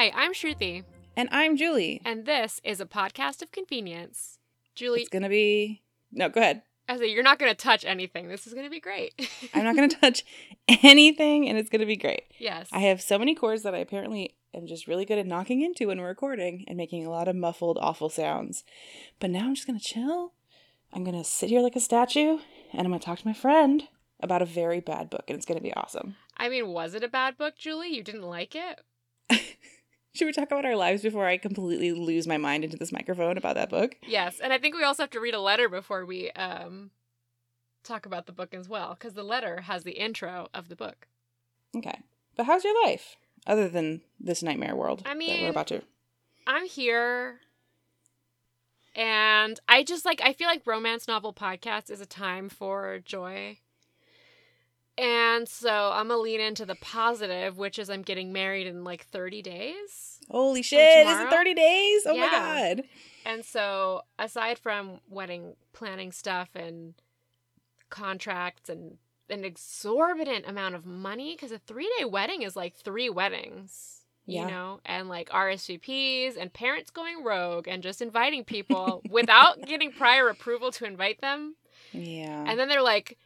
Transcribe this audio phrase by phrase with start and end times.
[0.00, 2.00] Hi, I'm Shruti, And I'm Julie.
[2.06, 4.38] and this is a podcast of convenience.
[4.74, 5.82] Julie, It's going to be.
[6.10, 6.62] No, go ahead.
[6.88, 8.26] I say you're not going to touch anything.
[8.28, 9.12] This is going to be great.
[9.54, 10.24] I'm not going to touch
[10.82, 12.22] anything, and it's going to be great.
[12.38, 12.70] yes.
[12.72, 15.88] I have so many chords that I apparently am just really good at knocking into
[15.88, 18.64] when we're recording and making a lot of muffled, awful sounds.
[19.18, 20.32] But now I'm just going to chill.
[20.94, 22.38] I'm going to sit here like a statue,
[22.72, 23.82] and I'm going to talk to my friend
[24.18, 26.16] about a very bad book, and it's going to be awesome.
[26.38, 27.94] I mean, was it a bad book, Julie?
[27.94, 28.80] You didn't like it?
[30.12, 33.36] Should we talk about our lives before I completely lose my mind into this microphone
[33.38, 33.94] about that book?
[34.06, 34.40] Yes.
[34.40, 36.90] And I think we also have to read a letter before we um
[37.84, 41.06] talk about the book as well, because the letter has the intro of the book.
[41.76, 42.00] Okay.
[42.36, 43.16] But how's your life?
[43.46, 45.82] Other than this nightmare world I that mean- we're about to.
[46.46, 47.40] I'm here.
[48.96, 53.58] And I just like I feel like romance novel podcast is a time for joy.
[55.00, 59.06] And so I'm gonna lean into the positive, which is I'm getting married in like
[59.06, 60.20] 30 days.
[60.28, 61.06] Holy shit!
[61.06, 62.02] Is it 30 days?
[62.06, 62.82] Oh my god.
[63.24, 66.94] And so aside from wedding planning stuff and
[67.88, 68.98] contracts and
[69.30, 73.96] an exorbitant amount of money, because a three day wedding is like three weddings.
[74.26, 74.44] Yeah.
[74.44, 79.92] You know, and like RSVPs and parents going rogue and just inviting people without getting
[79.92, 81.56] prior approval to invite them.
[81.92, 82.44] Yeah.
[82.46, 83.18] And then they're like,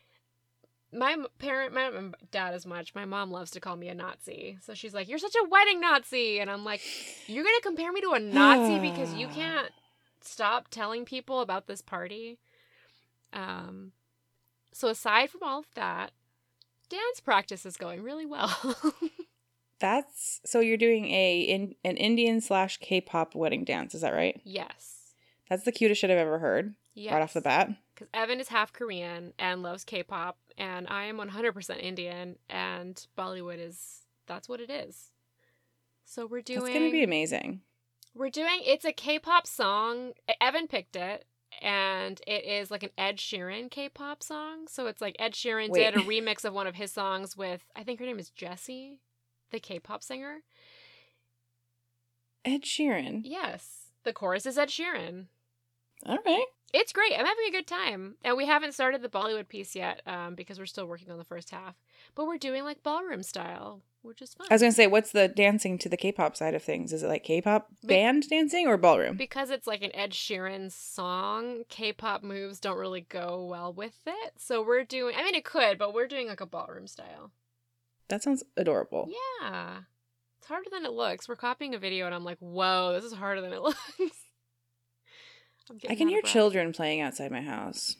[0.94, 1.90] my parent, my
[2.30, 2.94] dad as much.
[2.94, 4.58] My mom loves to call me a Nazi.
[4.62, 6.40] So she's like, You're such a wedding Nazi.
[6.40, 6.80] And I'm like,
[7.26, 9.70] You're going to compare me to a Nazi because you can't
[10.20, 12.38] stop telling people about this party.
[13.32, 13.92] Um,
[14.72, 16.12] so aside from all of that,
[16.88, 18.76] dance practice is going really well.
[19.80, 24.40] That's so you're doing a in an Indian slash K-pop wedding dance, is that right?
[24.44, 24.93] yes.
[25.48, 26.74] That's the cutest shit I've ever heard.
[26.94, 27.12] Yes.
[27.12, 27.70] Right off the bat.
[27.94, 33.58] Because Evan is half Korean and loves K-pop, and I am 100% Indian, and Bollywood
[33.58, 35.10] is that's what it is.
[36.04, 36.60] So we're doing.
[36.60, 37.60] That's gonna be amazing.
[38.14, 38.60] We're doing.
[38.64, 40.12] It's a K-pop song.
[40.28, 41.24] E, Evan picked it,
[41.60, 44.66] and it is like an Ed Sheeran K-pop song.
[44.68, 45.94] So it's like Ed Sheeran Wait.
[45.94, 48.98] did a remix of one of his songs with I think her name is Jessi,
[49.50, 50.42] the K-pop singer.
[52.44, 53.22] Ed Sheeran.
[53.24, 55.26] Yes, the chorus is Ed Sheeran.
[56.06, 56.44] All right.
[56.72, 57.12] It's great.
[57.12, 58.16] I'm having a good time.
[58.24, 61.24] And we haven't started the Bollywood piece yet um, because we're still working on the
[61.24, 61.76] first half.
[62.16, 64.48] But we're doing like ballroom style, which is fun.
[64.50, 66.92] I was gonna say, what's the dancing to the K-pop side of things?
[66.92, 69.16] Is it like K-pop Be- band dancing or ballroom?
[69.16, 74.00] because it's like an Ed Sheeran song, K pop moves don't really go well with
[74.04, 74.32] it.
[74.38, 77.30] So we're doing, I mean, it could, but we're doing like a ballroom style.
[78.08, 79.08] that sounds adorable.
[79.40, 79.78] Yeah.
[80.38, 81.28] It's harder than it looks.
[81.28, 83.78] We're copying a video and I'm like, whoa, this is harder than it looks.
[85.88, 87.96] I can hear children playing outside my house.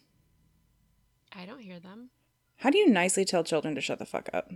[1.32, 2.10] I don't hear them.
[2.58, 4.50] How do you nicely tell children to shut the fuck up?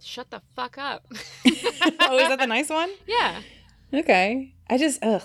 [0.00, 1.06] Shut the fuck up.
[1.14, 2.90] oh, is that the nice one?
[3.06, 3.40] Yeah.
[3.92, 4.54] Okay.
[4.70, 5.22] I just ugh.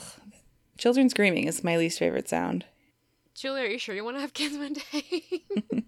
[0.78, 2.66] Children screaming is my least favorite sound.
[3.36, 5.24] Julie, are you sure you want to have kids one day?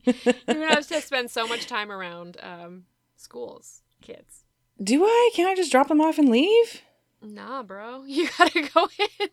[0.05, 2.83] You're gonna have to spend so much time around um,
[3.15, 4.43] schools, kids.
[4.81, 5.31] Do I?
[5.35, 6.81] Can I just drop them off and leave?
[7.21, 9.29] Nah, bro, you gotta go in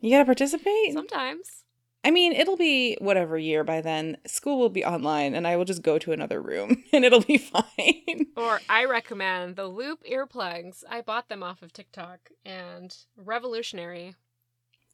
[0.00, 0.92] You gotta participate?
[0.92, 1.64] sometimes.
[2.06, 4.16] I mean, it'll be whatever year by then.
[4.28, 7.36] School will be online and I will just go to another room and it'll be
[7.36, 8.26] fine.
[8.36, 10.84] Or I recommend the Loop earplugs.
[10.88, 14.14] I bought them off of TikTok and revolutionary.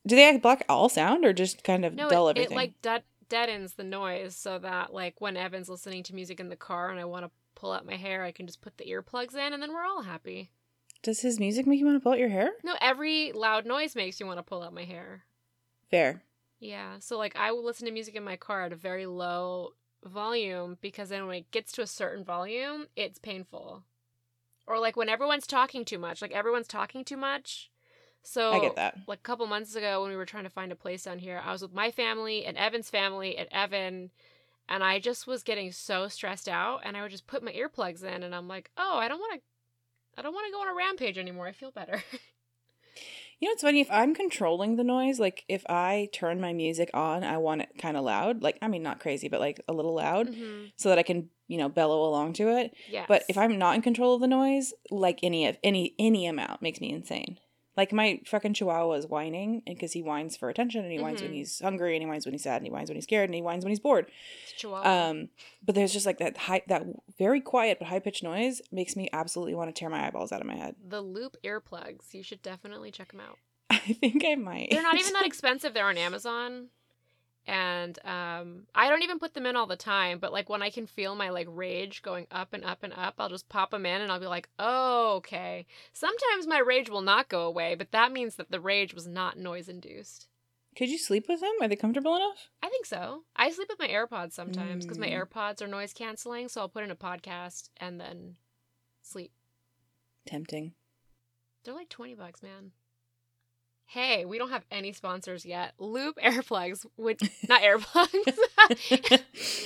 [0.07, 3.03] Do they block all sound or just kind of No, dull it, it like dead,
[3.29, 6.99] deadens the noise so that like when Evan's listening to music in the car and
[6.99, 9.63] I want to pull out my hair, I can just put the earplugs in and
[9.63, 10.51] then we're all happy.
[11.03, 12.51] Does his music make you want to pull out your hair?
[12.63, 15.25] No, every loud noise makes you want to pull out my hair.
[15.91, 16.23] Fair.
[16.61, 16.97] Yeah.
[17.01, 20.79] So like I will listen to music in my car at a very low volume
[20.81, 23.83] because then when it gets to a certain volume, it's painful.
[24.67, 27.71] Or like when everyone's talking too much, like everyone's talking too much.
[28.23, 28.99] So I get that.
[29.09, 31.43] like a couple months ago when we were trying to find a place down here,
[31.45, 34.11] I was with my family and Evan's family and Evan
[34.69, 38.05] and I just was getting so stressed out and I would just put my earplugs
[38.05, 39.41] in and I'm like, "Oh, I don't want to
[40.17, 41.47] I don't want to go on a rampage anymore.
[41.47, 42.03] I feel better."
[43.41, 46.91] You know, it's funny if I'm controlling the noise, like if I turn my music
[46.95, 48.41] on, I want it kind of loud.
[48.41, 50.71] Like, I mean, not crazy, but like a little loud Mhm.
[50.77, 52.73] so that I can, you know, bellow along to it.
[52.89, 53.07] Yes.
[53.09, 56.63] But if I'm not in control of the noise, like any of any any amount
[56.63, 57.41] makes me insane.
[57.77, 61.31] Like my fucking chihuahua is whining because he whines for attention and he whines when
[61.31, 61.35] Mhm.
[61.37, 63.35] he's hungry and he whines when he's sad and he whines when he's scared and
[63.35, 64.11] he whines when he's bored.
[64.45, 65.09] It's Chihuahua.
[65.11, 65.29] Um,
[65.65, 66.85] but there's just like that high, that
[67.19, 70.41] very quiet but high pitched noise makes me absolutely want to tear my eyeballs out
[70.43, 70.77] of my head.
[70.87, 72.13] the Loop earplugs.
[72.13, 73.39] You should definitely check them out.
[73.71, 74.69] I think I might.
[74.71, 75.73] They're not even that expensive.
[75.73, 76.69] They're on Amazon.
[77.47, 80.71] And um, I don't even put them in all the time, but like when I
[80.71, 83.85] can feel my like rage going up and up and up, I'll just pop them
[83.85, 85.67] in and I'll be like, oh, okay.
[85.93, 89.39] Sometimes my rage will not go away, but that means that the rage was not
[89.39, 90.29] noise induced.
[90.77, 91.53] Could you sleep with them?
[91.61, 92.49] Are they comfortable enough?
[92.63, 93.25] I think so.
[93.37, 95.27] I sleep with my AirPods sometimes because my Mm.
[95.27, 98.37] AirPods are noise canceling, so I'll put in a podcast and then
[99.03, 99.33] sleep.
[100.27, 100.75] Tempting.
[101.65, 102.73] They're like 20 bucks, man.
[103.93, 105.75] Hey, we don't have any sponsors yet.
[105.79, 108.39] Loop Airplugs would not earplugs.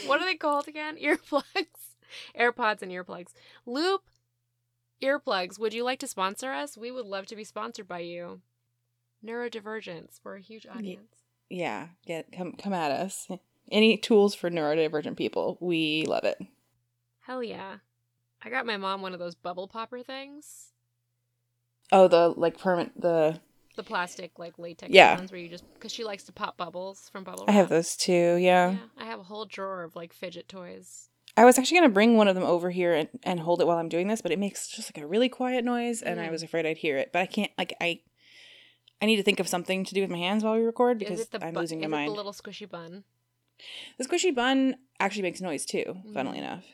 [0.09, 0.97] what are they called again?
[0.97, 1.45] Earplugs.
[2.37, 3.35] AirPods and earplugs.
[3.67, 4.03] Loop
[5.01, 6.77] Earplugs, would you like to sponsor us?
[6.77, 8.41] We would love to be sponsored by you.
[9.25, 11.13] Neurodivergence, we're a huge audience.
[11.49, 13.29] Yeah, get come come at us.
[13.71, 16.39] Any tools for neurodivergent people, we love it.
[17.21, 17.77] Hell yeah.
[18.43, 20.73] I got my mom one of those bubble popper things.
[21.93, 23.41] Oh, the like permanent the
[23.77, 25.17] The plastic like latex Yeah.
[25.17, 27.95] ones where you just because she likes to pop bubbles from bubble I have those
[27.97, 28.37] too.
[28.37, 28.71] Yeah.
[28.73, 31.09] Yeah, I have a whole drawer of like fidget toys.
[31.37, 33.77] I was actually gonna bring one of them over here and, and hold it while
[33.77, 36.31] I'm doing this, but it makes just like a really quiet noise, and I Mm.
[36.31, 37.13] was afraid I'd hear it.
[37.13, 37.53] But I can't.
[37.59, 38.01] Like I,
[39.03, 41.21] I need to think of something to do with my hands while we record because
[41.21, 42.11] is it the I'm bu- losing my mind.
[42.11, 43.05] The little squishy bun.
[43.99, 46.43] The squishy bun actually makes noise too, funnily Mm.
[46.43, 46.65] enough.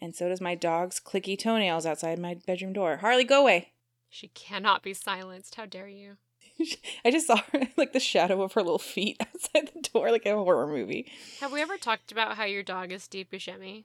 [0.00, 2.96] And so does my dog's clicky toenails outside my bedroom door.
[2.98, 3.72] Harley, go away.
[4.16, 5.56] She cannot be silenced.
[5.56, 6.16] How dare you?
[7.04, 10.24] I just saw her, like the shadow of her little feet outside the door, like
[10.24, 11.12] a horror movie.
[11.40, 13.84] Have we ever talked about how your dog is Steve Buscemi?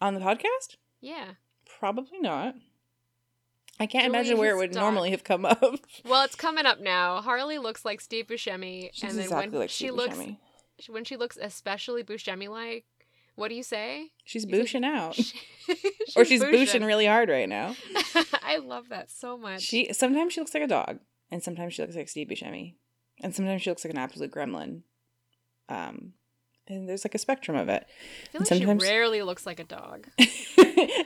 [0.00, 0.76] On the podcast?
[1.00, 1.32] Yeah.
[1.80, 2.54] Probably not.
[3.80, 4.82] I can't imagine where it would dog.
[4.82, 5.60] normally have come up.
[6.04, 7.20] Well, it's coming up now.
[7.20, 10.38] Harley looks like Steve Buscemi, She's and then exactly when like she Steve looks, Buscemi.
[10.88, 12.84] when she looks especially Buscemi like,
[13.36, 14.10] what do you say?
[14.24, 15.16] She's You booshing out.
[15.66, 15.80] She-
[16.16, 16.50] or she's booshin'.
[16.52, 17.74] booshing really hard right now.
[18.42, 19.62] I love that so much.
[19.62, 21.00] She sometimes she looks like a dog,
[21.30, 22.74] and sometimes she looks like Steve Buscemi,
[23.20, 24.82] and sometimes she looks like an absolute gremlin.
[25.68, 26.12] Um,
[26.68, 27.84] and there's like a spectrum of it.
[28.34, 30.06] I like sometimes- she rarely looks like a dog.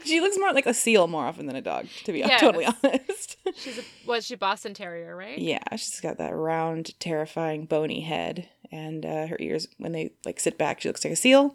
[0.04, 3.38] she looks more like a seal more often than a dog, to be totally honest.
[3.56, 5.38] She's a was she Boston Terrier, right?
[5.38, 10.40] yeah, she's got that round, terrifying, bony head, and uh, her ears when they like
[10.40, 11.54] sit back, she looks like a seal,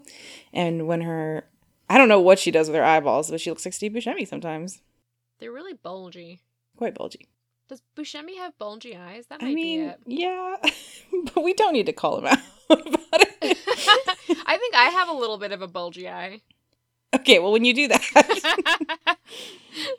[0.52, 1.46] and when her
[1.88, 4.26] I don't know what she does with her eyeballs, but she looks like Steve Buscemi
[4.26, 4.80] sometimes,
[5.38, 6.40] They're really bulgy.
[6.76, 7.28] quite bulgy.
[7.68, 9.26] Does Buscemi have bulgy eyes?
[9.26, 10.00] That might I mean, be it.
[10.06, 10.56] yeah,
[11.34, 12.38] but we don't need to call him out
[12.70, 13.58] about it.
[14.46, 16.42] I think I have a little bit of a bulgy eye.
[17.14, 19.16] okay, well, when you do that,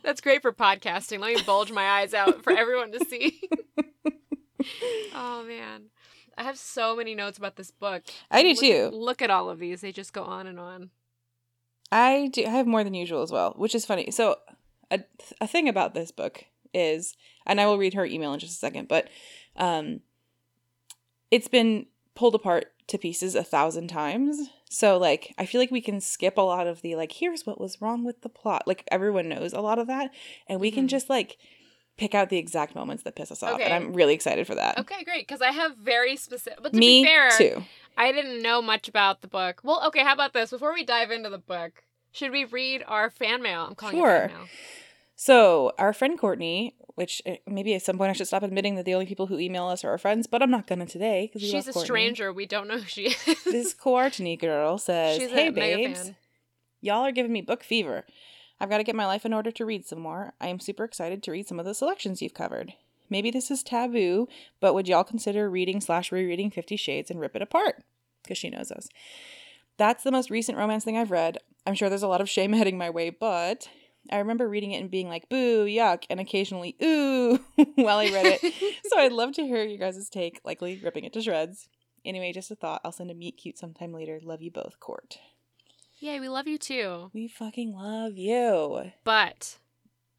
[0.04, 1.20] That's great for podcasting.
[1.20, 3.42] Let me bulge my eyes out for everyone to see.
[5.16, 5.84] oh man.
[6.38, 8.04] I have so many notes about this book.
[8.30, 8.90] I do Look- too.
[8.94, 9.82] Look at all of these.
[9.82, 10.92] They just go on and on.
[11.92, 12.46] I do.
[12.46, 14.12] I have more than usual as well, which is funny.
[14.12, 14.38] So,
[14.92, 15.00] a
[15.42, 16.44] a thing about this book
[16.74, 19.08] is, and I will read her email in just a second, but
[19.56, 20.02] um,
[21.32, 21.86] it's been
[22.16, 24.50] pulled apart to pieces a thousand times.
[24.70, 27.60] So, like, I feel like we can skip a lot of the like, here's what
[27.60, 28.64] was wrong with the plot.
[28.68, 30.12] Like, everyone knows a lot of that,
[30.48, 30.90] and we can Mhm.
[30.90, 31.38] just like
[31.98, 34.78] pick out the exact moments that piss us off, and I'm really excited for that.
[34.80, 35.28] Okay, great.
[35.28, 36.60] Because I have very specific.
[36.64, 37.64] But to Me be fair, too.
[37.98, 39.62] I didn't know much about the book.
[39.64, 40.04] Well, okay.
[40.04, 40.52] How about this?
[40.52, 43.66] Before we dive into the book, should we read our fan mail?
[43.70, 44.16] I'm calling Sure.
[44.16, 44.48] it fan mail.
[45.20, 48.86] So, our friend Courtney, which uh, maybe at some point I should stop admitting that
[48.86, 51.42] the only people who email us are our friends, but I'm not gonna today because
[51.50, 52.32] She's a stranger.
[52.32, 53.44] We don't know who she is.
[53.44, 56.12] This Courtney girl says, She's "Hey babes,
[56.82, 58.06] y'all are giving me book fever.
[58.60, 60.34] I've got to get my life in order to read some more.
[60.42, 62.74] I am super excited to read some of the selections you've covered.
[63.10, 64.28] Maybe this is taboo,
[64.60, 67.84] but would y'all consider reading slash rereading Fifty Shades and rip it apart?
[68.24, 68.90] Because she knows us.
[69.78, 71.38] That's the most recent romance thing I've read.
[71.66, 73.70] I'm sure there's a lot of shame heading my way, but
[74.12, 77.40] I remember reading it and being like, boo, yuck, and occasionally, ooh,
[77.76, 78.54] while I read it.
[78.90, 81.70] so I'd love to hear you guys' take, likely ripping it to shreds.
[82.06, 82.82] Anyway, just a thought.
[82.84, 84.20] I'll send a meet cute sometime later.
[84.24, 85.18] Love you both, Court.
[86.00, 87.10] Yay, we love you too.
[87.14, 88.92] We fucking love you.
[89.04, 89.58] But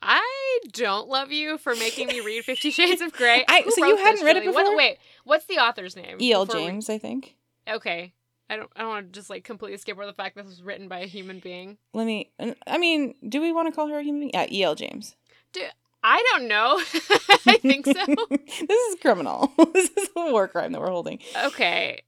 [0.02, 3.44] I don't love you for making me read Fifty Shades of Grey.
[3.49, 4.54] I- so you hadn't this, read it Julie?
[4.54, 4.76] What- before?
[4.76, 6.18] wait, what's the author's name?
[6.20, 6.47] E.L.
[6.47, 7.37] Before we- James, I think.
[7.68, 8.12] okay.
[8.50, 8.70] I don't.
[8.75, 11.00] I don't want to just like completely skip over the fact this was written by
[11.00, 11.76] a human being.
[11.92, 12.30] Let me.
[12.66, 14.30] I mean, do we want to call her a human being?
[14.32, 14.75] Yeah, E.L.
[14.75, 15.16] James.
[15.52, 15.61] Do,
[16.02, 16.76] I don't know.
[17.47, 17.92] I think so.
[18.30, 19.52] this is criminal.
[19.75, 21.18] this is a war crime that we're holding.
[21.44, 22.00] Okay.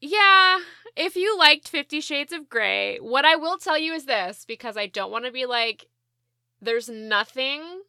[0.00, 0.60] Yeah,
[0.96, 4.76] if you liked Fifty Shades of Grey, what I will tell you is this because
[4.76, 5.88] I don't want to be like,
[6.60, 7.82] there's nothing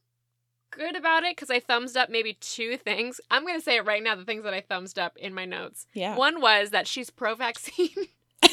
[0.72, 3.22] good about it because I thumbs up maybe two things.
[3.30, 5.46] I'm going to say it right now the things that I thumbs up in my
[5.46, 5.86] notes.
[5.94, 6.16] Yeah.
[6.16, 7.90] One was that she's pro vaccine.
[7.98, 8.50] when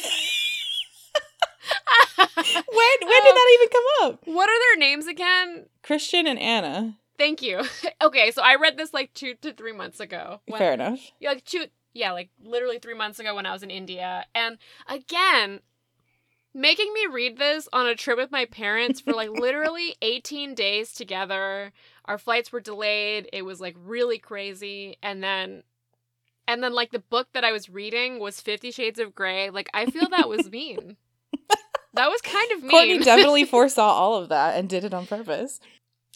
[2.47, 4.21] when did that even come up?
[4.25, 5.67] what are their names again?
[5.83, 6.97] Christian and Anna.
[7.17, 7.63] Thank you.
[8.03, 10.41] okay, so I read this like two to three months ago.
[10.47, 11.01] When- Fair enough.
[11.19, 11.67] Yeah, like two
[11.99, 14.25] yeah, like literally three months ago when I was in India.
[14.35, 15.61] And again,
[16.55, 20.93] making me read this on a trip with my parents for like literally 18 days
[20.93, 21.73] together.
[22.05, 23.29] Our flights were delayed.
[23.33, 24.97] It was like really crazy.
[25.03, 25.65] And then
[26.47, 29.51] and then like the book that I was reading was 50 Shades of Grey.
[29.51, 30.97] Like I feel that was mean.
[31.95, 32.71] that was kind of mean.
[32.71, 35.59] Courtney definitely foresaw all of that and did it on purpose.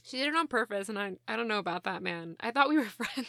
[0.04, 2.36] She did it on purpose and I I don't know about that man.
[2.38, 3.26] I thought we were friends.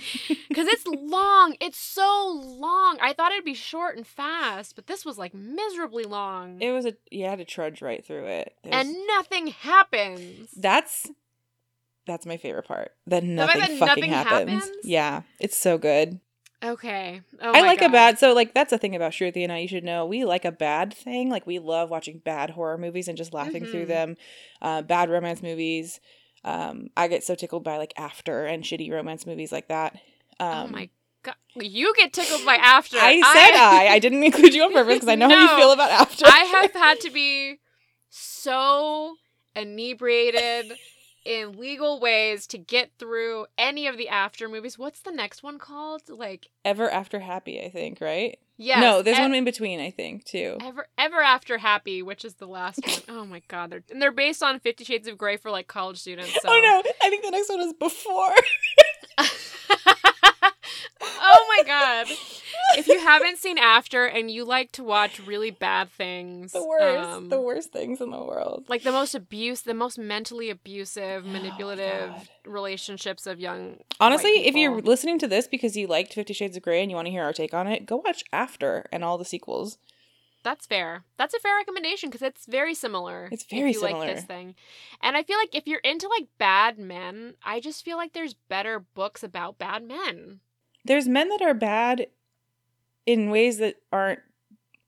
[0.54, 1.56] Cuz it's long.
[1.60, 2.98] It's so long.
[3.00, 6.60] I thought it'd be short and fast, but this was like miserably long.
[6.60, 8.54] It was a you had to trudge right through it.
[8.64, 10.50] It was- and nothing happens.
[10.56, 11.10] that's
[12.06, 12.92] that's my favorite part.
[13.06, 14.64] That nothing that fucking nothing happens.
[14.64, 14.76] happens?
[14.84, 16.20] Yeah, it's so good.
[16.64, 17.20] Okay.
[17.40, 19.68] Oh I like a bad so like that's the thing about Shruti and I you
[19.68, 23.16] should know we like a bad thing like we love watching bad horror movies and
[23.16, 23.88] just laughing through Mhm.
[23.88, 24.16] them
[24.60, 26.00] uh, bad romance movies
[26.44, 29.94] um I get so tickled by like after and shitty romance movies like that
[30.40, 30.90] um oh my
[31.22, 31.34] god.
[31.56, 32.96] You get tickled by after.
[32.98, 35.72] I said I I didn't include you on purpose because I know how you feel
[35.72, 37.58] about after I have had to be
[38.08, 39.16] so
[39.54, 40.78] inebriated
[41.28, 44.78] in legal ways to get through any of the after movies.
[44.78, 46.02] What's the next one called?
[46.08, 48.80] Like ever after happy I think right Yeah.
[48.80, 52.46] no there's one in between I think too Ever Ever After Happy, which is the
[52.46, 53.18] last one.
[53.18, 55.98] Oh my god, they're and they're based on Fifty Shades of Grey for like college
[55.98, 56.32] students.
[56.40, 56.48] So.
[56.48, 58.34] oh no I think the next one is before
[61.58, 62.06] my god.
[62.76, 67.08] If you haven't seen After and you like to watch really bad things, the worst
[67.08, 71.24] um, the worst things in the world like the most abuse, the most mentally abusive,
[71.26, 72.28] Oh manipulative God.
[72.44, 73.78] relationships of young.
[74.00, 76.94] Honestly, if you're listening to this because you liked Fifty Shades of Grey and you
[76.96, 79.78] want to hear our take on it, go watch After and all the sequels.
[80.44, 81.04] That's fair.
[81.16, 83.28] That's a fair recommendation because it's very similar.
[83.32, 84.14] It's if very you Like similar.
[84.14, 84.54] this thing,
[85.02, 88.34] and I feel like if you're into like bad men, I just feel like there's
[88.34, 90.40] better books about bad men.
[90.88, 92.08] There's men that are bad
[93.06, 94.20] in ways that aren't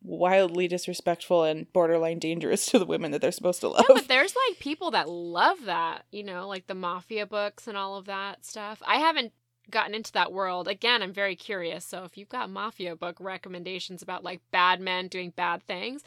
[0.02, 3.84] wildly disrespectful and borderline dangerous to the women that they're supposed to love.
[3.88, 7.76] No, but there's like people that love that, you know, like the mafia books and
[7.76, 8.82] all of that stuff.
[8.86, 9.32] I haven't
[9.70, 10.68] gotten into that world.
[10.68, 11.84] Again, I'm very curious.
[11.84, 16.02] So if you've got mafia book recommendations about like bad men doing bad things,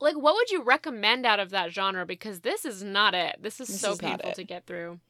[0.00, 2.06] like what would you recommend out of that genre?
[2.06, 3.36] Because this is not it.
[3.40, 5.00] This is This so is painful to get through.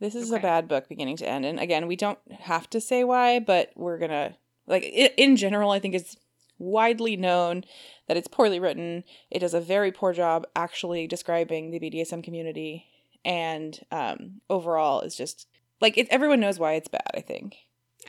[0.00, 0.38] This is Okay.
[0.38, 1.44] a bad book beginning to end.
[1.44, 4.34] And again, we don't have to say why, but we're going to,
[4.66, 6.16] like, in general, I think it's
[6.58, 7.64] widely known
[8.08, 9.04] that it's poorly written.
[9.30, 12.86] It does a very poor job actually describing the BDSM community.
[13.24, 15.48] And um, overall, is just,
[15.80, 17.56] like, it, everyone knows why it's bad, I think.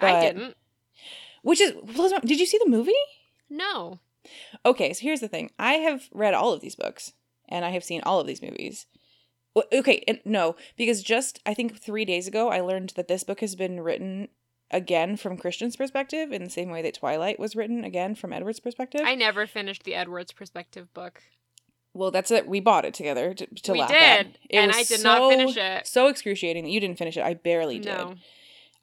[0.01, 0.55] I didn't.
[1.41, 1.73] Which is,
[2.25, 2.91] did you see the movie?
[3.49, 3.99] No.
[4.65, 5.51] Okay, so here's the thing.
[5.57, 7.13] I have read all of these books
[7.47, 8.85] and I have seen all of these movies.
[9.73, 13.39] Okay, and no, because just I think 3 days ago I learned that this book
[13.41, 14.29] has been written
[14.71, 18.59] again from Christian's perspective in the same way that Twilight was written again from Edward's
[18.59, 19.01] perspective.
[19.03, 21.23] I never finished the Edwards perspective book.
[21.93, 22.47] well, that's it.
[22.47, 24.25] We bought it together to, to we laugh did, at.
[24.49, 25.87] It and I did so- not finish it.
[25.87, 27.23] So excruciating that you didn't finish it.
[27.23, 27.95] I barely did.
[27.97, 28.15] No.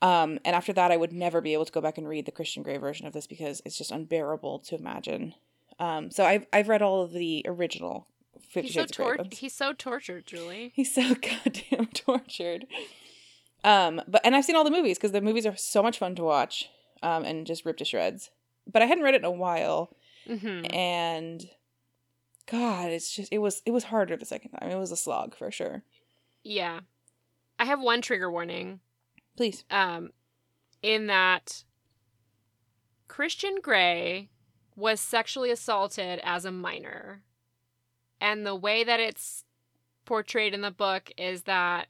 [0.03, 2.33] Um, and after that, I would never be able to go back and read the
[2.33, 5.35] Christian Grey version of this because it's just unbearable to imagine.
[5.79, 8.07] Um, so I've I've read all of the original
[8.55, 10.73] Fifty He's so Shades tor- he's so tortured, Julie.
[10.77, 12.67] He's so goddamn tortured.
[13.63, 16.15] Um, but and I've seen all the movies because the movies are so much fun
[16.15, 16.71] to watch.
[17.03, 18.31] Um, and just ripped to shreds.
[18.67, 19.91] But I hadn't read it in a while,
[20.27, 21.45] hmm and
[22.51, 24.71] God, it's just it was it was harder the second time.
[24.71, 25.83] It was a slog for sure.
[26.43, 26.81] Yeah.
[27.59, 28.81] I have one trigger warning.
[29.37, 29.65] Please.
[29.71, 30.11] um,
[30.83, 31.65] in that
[33.09, 34.29] Christian Grey
[34.77, 37.23] was sexually assaulted as a minor.
[38.25, 39.45] And the way that it's
[40.07, 41.89] portrayed in the book is that,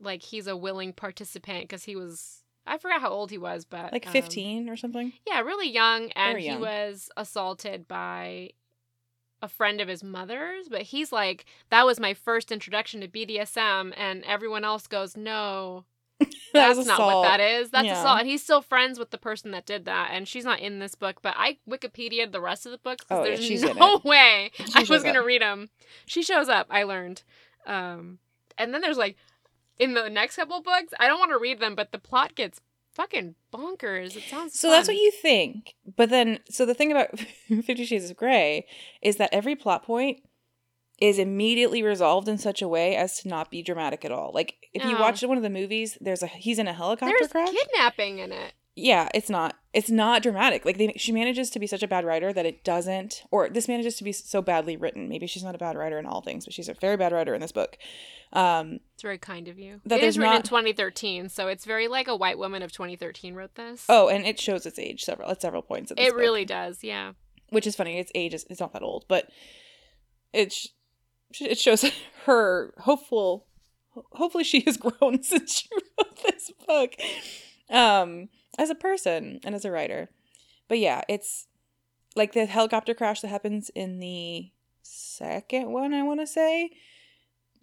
[0.00, 3.92] like, he's a willing participant because he was, I forgot how old he was, but.
[3.92, 5.12] Like um, fifteen or something.
[5.26, 6.10] yeah, really young.
[6.12, 8.50] And Very he was assaulted by
[9.42, 13.92] a friend of his mother's, but he's like, that was my first introduction to BDSM.
[13.96, 15.84] And everyone else goes, no,
[16.52, 17.70] that's not what that is.
[17.70, 18.00] That's Yeah.
[18.00, 18.20] assault.
[18.20, 20.10] And he's still friends with the person that did that.
[20.12, 23.18] And she's not in this book, but I Wikipedia'd the rest of the books because
[23.20, 25.70] Oh, yeah, there's she's no way She I was going to read them.
[26.06, 27.22] She shows up, I learned.
[27.66, 28.18] Um,
[28.58, 29.16] and then there's like,
[29.78, 32.60] in the next couple books, I don't want to read them, but the plot gets
[32.92, 34.16] fucking bonkers.
[34.16, 35.74] It sounds So that's what you think.
[35.96, 38.66] But then, so the thing about Fifty Shades of Grey
[39.02, 40.22] is that every plot point
[41.06, 44.30] is immediately resolved in such a way as to not be dramatic at all.
[44.32, 45.00] Like if you Oh.
[45.00, 47.50] watch one of the movies, there's a he's in a helicopter There's crash.
[47.50, 48.52] kidnapping in it.
[48.76, 49.56] yeah, it's not.
[49.72, 50.64] it's not dramatic.
[50.64, 53.66] Like they, she manages to be such a bad writer that it doesn't, or this
[53.68, 55.08] manages to be so badly written.
[55.08, 57.34] Maybe she's not a bad writer in all things, but she's a very bad writer
[57.34, 57.76] in this book.
[58.32, 59.80] Um, It's very kind of you.
[59.84, 63.34] That it is written in 2013, so it's very like a white woman of 2013
[63.34, 63.84] wrote this.
[63.88, 65.90] oh, and it shows its age several at several points.
[65.90, 66.82] This it book, really does.
[66.82, 67.12] Yeah.
[67.50, 67.98] which is funny.
[67.98, 69.28] Its age is it's not that old, but
[70.32, 70.68] it sh-
[71.40, 71.84] it shows
[72.26, 73.46] her hopeful.
[74.12, 76.94] Hopefully, she has grown since she wrote this book,
[77.70, 80.10] um, as a person and as a writer.
[80.68, 81.46] But yeah, it's
[82.16, 84.50] like the helicopter crash that happens in the
[84.82, 85.94] second one.
[85.94, 86.70] I want to say,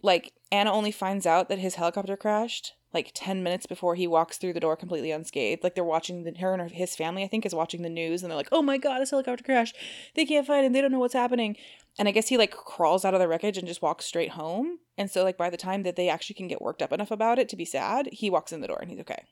[0.01, 4.37] like Anna only finds out that his helicopter crashed like 10 minutes before he walks
[4.37, 7.45] through the door completely unscathed like they're watching the her and his family i think
[7.45, 9.73] is watching the news and they're like oh my god this helicopter crash
[10.15, 11.55] they can't find him they don't know what's happening
[11.99, 14.79] and i guess he like crawls out of the wreckage and just walks straight home
[14.97, 17.39] and so like by the time that they actually can get worked up enough about
[17.39, 19.23] it to be sad he walks in the door and he's okay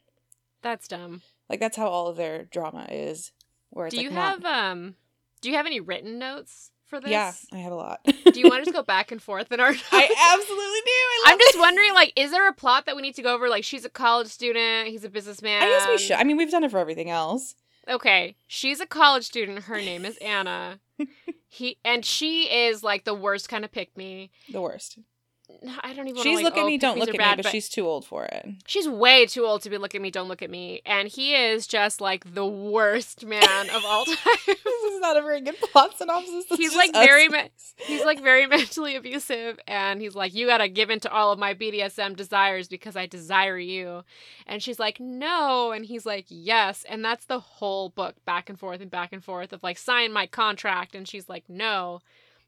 [0.61, 1.21] That's dumb.
[1.49, 3.31] like that's how all of their drama is
[3.69, 4.95] where it's Do you like not- have um
[5.41, 7.09] do you have any written notes for this?
[7.11, 9.59] yeah i have a lot Do you want to just go back and forth in
[9.59, 9.83] our notes?
[9.91, 11.59] i absolutely do I love I'm just it.
[11.59, 13.49] wondering, like, is there a plot that we need to go over?
[13.49, 15.61] Like, she's a college student, he's a businessman.
[15.63, 17.55] i guess we should i mean we've done it for everything else
[17.89, 19.63] Okay, she's a college student.
[19.63, 20.79] Her name is Anna.
[21.50, 24.31] he and she is like the worst kind of pick me.
[24.51, 25.00] the worst
[25.84, 26.15] I don't even.
[26.15, 27.86] wanna, she's like, look at oh, me don't look at me bad, but she's too
[27.86, 30.50] old for it she's way too old to be look at me, don't look at
[30.50, 34.15] me, and he is just like the worst man of all time.
[34.46, 36.46] this is not a very good plot synopsis.
[36.46, 37.06] This He's like us.
[37.06, 41.00] very ma- he's like very mentally abusive and he's like you got to give in
[41.01, 44.03] to all of my BDSM desires because I desire you.
[44.46, 48.60] And she's like no and he's like yes and that's the whole book back and
[48.60, 52.01] forth and back and forth of like sign my contract and she's like no.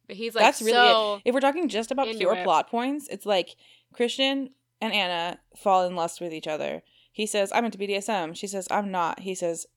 [0.07, 1.21] But he's like That's really so it.
[1.25, 2.43] If we're talking just about pure it.
[2.43, 3.55] plot points, it's like
[3.93, 4.49] Christian
[4.81, 6.81] and Anna fall in lust with each other.
[7.11, 9.67] He says, "I'm into BDSM." She says, "I'm not." He says,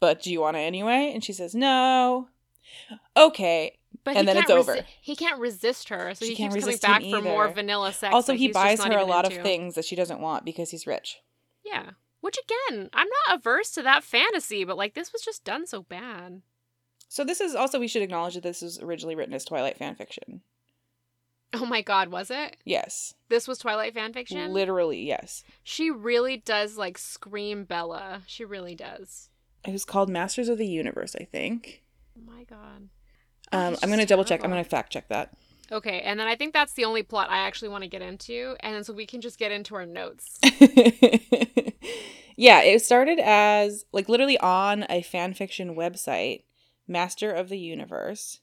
[0.00, 2.28] "But do you want it anyway?" And she says, "No."
[3.16, 3.78] Okay.
[4.04, 4.76] but and then it's over.
[4.76, 7.92] resi- he can't resist her so She he can't keeps coming back for more vanilla
[7.92, 8.14] sex.
[8.14, 11.20] also, he buys her a lot of things that she doesn't want because he's rich.
[11.64, 11.90] Yeah.
[12.20, 15.82] Which again, I'm not averse to that fantasy, but like this was just done so
[15.82, 16.42] bad.
[17.12, 19.94] So this is also we should acknowledge that this was originally written as Twilight fan
[19.96, 20.40] fiction.
[21.52, 22.56] Oh my god, was it?
[22.64, 24.50] Yes, This was Twilight fan fiction?
[24.50, 25.44] literally yes.
[25.62, 28.22] she really does like scream Bella.
[28.26, 29.28] She really does.
[29.66, 31.82] It was called Masters of the Universe, I think.
[32.16, 32.88] Oh my god.
[33.52, 34.42] Um, I'm gonna double check.
[34.42, 35.34] I'm gonna fact check that.
[35.70, 38.56] Okay, and then I think that's the only plot I actually want to get into,
[38.60, 40.38] and then so we can just get into our notes.
[42.36, 46.44] yeah, it started as like literally on a fan fiction website,
[46.92, 48.40] Master of the Universe,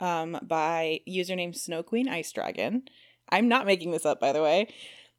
[0.00, 2.82] um, by username Snow Queen Ice Dragon.
[3.28, 4.68] I'm not making this up, by the way.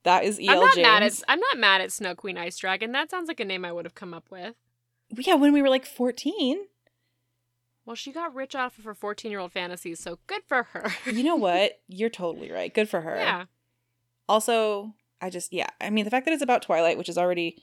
[0.03, 0.53] That is E.L.
[0.55, 0.83] I'm not James.
[0.85, 2.91] mad at I'm not mad at Snow Queen Ice Dragon.
[2.91, 4.53] That sounds like a name I would have come up with.
[5.17, 6.65] yeah, when we were like 14.
[7.85, 10.91] Well, she got rich off of her 14 year old fantasies, so good for her.
[11.05, 11.79] You know what?
[11.87, 12.73] You're totally right.
[12.73, 13.15] Good for her.
[13.15, 13.45] yeah.
[14.27, 17.61] Also, I just yeah, I mean the fact that it's about Twilight, which is already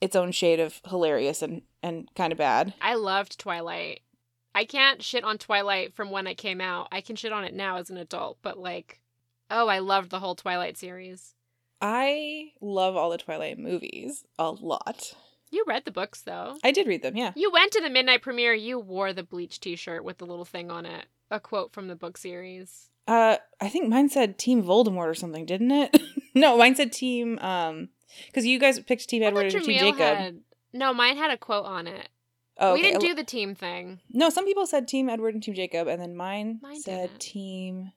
[0.00, 2.74] its own shade of hilarious and and kind of bad.
[2.80, 4.00] I loved Twilight.
[4.56, 6.88] I can't shit on Twilight from when it came out.
[6.90, 9.00] I can shit on it now as an adult, but like,
[9.50, 11.34] oh, I loved the whole Twilight series.
[11.82, 15.12] I love all the Twilight movies a lot.
[15.50, 16.56] You read the books though.
[16.64, 17.32] I did read them, yeah.
[17.36, 18.54] You went to the midnight premiere.
[18.54, 21.94] You wore the bleach T-shirt with the little thing on it, a quote from the
[21.94, 22.88] book series.
[23.06, 26.00] Uh, I think mine said Team Voldemort or something, didn't it?
[26.34, 27.90] no, mine said Team um,
[28.26, 29.98] because you guys picked Team Edward and Team Jacob.
[30.16, 30.40] had-
[30.72, 32.08] No, mine had a quote on it.
[32.58, 32.88] Oh, We okay.
[32.90, 34.00] didn't do the team thing.
[34.12, 37.20] No, some people said Team Edward and Team Jacob, and then mine, Mine said didn't.
[37.20, 37.92] Team.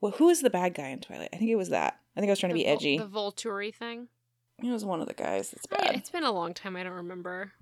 [0.00, 1.30] Well, who was the bad guy in Twilight?
[1.32, 1.98] I think it was that.
[2.16, 2.98] I think I was trying to The be Vol- edgy.
[2.98, 4.08] The Volturi thing.
[4.62, 5.96] It was one of the guys that's I- bad.
[5.96, 6.76] it's been a long time.
[6.76, 7.52] I don't remember.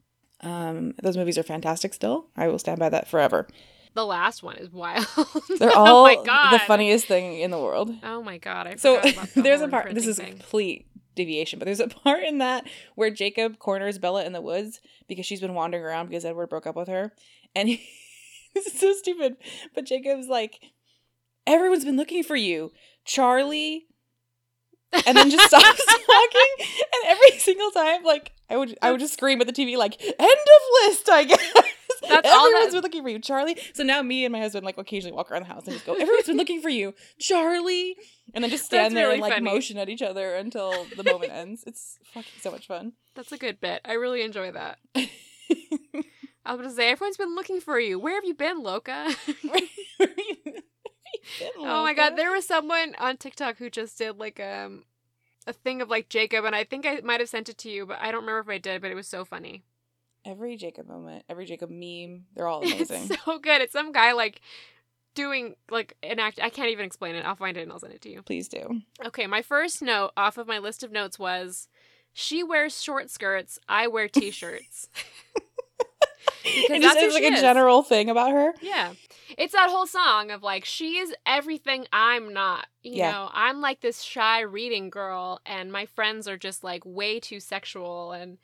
[0.41, 1.93] Um, those movies are fantastic.
[1.95, 3.47] Still, I will stand by that forever.
[3.95, 5.07] The last one is wild.
[5.59, 6.53] They're oh all my god.
[6.55, 7.91] the funniest thing in the world.
[8.03, 8.67] Oh my god.
[8.69, 9.01] I So
[9.37, 9.93] there's a part.
[9.95, 10.29] This is thing.
[10.39, 14.81] complete deviation, but there's a part in that where Jacob corners Bella in the woods
[15.09, 17.13] because she's been wandering around because Edward broke up with her,
[17.55, 17.87] and he,
[18.55, 19.37] this is so stupid.
[19.75, 20.61] But Jacob's like,
[21.47, 22.73] "Everyone's been looking for you,
[23.05, 23.87] Charlie,"
[25.07, 26.55] and then just stops talking.
[26.59, 30.03] And every single time, like I would, I would just scream at the TV, like,
[30.03, 31.53] "End of list," I guess.
[32.09, 33.57] That's all Everyone's that- been looking for you, Charlie.
[33.75, 35.95] So now me and my husband like occasionally walk around the house and just go,
[35.95, 37.97] "Everyone's been looking for you, Charlie,"
[38.35, 39.45] and then just stand That's there really and like funny.
[39.45, 41.65] motion at each other until the moment ends.
[41.67, 42.93] It's fucking so much fun.
[43.15, 43.81] That's a good bit.
[43.85, 44.79] I really enjoy that.
[44.95, 47.99] I was gonna say everyone's been looking for you.
[47.99, 49.15] Where have you been, Loca?
[51.59, 54.85] oh my god, there was someone on TikTok who just did like um
[55.47, 57.87] a thing of like Jacob, and I think I might have sent it to you,
[57.87, 58.81] but I don't remember if I did.
[58.83, 59.63] But it was so funny.
[60.25, 63.09] Every Jacob moment, every Jacob meme, they're all amazing.
[63.11, 63.63] It's so good.
[63.63, 64.41] It's some guy like
[65.15, 66.39] doing like an act.
[66.43, 67.25] I can't even explain it.
[67.25, 68.23] I'll find it and I'll send it to you.
[68.23, 68.81] Please do.
[69.05, 71.69] Okay, my first note off of my list of notes was
[72.13, 74.89] she wears short skirts, I wear t-shirts.
[76.43, 77.41] Because It just that's is like a is.
[77.41, 78.53] general thing about her.
[78.61, 78.93] Yeah.
[79.39, 82.67] It's that whole song of like, she is everything I'm not.
[82.83, 83.11] You Yeah.
[83.13, 87.41] know, I'm like this shy reading girl, and my friends are just like way too
[87.41, 88.13] sexual.
[88.13, 88.39] And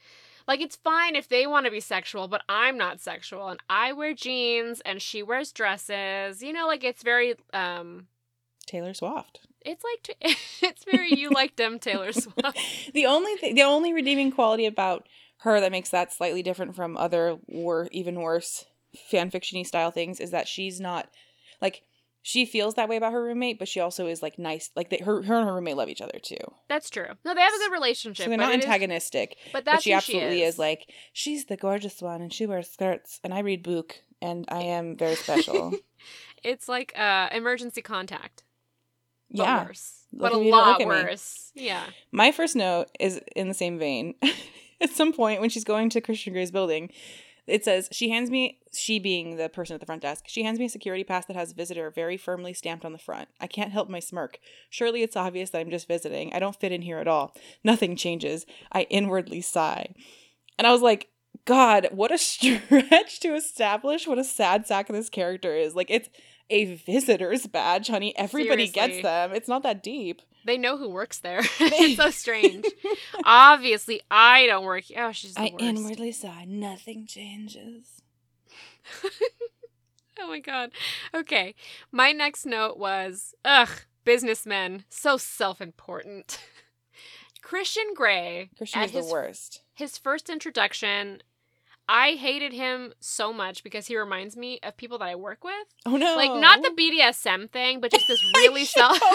[0.47, 3.49] like, it's fine if they want to be sexual, but I'm not sexual.
[3.49, 6.43] And I wear jeans, and she wears dresses.
[6.43, 8.07] You know, like, it's very, um,
[8.67, 9.41] Taylor Swift.
[9.65, 10.17] it's like,
[10.63, 12.59] it's very you like them, Taylor Swift.
[12.93, 15.07] The only thing, the only redeeming quality about
[15.39, 18.65] her that makes that slightly different from other or even worse
[19.09, 21.09] fan fictiony style things is that she's not
[21.61, 21.83] like
[22.27, 24.71] she feels that way about her roommate, but she also is like nice.
[24.75, 26.37] Like they, her, her and her roommate love each other too.
[26.69, 27.07] That's true.
[27.25, 28.25] No, they have a good relationship.
[28.25, 30.59] So they're not it is- antagonistic, but that's but she absolutely she is.
[30.59, 34.63] like she's the gorgeous one, and she wears skirts, and I read book, and I
[34.63, 35.73] am very special.
[36.45, 38.45] It's like uh, emergency contact.
[39.31, 40.05] But yeah, worse.
[40.13, 41.51] Look but a at me, don't lot worse.
[41.55, 41.83] Yeah.
[42.13, 44.15] My first note is in the same vein.
[44.81, 46.91] At some point when she's going to Christian Grey's building,
[47.47, 50.25] it says she hands me she being the person at the front desk.
[50.27, 53.29] She hands me a security pass that has visitor very firmly stamped on the front.
[53.41, 54.39] I can't help my smirk.
[54.69, 56.33] Surely it's obvious that I'm just visiting.
[56.33, 57.35] I don't fit in here at all.
[57.63, 58.47] Nothing changes.
[58.73, 59.95] I inwardly sigh.
[60.59, 61.09] And I was like,
[61.45, 65.75] God, what a stretch to establish what a sad sack this character is.
[65.75, 66.09] Like it's
[66.51, 68.17] a visitor's badge, honey.
[68.17, 69.33] Everybody gets them.
[69.33, 70.23] It's not that deep.
[70.45, 71.41] They know who works there.
[71.61, 72.65] it's so strange.
[73.25, 74.85] Obviously, I don't work.
[74.97, 75.65] Oh, she's the I worst.
[75.65, 76.45] inwardly sigh.
[76.47, 78.03] Nothing changes.
[80.19, 80.71] Oh my god.
[81.15, 81.55] Okay.
[81.93, 83.69] My next note was ugh,
[84.05, 86.41] businessmen, so self-important.
[87.43, 89.61] Christian Grey Christian is the his worst.
[89.75, 91.23] his first introduction,
[91.89, 95.55] I hated him so much because he reminds me of people that I work with.
[95.85, 96.17] Oh no!
[96.17, 98.99] Like not the BDSM thing, but just this really self.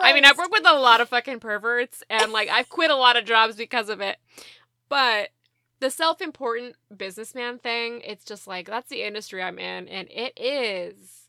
[0.00, 2.96] I mean, I've worked with a lot of fucking perverts, and like I've quit a
[2.96, 4.18] lot of jobs because of it.
[4.88, 5.30] But
[5.80, 11.28] the self-important businessman thing, it's just like that's the industry I'm in, and it is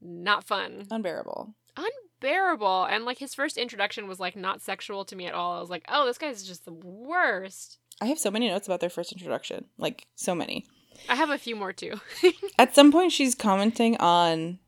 [0.00, 1.54] not fun, unbearable.
[1.76, 2.84] unbearable.
[2.84, 5.56] And like his first introduction was like not sexual to me at all.
[5.56, 7.78] I was like, oh, this guy's just the worst.
[8.00, 9.66] I have so many notes about their first introduction.
[9.78, 10.66] Like so many.
[11.08, 12.00] I have a few more too.
[12.58, 14.58] At some point, she's commenting on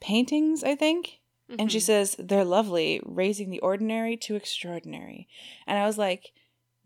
[0.00, 0.62] paintings.
[0.64, 1.18] I think.
[1.58, 1.82] And she Mhm.
[1.82, 5.26] says, they're lovely, raising the ordinary to extraordinary.
[5.66, 6.30] And I was like,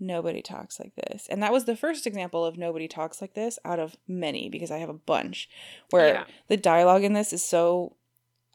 [0.01, 1.27] nobody talks like this.
[1.29, 4.71] And that was the first example of nobody talks like this out of many, because
[4.71, 5.51] I have a bunch
[5.91, 6.25] where Yeah.
[6.49, 7.97] the dialogue in this is so.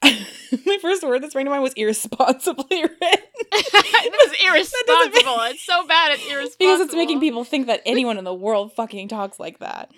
[0.66, 2.98] My first word that sprang to mind was irresponsibly written.
[3.52, 5.38] it was irresponsible.
[5.38, 6.12] make- It's so bad.
[6.14, 9.60] It's irresponsible because it's making people think that anyone in the world fucking talks like
[9.60, 9.92] that.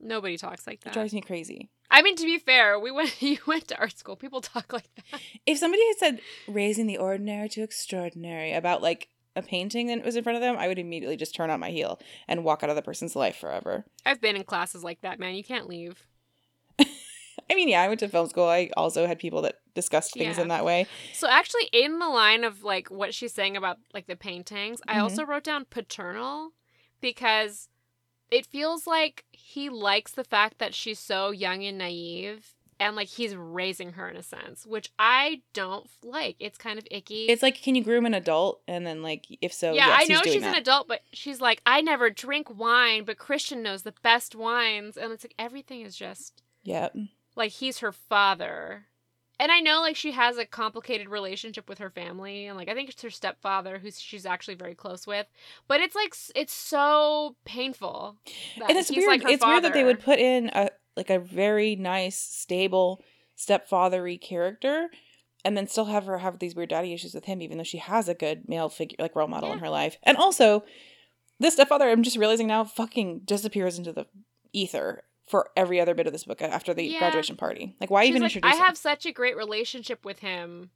[0.00, 0.90] Nobody talks like that.
[0.90, 1.70] It drives me crazy.
[1.88, 3.20] I mean, to be fair, we went.
[3.22, 4.16] You went to art school.
[4.16, 5.20] People talk like that.
[5.46, 10.16] If somebody had said raising the ordinary to extraordinary about like a painting that was
[10.16, 12.70] in front of them, I would immediately just turn on my heel and walk out
[12.70, 13.84] of the person's life forever.
[14.04, 15.34] I've been in classes like that, man.
[15.36, 16.06] You can't leave.
[17.50, 18.44] I mean, yeah, I went to film school.
[18.48, 20.42] I also had people that discussed things Yeah.
[20.42, 20.86] in that way.
[21.14, 24.94] So actually, in the line of like what she's saying about like the paintings, I
[24.96, 25.02] Mhm.
[25.02, 26.52] also wrote down paternal
[27.00, 27.68] because
[28.30, 32.54] it feels like he likes the fact that she's so young and naive.
[32.80, 36.34] And like he's raising her in a sense, which I don't like.
[36.40, 37.26] It's kind of icky.
[37.26, 38.60] It's like, can you groom an adult?
[38.66, 40.56] And then, like, if so, yeah, yes, I know she's that.
[40.56, 44.96] an adult, but she's like, I never drink wine, but Christian knows the best wines.
[44.96, 46.96] And it's like everything is just Yep.
[47.36, 48.86] Like he's her father.
[49.40, 52.74] And I know like she has a complicated relationship with her family and like I
[52.74, 55.26] think it's her stepfather who she's actually very close with.
[55.66, 58.16] But it's like it's so painful.
[58.58, 59.08] that and it's weird.
[59.08, 63.02] like it's weird that they would put in a like a very nice, stable
[63.36, 64.90] stepfathery character,
[65.44, 67.78] and then still have her have these weird daddy issues with him, even though she
[67.78, 69.96] has a good male figure, like role model in her life.
[70.02, 70.64] And also,
[71.40, 74.06] this stepfather, I'm just realizing now, fucking disappears into the
[74.52, 76.98] ether for every other bit of this book after the Yeah.
[76.98, 77.74] graduation party.
[77.80, 78.52] Like, why She's even like, introduce?
[78.52, 78.64] I him?
[78.64, 80.70] have such a great relationship with him.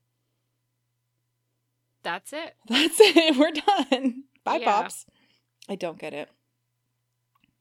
[2.03, 2.55] That's it.
[2.69, 3.37] That's it.
[3.37, 4.25] We're done.
[4.45, 4.65] Bye, Yeah.
[4.83, 5.07] pops.
[5.69, 6.29] I don't get it.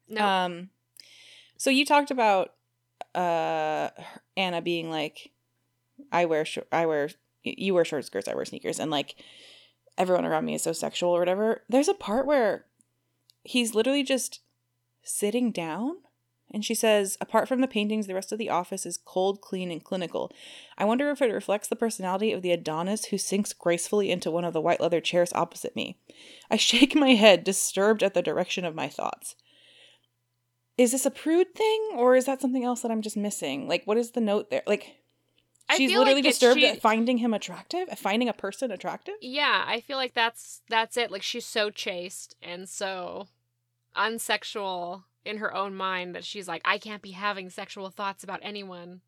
[0.08, 0.24] No.
[0.26, 0.70] Um,
[1.58, 2.54] so you talked about
[3.16, 3.90] uh
[4.38, 5.32] Anna being like,
[6.12, 7.10] I wear short, I wear
[7.44, 9.16] you wear short skirts, I wear sneakers, and like
[9.98, 11.64] everyone around me is so sexual or whatever.
[11.70, 12.66] There's a part where
[13.44, 14.42] he's literally just
[15.02, 15.98] sitting down
[16.52, 19.72] And she says, apart from the paintings, the rest of the office is cold, clean,
[19.72, 20.32] and clinical.
[20.78, 24.46] I wonder if it reflects the personality of the Adonis who sinks gracefully into one
[24.46, 25.98] of the white leather chairs opposite me.
[26.50, 29.36] I shake my head, disturbed at the direction of my thoughts.
[30.78, 33.68] Is this a prude thing, or is that something else that I'm just missing?
[33.68, 34.64] Like, what is the note there?
[34.68, 34.98] Like,
[35.76, 39.16] she's literally like disturbed she- at finding him attractive, at finding a person attractive.
[39.22, 41.12] Yeah, I feel like that's that's it.
[41.12, 43.28] Like she's so chaste and so
[43.96, 48.40] unsexual in her own mind that she's like, I can't be having sexual thoughts about
[48.44, 49.02] anyone.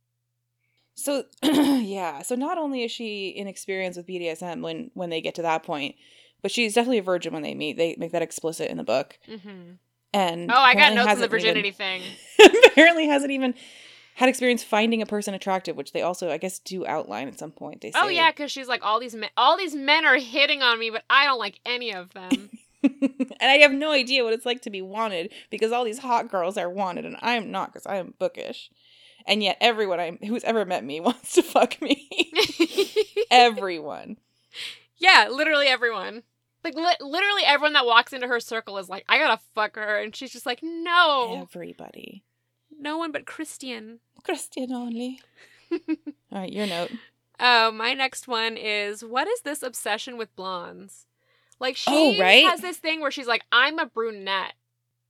[0.95, 5.41] So yeah, so not only is she inexperienced with BDSM when when they get to
[5.43, 5.95] that point,
[6.41, 7.77] but she's definitely a virgin when they meet.
[7.77, 9.17] They make that explicit in the book.
[9.27, 9.73] hmm
[10.13, 12.01] And Oh, I got notes on the hasn't even- virginity thing.
[12.65, 13.53] apparently hasn't even
[14.15, 17.51] had experience finding a person attractive, which they also I guess do outline at some
[17.51, 17.81] point.
[17.81, 20.63] They say, Oh yeah, because she's like all these men, all these men are hitting
[20.63, 22.49] on me, but I don't like any of them.
[22.83, 26.29] and I have no idea what it's like to be wanted because all these hot
[26.29, 28.69] girls are wanted and I am not because I am bookish.
[29.25, 32.07] And yet everyone I who's ever met me wants to fuck me.
[33.31, 34.17] everyone.
[34.97, 36.23] yeah, literally everyone.
[36.63, 39.97] Like li- literally everyone that walks into her circle is like, I gotta fuck her,
[40.01, 42.23] and she's just like, no, Everybody.
[42.77, 43.99] no one but Christian.
[44.23, 45.21] Christian only.
[45.71, 45.79] All
[46.31, 46.91] right, your note.
[47.39, 51.05] Oh, my next one is what is this obsession with blondes?
[51.59, 52.45] Like she Oh, right.
[52.45, 54.53] has this thing where she's like, I'm a brunette.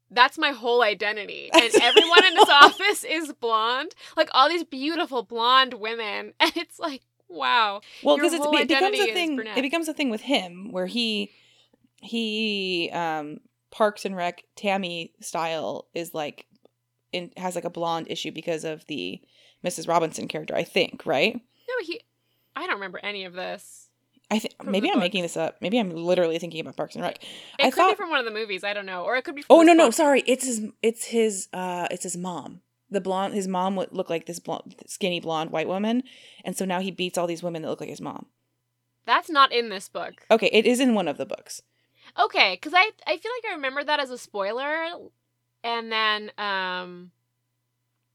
[0.10, 1.50] That's my whole identity.
[1.54, 3.94] And everyone in this office is blonde.
[4.16, 6.34] Like all these beautiful blonde women.
[6.40, 7.82] And it's like, wow.
[8.04, 9.40] Well, because it's it becomes a thing.
[9.56, 11.32] It becomes a thing with him where he
[12.02, 13.40] he um
[13.72, 16.46] Parks and Rec Tammy style is like
[17.12, 19.20] in has like a blonde issue because of the
[19.66, 19.88] Mrs.
[19.88, 20.56] Robinson character.
[20.56, 21.34] I think right.
[21.36, 22.02] No, he
[22.56, 23.87] I don't remember any of this.
[24.30, 25.58] I think maybe I'm making this up.
[25.62, 27.24] Maybe I'm literally thinking about Parks and Rec.
[27.24, 27.28] It
[27.60, 27.92] I could thought.
[27.92, 29.04] be from one of the movies, I don't know.
[29.04, 32.04] Or it could be from oh no no sorry it's his it's his uh it's
[32.04, 32.62] his mom.
[32.90, 36.04] The blonde his mom would look like this blonde skinny blonde white woman,
[36.44, 38.26] and so now he beats all these women that look like his mom.
[39.06, 40.26] That's not in this book.
[40.30, 41.62] Okay, it is in one of the books.
[42.20, 44.88] Okay, because I I feel like I remember that as a spoiler,
[45.64, 47.12] and then um,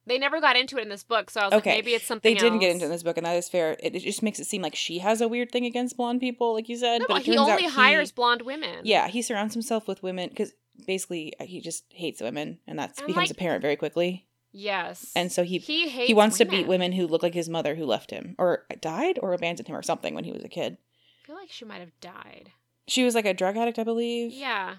[0.06, 1.30] they never got into it in this book.
[1.30, 2.34] So I was Okay, like, maybe it's something.
[2.34, 3.76] They didn't get into it in this book, and that is fair.
[3.80, 6.52] It, it just makes it seem like she has a weird thing against blonde people,
[6.54, 6.98] like you said.
[7.00, 8.80] No, but he only hires blonde women.
[8.84, 10.52] Yeah, he surrounds himself with women because
[10.86, 14.26] basically uh, he just hates women, and that becomes like, apparent very quickly.
[14.52, 15.12] Yes.
[15.16, 16.08] And so he he hates.
[16.08, 19.18] he wants to beat women who look like his mother who left him or died
[19.22, 20.76] or abandoned him or something when he was a kid.
[21.22, 22.50] I feel like she might have died.
[22.86, 24.32] She was like a drug addict, I believe.
[24.32, 24.76] Yeah.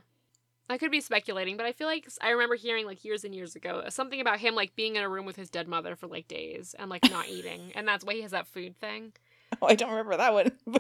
[0.70, 3.56] I could be speculating, but I feel like I remember hearing like years and years
[3.56, 6.28] ago something about him like being in a room with his dead mother for like
[6.28, 9.14] days and like not eating, and that's why he has that food thing.
[9.62, 10.52] Oh, I don't remember that one.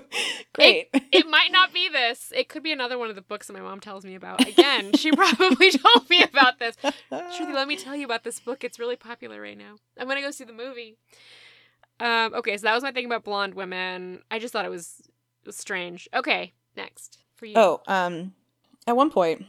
[0.53, 0.89] Great.
[1.11, 2.33] It might not be this.
[2.35, 4.47] It could be another one of the books that my mom tells me about.
[4.47, 6.75] Again, she probably told me about this.
[7.11, 8.63] Shruti, let me tell you about this book.
[8.63, 9.75] It's really popular right now.
[9.95, 10.97] I'm gonna go see the movie.
[11.99, 14.23] Um, okay, so that was my thing about blonde women.
[14.31, 16.09] I just thought it was, it was strange.
[16.11, 17.53] Okay, next for you.
[17.55, 18.33] Oh, um,
[18.87, 19.45] at one point,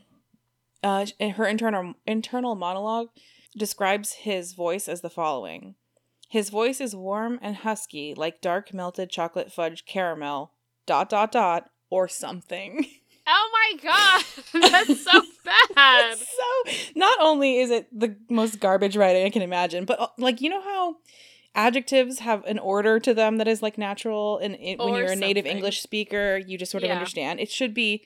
[0.84, 3.08] uh, her internal internal monologue
[3.56, 5.74] describes his voice as the following:
[6.28, 10.52] His voice is warm and husky, like dark melted chocolate fudge caramel.
[10.86, 12.86] Dot dot dot or something.
[13.26, 14.24] Oh my god,
[14.70, 16.18] that's so bad.
[16.18, 20.42] so not only is it the most garbage writing I can imagine, but uh, like
[20.42, 20.96] you know how
[21.54, 25.16] adjectives have an order to them that is like natural, and it, when you're a
[25.16, 25.46] native.
[25.46, 26.94] English speaker, you just sort of Yeah.
[26.96, 27.40] understand.
[27.40, 28.04] It should be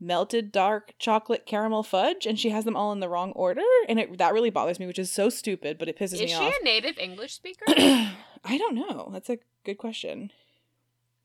[0.00, 4.00] melted dark chocolate caramel fudge, and she has them all in the wrong order, and
[4.00, 6.42] it that really bothers me, which is so stupid, but it pisses Is me off.
[6.42, 7.64] Is she a native English speaker?
[7.68, 9.10] I don't know.
[9.12, 10.30] That's a good question.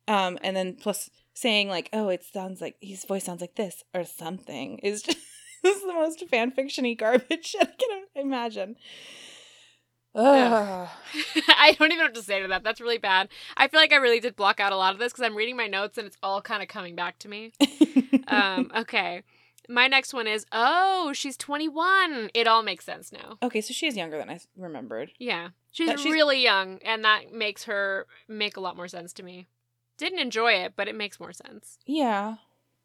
[0.07, 3.83] Um, and then plus saying like, "Oh, it sounds like his voice sounds like this"
[3.93, 5.17] or something is just
[5.63, 8.75] this is the most fan fictiony garbage I can imagine.
[10.13, 10.87] Ugh.
[11.49, 12.63] I don't even know what to say to that.
[12.63, 13.27] That's really bad.
[13.57, 15.57] I feel like I really did block out a lot of this because I'm reading
[15.57, 17.51] my notes and it's all kind of coming back to me.
[18.27, 19.23] Um, okay.
[19.67, 22.29] My next one is oh, she's 21.
[22.33, 23.37] It all makes sense now.
[23.41, 25.11] okay, so she is younger than I remembered.
[25.17, 25.49] Yeah.
[25.71, 29.23] She's, That she's- really young, and that makes her make a lot more sense to
[29.23, 29.47] me.
[29.97, 31.77] Didn't enjoy it, but it makes more sense.
[31.85, 32.35] Yeah,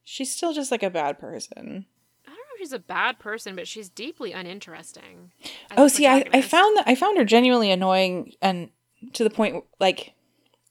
[0.04, 1.86] she's still just like a bad person.
[2.26, 5.32] I don't know if she's a bad person, but she's deeply uninteresting.
[5.76, 8.70] Oh, see, I, I found that I found her genuinely annoying and
[9.12, 10.14] to the point like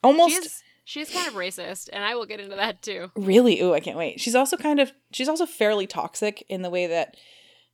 [0.04, 3.12] almost She is, she is kind of racist, and I will get into that too.
[3.16, 3.62] Really?
[3.62, 4.20] Ooh, I can't wait.
[4.20, 7.16] She's also kind of she's also fairly toxic in the way that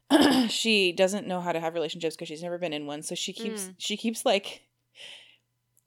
[0.49, 3.03] she doesn't know how to have relationships because she's never been in one.
[3.03, 3.75] So she keeps Mm.
[3.77, 4.63] she keeps like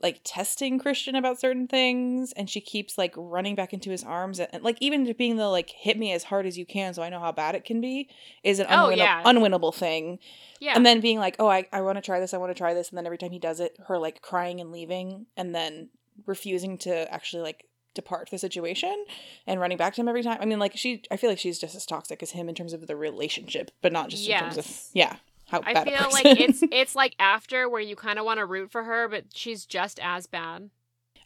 [0.01, 4.39] like testing Christian about certain things and she keeps like running back into his arms
[4.39, 7.09] and like even being the like hit me as hard as you can so I
[7.09, 8.09] know how bad it can be
[8.45, 9.23] is an Oh, yeah.
[9.25, 10.21] unwinnable thing.
[10.61, 10.75] Yeah.
[10.77, 12.33] And then being like, "Oh, I I want to try this.
[12.33, 14.61] I want to try this." And then every time he does it, her like crying
[14.61, 15.91] and leaving and then
[16.27, 19.05] refusing to actually like depart the situation
[19.47, 20.39] and running back to him every time.
[20.41, 22.73] I mean, like she I feel like she's just as toxic as him in terms
[22.73, 26.27] of the relationship, but not just in terms of yeah, how I bad feel like
[26.41, 29.67] it's it's like after where you kind of want to root for her, but she's
[29.67, 30.71] just as bad.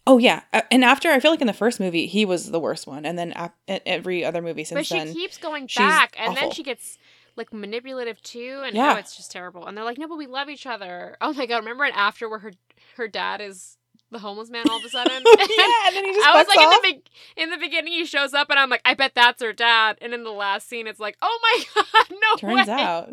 [0.07, 2.59] Oh yeah, Uh, and after I feel like in the first movie he was the
[2.59, 3.35] worst one, and then
[3.69, 6.99] every other movie since But she then, keeps going back, and then she gets
[7.37, 8.95] like manipulative too, and Yeah.
[8.95, 9.67] oh, it's just terrible.
[9.67, 11.59] And they're like, "No, but we love each other." Oh my god!
[11.59, 12.53] Remember an after where her
[12.97, 13.79] her dad is
[14.13, 15.23] the homeless man all of a sudden?
[15.27, 16.65] yeah, and then he just I was like off.
[16.65, 19.43] in the be- in the beginning he shows up and I'm like I bet that's
[19.43, 22.75] her dad and in the last scene it's like oh my god no Turns way
[22.75, 23.09] out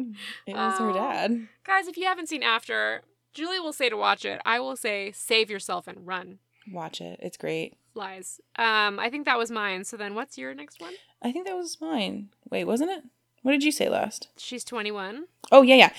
[0.46, 0.94] it was her Oh.
[0.94, 1.48] dad.
[1.64, 3.02] guys if you haven't seen After
[3.34, 6.40] Julie will say to watch it I will say save yourself and run
[6.72, 7.78] Watch it; it's great.
[7.96, 11.48] lies um I think that was mine so then what's your next one I think
[11.48, 12.30] that was mine.
[12.50, 13.04] Wait, wasn't it?
[13.42, 14.28] What did you say last?
[14.38, 15.90] she's 21 Oh yeah, yeah.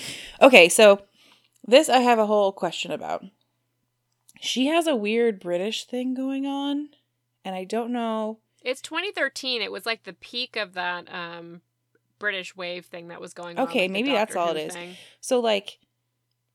[0.42, 1.02] Okay, so
[1.66, 3.24] this I have a whole question about.
[4.40, 6.88] She has a weird British thing going on,
[7.44, 8.38] and I don't know.
[8.62, 11.62] it's 2013 it was like the peak of that um
[12.18, 14.74] British wave thing that was going on Okay, maybe that's all it is.
[14.74, 14.96] thing.
[15.20, 15.78] So like,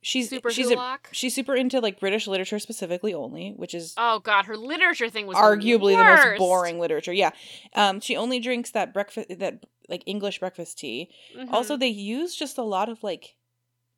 [0.02, 4.20] she's super she's a, she's super into like British literature specifically only, which is oh
[4.20, 7.14] god her literature thing was arguably the, the, most boring literature.
[7.14, 7.32] Yeah,
[7.74, 11.10] um, she only drinks that breakfast that like English breakfast tea.
[11.36, 11.52] Mhm.
[11.52, 13.36] Also, they use just a lot of like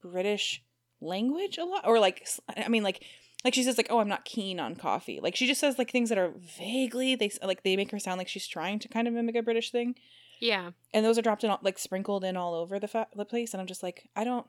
[0.01, 0.63] British
[1.01, 3.03] language a lot, or like I mean, like
[3.45, 5.91] like she says like, "Oh, I'm not keen on coffee." Like she just says like
[5.91, 9.07] things that are vaguely they like they make her sound like she's trying to kind
[9.07, 9.95] of mimic a British thing,
[10.39, 13.25] yeah and those are dropped in all, like sprinkled in all over the fa- the
[13.25, 14.47] place, and I'm just like, I don't.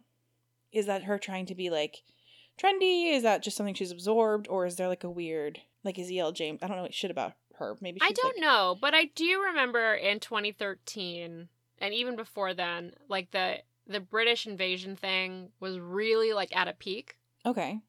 [0.72, 2.02] Is that her trying to be like
[2.60, 3.12] trendy?
[3.12, 6.32] Is that just something she's absorbed, or is there like a weird like is E.L.
[6.32, 6.62] James?
[6.62, 7.76] I don't know shit about her.
[7.80, 11.48] Maybe I don't like- know, but I do remember in 2013
[11.80, 16.72] and even before then, like the the British invasion thing was really like at a
[16.74, 17.80] peak, Okay,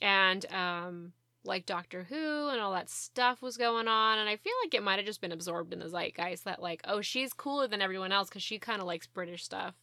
[0.00, 1.12] and um,
[1.44, 4.82] like Doctor Who and all that stuff was going on, and I feel like it
[4.82, 8.12] might have just been absorbed in the zeitgeist that like, oh, she's cooler than everyone
[8.12, 9.74] else because she kind of likes British stuff.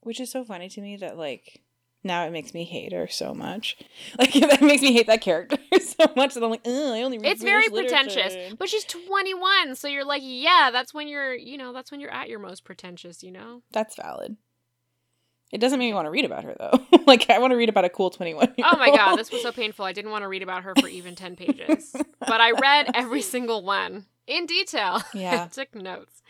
[0.00, 1.62] which is so funny to me that like
[2.04, 3.76] now it makes me hate her so much.
[4.18, 7.32] Like that makes me hate that character so much that I'm like, I only read
[7.32, 11.58] It's very pretentious, literature." but she's 21, so you're like, yeah, that's when you're, you
[11.58, 13.62] know, that's when you're at your most pretentious, you know.
[13.72, 14.36] That's valid.
[15.52, 16.80] It doesn't make me want to read about her though.
[17.06, 18.54] like I want to read about a cool 21.
[18.64, 19.84] Oh my god, this was so painful.
[19.84, 21.94] I didn't want to read about her for even 10 pages.
[22.20, 25.02] But I read every single one in detail.
[25.14, 25.46] Yeah.
[25.46, 26.22] Took notes.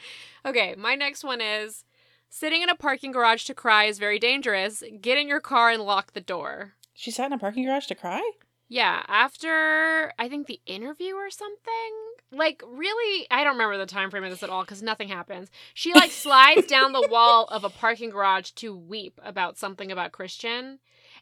[0.45, 1.85] Okay, my next one is
[2.29, 4.83] sitting in a parking garage to cry is very dangerous.
[5.01, 6.75] Get in your car and lock the door.
[6.95, 8.23] She sat in a parking garage to cry?
[8.69, 11.93] Yeah, after I think the interview or something.
[12.33, 15.49] Like really, I don't remember the time frame of this at all because nothing happens.
[15.75, 20.13] She like slides down the wall of a parking garage to weep about something about
[20.13, 20.81] Christian,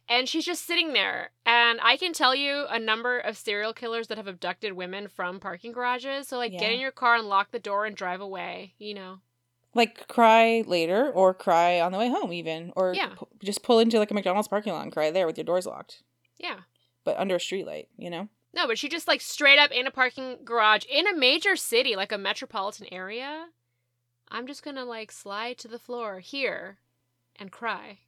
[0.08, 1.30] and she's just sitting there.
[1.44, 5.40] And I can tell you a number of serial killers that have abducted women from
[5.40, 6.28] parking garages.
[6.28, 8.74] So like, get in your car and lock the door and drive away.
[8.78, 9.18] You know.
[9.76, 13.10] Like cry later or cry on the way home even or Yeah.
[13.16, 15.66] pu- just pull into like a McDonald's parking lot and cry there with your doors
[15.66, 16.02] locked,
[16.38, 16.60] Yeah.
[17.04, 18.28] but under a streetlight, you know?
[18.54, 21.96] No, but she just like straight up in a parking garage in a major city,
[21.96, 23.46] like a metropolitan area.
[24.28, 26.78] I'm just gonna like slide to the floor here
[27.36, 27.98] and cry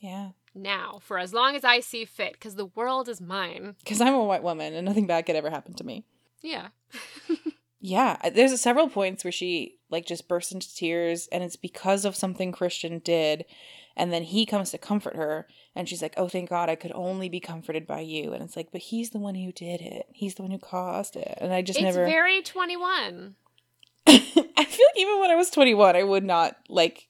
[0.00, 0.30] Yeah.
[0.54, 3.76] now for as long as I see fit, because the world is mine.
[3.84, 6.04] Cuz I'm a white woman and nothing bad could ever happen to me.
[6.40, 6.68] Yeah.
[7.82, 12.14] Yeah, there's several points where she like just bursts into tears, and it's because of
[12.14, 13.46] something Christian did,
[13.96, 16.92] and then he comes to comfort her, and she's like, "Oh, thank God, I could
[16.94, 20.06] only be comforted by you." And it's like, but he's the one who did it.
[20.12, 22.04] He's the one who caused it, and I just it's never.
[22.04, 23.34] very 21.
[24.06, 27.06] I feel like even when I was 21, I would not like.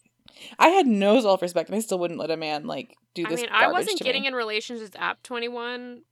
[0.58, 3.40] I had no self respect, and I still wouldn't let a man like do this.
[3.40, 4.28] I mean, I wasn't getting me.
[4.28, 6.02] in relationships at 21,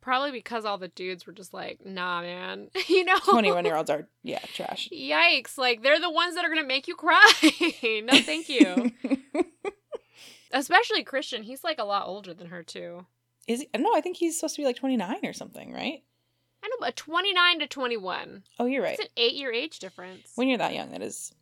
[0.00, 2.68] probably because all the dudes were just like, nah, man.
[2.88, 3.18] you know?
[3.18, 4.88] 21 year olds are yeah trash.
[4.92, 5.56] Yikes.
[5.56, 7.32] Like, they're the ones that are gonna make you cry.
[8.04, 8.92] no, thank you.
[10.52, 11.42] Especially Christian.
[11.42, 13.06] He's like a lot older than her, too.
[13.48, 13.68] Is he?
[13.76, 16.02] No, I think he's supposed to be like 29 or something, right?
[16.62, 18.44] I know, but 29 to 21.
[18.60, 18.92] Oh, you're right.
[18.92, 20.32] It's an eight year age difference.
[20.36, 21.32] When you're that young, that is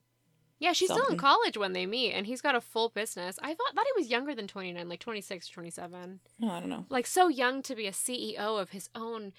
[0.60, 3.38] yeah, she's still in college when they meet, and he's got a full business.
[3.42, 6.20] I thought thought he was younger than 29, like 26 or 27.
[6.38, 6.84] no, I don't know.
[6.90, 9.32] Like, so young to be a CEO of his own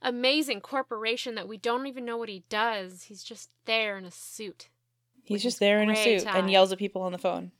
[0.00, 3.02] amazing corporation that we don't even know what he does.
[3.04, 4.70] He's just there in a suit.
[5.24, 6.38] He's just there in a suit tie.
[6.38, 7.52] and yells at people on the phone.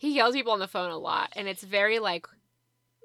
[0.00, 2.26] He yells people on the phone a lot, and it's very like,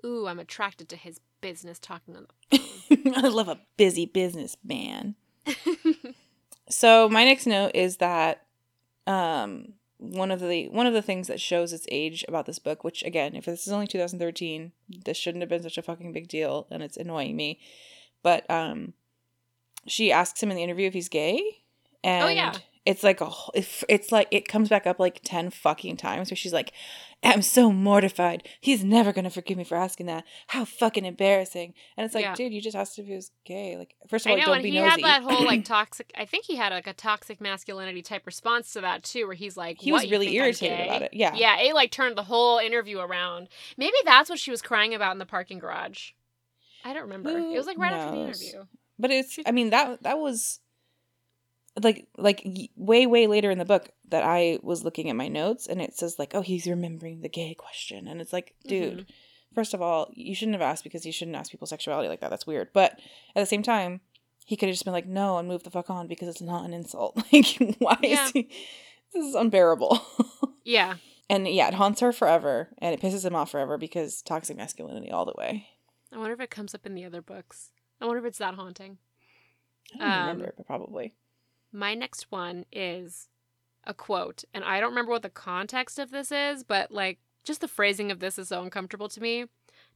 [0.06, 2.58] ooh, I'm attracted to his business talking on the
[3.04, 3.14] phone.
[3.16, 5.16] I love a busy businessman.
[6.70, 8.46] So my next note is that
[9.06, 12.84] um one of the one of the things that shows its age about this book,
[12.84, 14.72] which again, if this is only 2013,
[15.06, 17.60] this shouldn't have been such a fucking big deal, and it's annoying me.
[18.24, 18.94] But um,
[19.86, 21.40] she asks him in the interview if he's gay,
[22.04, 22.54] and Oh, yeah.
[22.86, 26.54] It's like a it's, like it comes back up like 10 fucking times where she's
[26.54, 26.72] like,
[27.24, 28.48] "I'm so mortified.
[28.62, 30.24] He's never gonna forgive me for asking that.
[30.48, 32.36] How fucking embarrassing!" And it's like, Yeah.
[32.36, 33.76] dude, you just asked if he was gay.
[33.78, 35.02] Like, first of I all, know, don't and be he nosy.
[35.02, 36.12] had that whole like toxic.
[36.16, 39.58] I think he had like a toxic masculinity type response to that too, where he's
[39.58, 41.14] like, he "What, was really irritated about it.
[41.14, 41.34] Yeah.
[41.36, 43.50] Yeah, it like turned the whole interview around.
[43.78, 46.12] Maybe that's what she was crying about in the parking garage.
[46.84, 47.32] I don't remember.
[47.32, 48.66] Who it was like right after the interview.
[49.00, 50.60] But it's I mean that that was
[51.82, 52.46] like like
[52.76, 55.94] way way later in the book that I was looking at my notes and it
[55.96, 59.54] says like oh he's remembering the gay question and it's like dude Mm-hmm.
[59.56, 62.30] first of all you shouldn't have asked because you shouldn't ask people sexuality like that
[62.30, 62.92] that's weird but
[63.36, 64.00] at the same time
[64.46, 66.66] he could have just been like no and move the fuck on because it's not
[66.66, 68.26] an insult like why Yeah.
[68.26, 68.50] is he
[69.14, 70.00] this is unbearable
[70.64, 70.96] Yeah,
[71.30, 75.12] and yeah it haunts her forever and it pisses him off forever because toxic masculinity
[75.12, 75.68] all the way
[76.14, 77.72] I wonder if it comes up in the other books.
[78.00, 78.98] I wonder if it's that haunting.
[79.94, 81.14] I don't Um, remember but probably
[81.76, 83.28] My next one is
[83.84, 87.62] a quote, and I don't remember what the context of this is, but like just
[87.62, 89.46] the phrasing of this is so uncomfortable to me.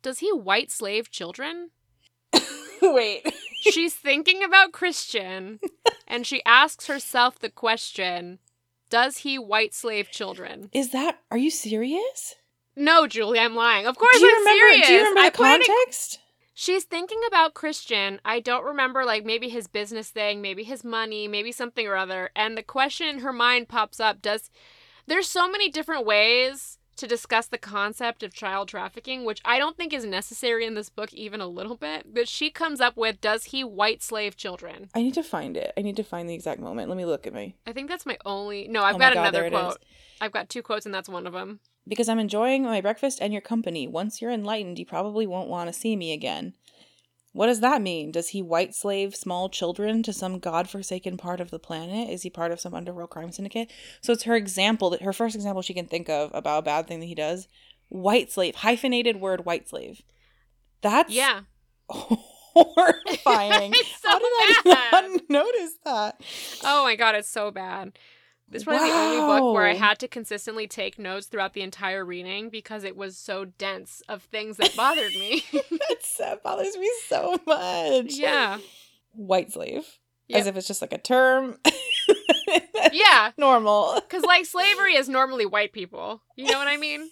[0.02, 1.70] Does he white slave children?
[2.82, 3.28] wait
[3.62, 5.60] She's thinking about Christian,
[6.08, 8.40] and she asks herself the question
[8.90, 10.70] Does he white slave children?
[10.74, 11.20] Is that?
[11.32, 12.36] Are you serious?
[12.76, 13.86] No, Julie, I'm lying.
[13.88, 14.60] Of course, do you I'm remember?
[14.60, 14.88] serious.
[14.88, 16.20] Do you remember I the put it in- context?
[16.62, 18.20] She's thinking about Christian.
[18.26, 22.32] I don't remember, like, maybe his business thing, maybe his money, maybe something or other.
[22.36, 24.52] And the question in her mind pops up Does.
[25.08, 29.78] There's so many different ways to discuss the concept of child trafficking, which I don't
[29.78, 32.14] think is necessary in this book even a little bit.
[32.14, 34.90] But she comes up with Does he white slave children?
[34.94, 35.72] I need to find it.
[35.78, 36.90] I need to find the exact moment.
[36.90, 38.68] Let me look at me I think that's my only.
[38.68, 39.78] No, oh I've Oh got God, another quote.
[40.20, 41.62] I've got two quotes, and that's one of them.
[41.90, 43.88] Because I'm enjoying my breakfast and your company.
[43.88, 46.54] Once you're enlightened, you probably won't want to see me again.
[47.32, 48.12] What does that mean?
[48.12, 52.10] Does he white slave small children to some godforsaken part of the planet?
[52.10, 53.72] Is he part of some underworld crime syndicate?
[54.02, 56.88] So it's her example that her first example she can think of about a bad
[56.88, 57.48] thing that he does.
[57.90, 60.02] White slave, hyphenated word white slave.
[60.82, 61.42] That's Yeah.
[62.54, 63.74] horrifying.
[63.74, 64.92] So How did I bad.
[64.92, 66.22] not notice that?
[66.64, 67.94] Oh my god, it's so bad.
[68.52, 71.62] This is probably the only book where I had to consistently take notes throughout the
[71.62, 75.44] entire reading because it was so dense of things that bothered me.
[76.18, 78.14] That bothers me so much.
[78.16, 78.58] yeah.
[79.14, 79.86] White slave.
[80.28, 80.40] Yep.
[80.42, 81.58] As if it's just like a term.
[82.92, 83.32] Yeah.
[83.38, 84.02] Normal.
[84.10, 86.22] Because, like, slavery is normally white people.
[86.36, 87.10] You know what I mean?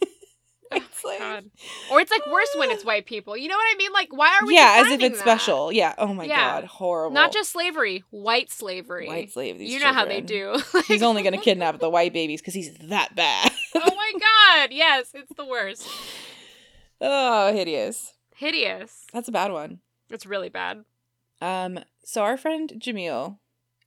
[0.71, 1.19] White slave.
[1.19, 1.45] God.
[1.91, 3.35] Or it's like worse when it's white people.
[3.37, 3.91] You know what I mean?
[3.93, 5.23] Like, why are we yeah, as if it's that?
[5.23, 5.71] special.
[5.71, 5.93] Yeah.
[5.97, 6.61] Oh my Yeah.
[6.61, 6.63] god.
[6.65, 7.13] Horrible.
[7.13, 9.07] Not just slavery, white slavery.
[9.07, 9.57] white slave.
[9.57, 10.59] These you know how they children.
[10.73, 10.81] do.
[10.87, 13.51] He's only gonna kidnap the white babies because he's that bad.
[13.75, 14.69] oh my god.
[14.71, 15.87] Yes, it's the worst.
[17.01, 18.13] oh, hideous.
[18.35, 19.05] Hideous.
[19.13, 19.79] That's a bad one.
[20.09, 20.83] It's really bad.
[21.41, 21.79] Um.
[22.03, 23.37] So our friend Jamil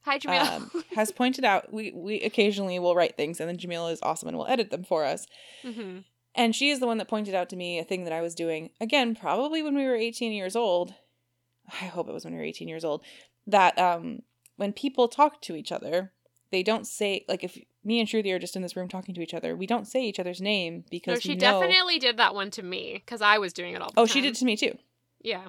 [0.03, 0.41] Hi, Jamil.
[0.55, 4.27] um, has pointed out we we occasionally will write things and then Jamil is awesome
[4.29, 5.25] and will edit them for us.
[5.63, 5.99] hmm
[6.35, 8.35] And she is the one that pointed out to me a thing that I was
[8.35, 10.93] doing, again, probably when we were 18 years old.
[11.81, 13.03] I hope it was when we were 18 years old.
[13.47, 14.21] That um,
[14.55, 16.11] when people talk to each other,
[16.51, 19.21] they don't say, like, if me and Shruti are just in this room talking to
[19.21, 21.59] each other, we don't say each other's name because No, she know.
[21.61, 24.13] definitely did that one to me because I was doing it all the Oh, time.
[24.13, 24.77] she did to me too.
[25.21, 25.47] Yeah.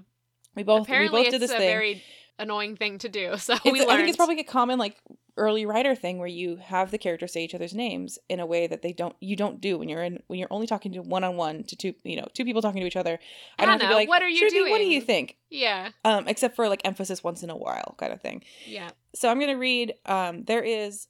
[0.55, 1.69] We both Apparently, we both did it's this a thing.
[1.69, 2.03] very
[2.43, 3.37] annoying thing to do.
[3.39, 3.91] So It's- we learned.
[3.93, 4.97] I think it's probably a common like
[5.39, 8.67] early writer thing where you have the characters say each other's names in a way
[8.67, 11.25] that they don't you don't do when you're in when you're only talking to one
[11.25, 13.19] on one to two you know two people talking to each other.
[13.59, 15.39] I don't have to be like, what are you "Shruti, What do you think?
[15.51, 15.91] yeah.
[16.05, 18.43] Um, except for like emphasis once in a while kind of thing.
[18.67, 18.91] Yeah.
[19.15, 19.95] So I'm gonna read.
[20.05, 21.09] Um, there is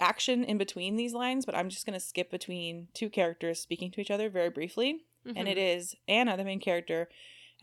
[0.00, 4.00] action in between these lines, but I'm just gonna skip between two characters speaking to
[4.00, 5.52] each other very briefly and Mhm.
[5.52, 7.08] it is Ana, the main character,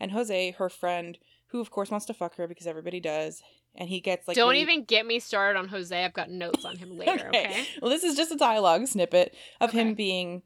[0.00, 1.18] and Jose, her friend,
[1.50, 3.42] who of course wants to fuck her because everybody does,
[3.74, 6.04] and he gets like Don't really- even get me started on Jose.
[6.04, 7.28] I've got notes on him later.
[7.28, 7.66] okay.
[7.80, 10.42] Well, this is just a dialogue snippet of him being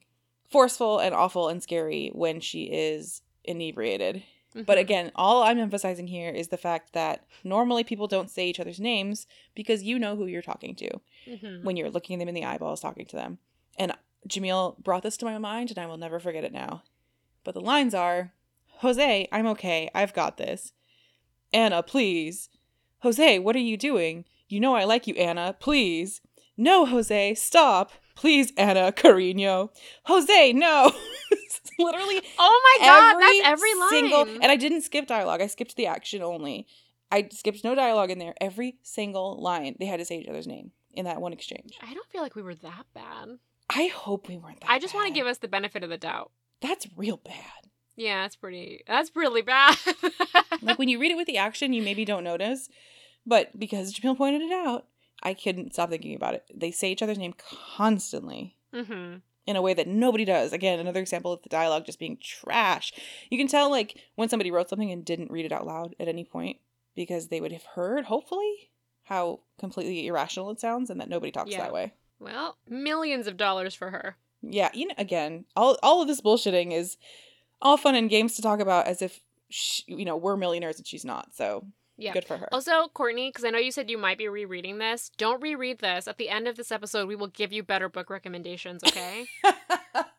[0.50, 4.22] forceful and awful and scary when she is inebriated.
[4.54, 4.82] But Mhm.
[4.82, 8.78] again, all I'm emphasizing here is the fact that normally people don't say each other's
[8.78, 11.64] names because you know who you're talking to Mhm.
[11.64, 13.38] when you're looking them in the eyeballs talking to them.
[13.76, 13.92] And
[14.28, 16.84] Jamil brought this to my mind and I will never forget it now.
[17.42, 18.32] But the lines are
[18.78, 19.90] Jose, I'm okay.
[19.94, 20.72] I've got this.
[21.54, 22.48] Ana, please.
[22.98, 24.24] Jose, what are you doing?
[24.48, 25.56] You know I like you, Ana.
[25.58, 26.20] Please.
[26.56, 27.92] No, Jose, stop.
[28.14, 29.70] Please, Ana, Carino.
[30.04, 30.92] Jose, no.
[31.78, 33.88] Literally Oh my god, that's every line.
[33.90, 35.40] single and I didn't skip dialogue.
[35.40, 36.66] I skipped the action only.
[37.10, 38.34] I skipped no dialogue in there.
[38.40, 41.72] Every single line they had to say each other's name in that one exchange.
[41.82, 43.38] I don't feel like we were that bad.
[43.70, 45.98] I hope we weren't that I just want to give us the benefit of the
[45.98, 46.30] doubt.
[46.60, 47.70] That's real bad.
[47.96, 48.82] Yeah, that's pretty.
[48.86, 49.76] That's really bad.
[50.62, 52.70] Like when you read it with the action, you maybe don't notice,
[53.26, 54.86] but because Jamil pointed it out,
[55.22, 56.44] I couldn't stop thinking about it.
[56.54, 57.34] They say each other's name
[57.78, 59.16] constantly hmm
[59.46, 60.54] in a way that nobody does.
[60.54, 62.94] Again, another example of the dialogue just being trash.
[63.30, 66.08] You can tell like when somebody wrote something and didn't read it out loud at
[66.08, 66.56] any point
[66.96, 68.70] because they would have heard, hopefully,
[69.02, 71.58] how completely irrational it sounds and that nobody talks Yeah.
[71.58, 71.92] that way.
[72.18, 74.16] Well, millions of dollars for her.
[74.40, 76.96] Yeah, you know, again, all all of this bullshitting is
[77.64, 80.86] all fun and games to talk about as if sh you know we're millionaires and
[80.86, 81.34] she's not.
[81.34, 81.64] So
[81.96, 82.12] Yeah.
[82.12, 82.48] good for her.
[82.52, 86.06] Also, Courtney, because I know you said you might be rereading this, don't reread this.
[86.08, 89.26] At the end of this episode, we will give you better book recommendations, okay?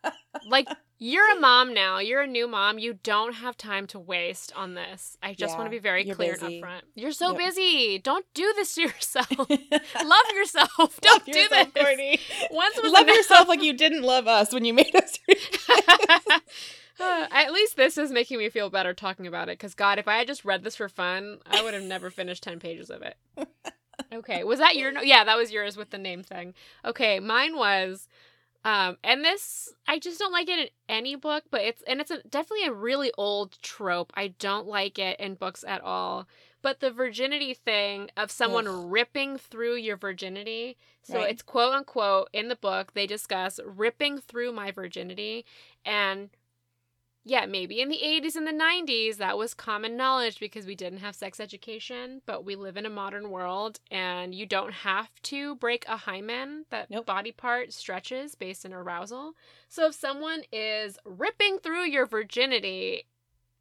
[0.46, 0.68] like,
[0.98, 2.00] you're a mom now.
[2.00, 2.80] You're a new mom.
[2.80, 5.18] You don't have time to waste on this.
[5.22, 6.60] I just want to be very clear busy.
[6.60, 6.82] and upfront.
[6.96, 7.38] You're so Yep.
[7.38, 8.00] busy.
[8.00, 9.30] Don't do this to yourself.
[9.40, 11.00] love yourself.
[11.02, 11.84] Don't Love do yourself, this.
[11.84, 12.20] Courtney.
[12.52, 13.16] Once was Love enough.
[13.18, 15.18] yourself like you didn't love us when you made us.
[16.98, 20.08] Uh, at least this is making me feel better talking about it because god if
[20.08, 23.02] i had just read this for fun i would have never finished 10 pages of
[23.02, 23.18] it
[24.14, 26.54] okay was that your no- yeah that was yours with the name thing
[26.86, 28.08] okay mine was
[28.66, 32.12] um and this i just don't like it in any book but it's and it's
[32.12, 36.28] a, definitely a really old trope i don't like it in books at all
[36.62, 38.86] but the virginity thing of someone Ugh.
[38.92, 41.30] ripping through your virginity so Right.
[41.30, 45.46] it's quote unquote in the book they discuss ripping through my virginity
[45.86, 46.30] and
[47.28, 51.00] yeah, maybe in the 80s and the 90s that was common knowledge because we didn't
[51.00, 55.56] have sex education, but we live in a modern world and you don't have to
[55.56, 56.66] break a hymen.
[56.70, 57.08] That Nope.
[57.08, 59.34] body part stretches based on arousal.
[59.68, 63.08] So if someone is ripping through your virginity,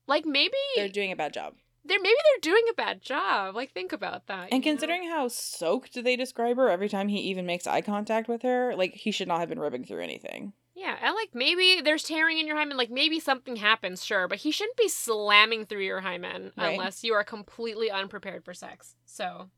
[0.07, 1.55] like maybe They're doing a bad job.
[1.87, 3.55] they're maybe they're doing a bad job.
[3.55, 4.49] Like think about that.
[4.53, 4.71] And know?
[4.73, 8.75] considering how soaked they describe her every time he even makes eye contact with her,
[8.77, 10.53] like he should not have been ripping through anything.
[10.75, 14.39] Yeah, and like maybe there's tearing in your hymen, like maybe something happens, sure, but
[14.39, 16.73] he shouldn't be slamming through your hymen Right.
[16.73, 18.97] unless you are completely unprepared for sex.
[19.07, 19.51] So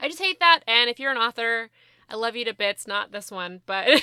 [0.00, 0.60] I just hate that.
[0.66, 1.70] And if you're an author,
[2.08, 3.86] I love you to bits, not this one, but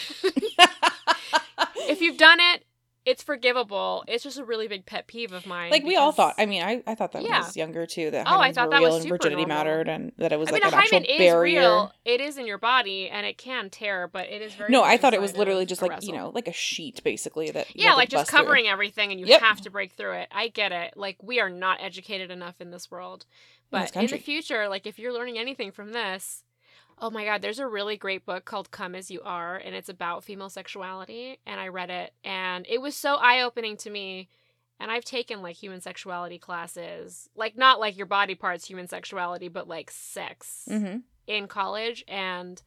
[1.75, 2.65] if you've done it,
[3.05, 4.03] it's forgivable.
[4.07, 5.71] It's just a really big pet peeve of mine.
[5.71, 6.35] like we all thought.
[6.37, 7.45] I mean, I, I thought that when I Yeah.
[7.45, 8.11] was younger too.
[8.11, 9.57] That Oh, I thought that real was and super virginity normal.
[9.57, 11.59] mattered, and that it was I like mean, an a actual barrier.
[11.61, 11.93] real.
[12.05, 14.71] It is in your body, and it can tear, but it is very.
[14.71, 17.75] No, I thought it was literally just like you know, like a sheet basically that.
[17.75, 18.39] Yeah, like just bust through.
[18.39, 19.41] covering everything and you Yep.
[19.41, 20.27] have to break through it.
[20.31, 20.95] I get it.
[20.95, 23.25] Like we are not educated enough in this world.
[23.25, 24.19] In But in, the country.
[24.19, 26.43] future, like if you're learning anything from this,
[27.03, 29.89] oh my god, there's a really great book called Come As You Are and it's
[29.89, 34.29] about female sexuality and I read it and it was so eye-opening to me.
[34.79, 39.47] And I've taken like human sexuality classes, like not like your body parts human sexuality,
[39.47, 40.99] but like sex Mm-hmm.
[41.27, 42.61] in college and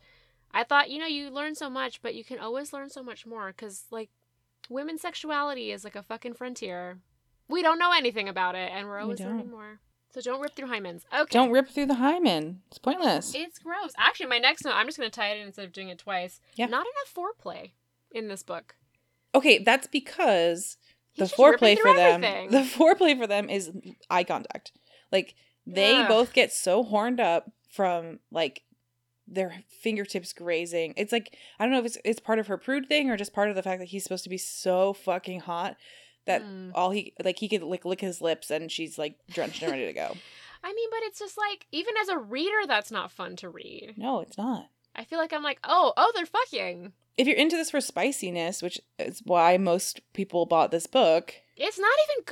[0.52, 3.26] I thought, you know, you learn so much, but you can always learn so much
[3.26, 4.10] more cuz like
[4.68, 6.98] women's sexuality is like a fucking frontier.
[7.48, 9.80] We don't know anything about it and we're We always learning more.
[10.14, 11.02] So don't rip through hymens.
[11.12, 11.26] Okay.
[11.32, 12.60] Don't rip through the hymen.
[12.68, 13.34] It's pointless.
[13.34, 13.90] It's gross.
[13.98, 15.98] Actually, my next note, I'm just going to tie it in instead of doing it
[15.98, 16.40] twice.
[16.54, 16.66] Yeah.
[16.66, 17.72] Not enough foreplay
[18.12, 18.76] in this book.
[19.34, 20.76] Okay, that's because
[21.16, 22.50] the He's ripping foreplay for them everything.
[22.52, 23.72] the foreplay for them is
[24.08, 24.72] eye contact
[25.12, 25.34] like
[25.66, 26.08] they Ugh.
[26.08, 28.62] both get so horned up from like
[29.26, 32.88] their fingertips grazing it's like i don't know if it's it's part of her prude
[32.88, 35.76] thing or just part of the fact that he's supposed to be so fucking hot
[36.26, 36.72] that Mm.
[36.74, 39.86] all he like he could like lick his lips and she's like drenched and ready
[39.86, 40.16] to go
[40.66, 43.94] I mean, but it's just like, even as a reader, that's not fun to read.
[43.96, 46.92] no it's not I feel like I'm like, oh, oh, they're fucking.
[47.18, 51.78] if you're into this for spiciness which is why most people bought this book It's
[51.78, 52.24] not even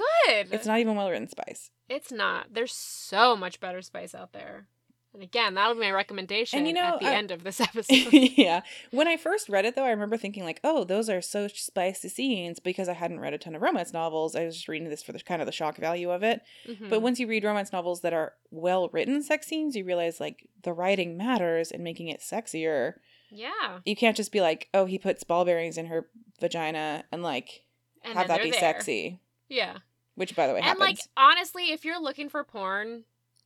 [0.47, 0.55] good.
[0.55, 2.55] it's not even well written spice It's not.
[2.55, 4.67] There's so much better spice out there.
[5.15, 7.61] And again, that'll be my recommendation And you know, at the I- end of this
[7.61, 8.13] episode.
[8.13, 8.63] yeah.
[8.91, 12.09] When I first read it, though, I remember thinking like, "Oh, those are so spicy
[12.09, 14.35] scenes," because I hadn't read a ton of romance novels.
[14.35, 16.41] I was just reading this for the kind of the shock value of it.
[16.67, 16.89] Mhm.
[16.89, 20.47] But once you read romance novels that are well written sex scenes, you realize like
[20.63, 22.95] the writing matters in making it sexier.
[23.31, 23.81] yeah.
[23.85, 26.09] You can't just be like, "Oh, he puts ball bearings in her
[26.41, 27.65] vagina," and like
[28.03, 28.61] And have that be there.
[28.61, 29.21] sexy.
[29.49, 29.79] Yeah.
[30.15, 30.81] Which, by the way, and happens.
[30.81, 33.05] like honestly, if you're looking for porn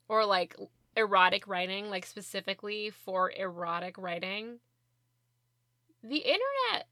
[0.09, 0.57] or like
[0.97, 4.59] erotic writing, like specifically for erotic writing,
[6.03, 6.87] the internet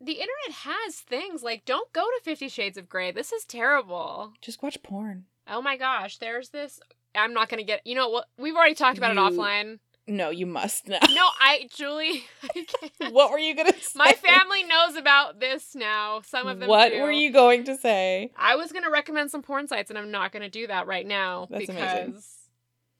[0.00, 3.10] the internet has things like don't go to 50 shades of gray.
[3.10, 4.32] This is terrible.
[4.40, 5.24] just watch porn.
[5.48, 6.80] Oh my gosh, there's this
[7.14, 8.28] I'm not going to get You know what?
[8.36, 9.78] We've already talked about it offline.
[10.06, 10.98] No, you must know.
[11.10, 12.66] No, I Julie, I
[13.00, 13.14] can't.
[13.14, 13.96] what were you gonna say?
[13.96, 16.20] My family knows about this now.
[16.26, 16.68] Some of them.
[16.68, 17.00] What do.
[17.00, 18.30] were you going to say?
[18.36, 21.46] I was gonna recommend some porn sites, and I'm not gonna do that right now
[21.50, 22.22] That's because amazing.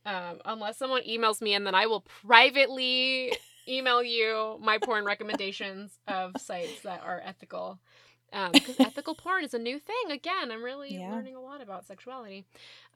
[0.07, 3.37] Um, unless someone emails me, and then I will privately
[3.67, 7.79] email you my porn recommendations of sites that are ethical.
[8.53, 10.11] Because ethical porn is a new thing.
[10.11, 11.11] Again, I'm really Yeah.
[11.11, 12.45] learning a lot about sexuality,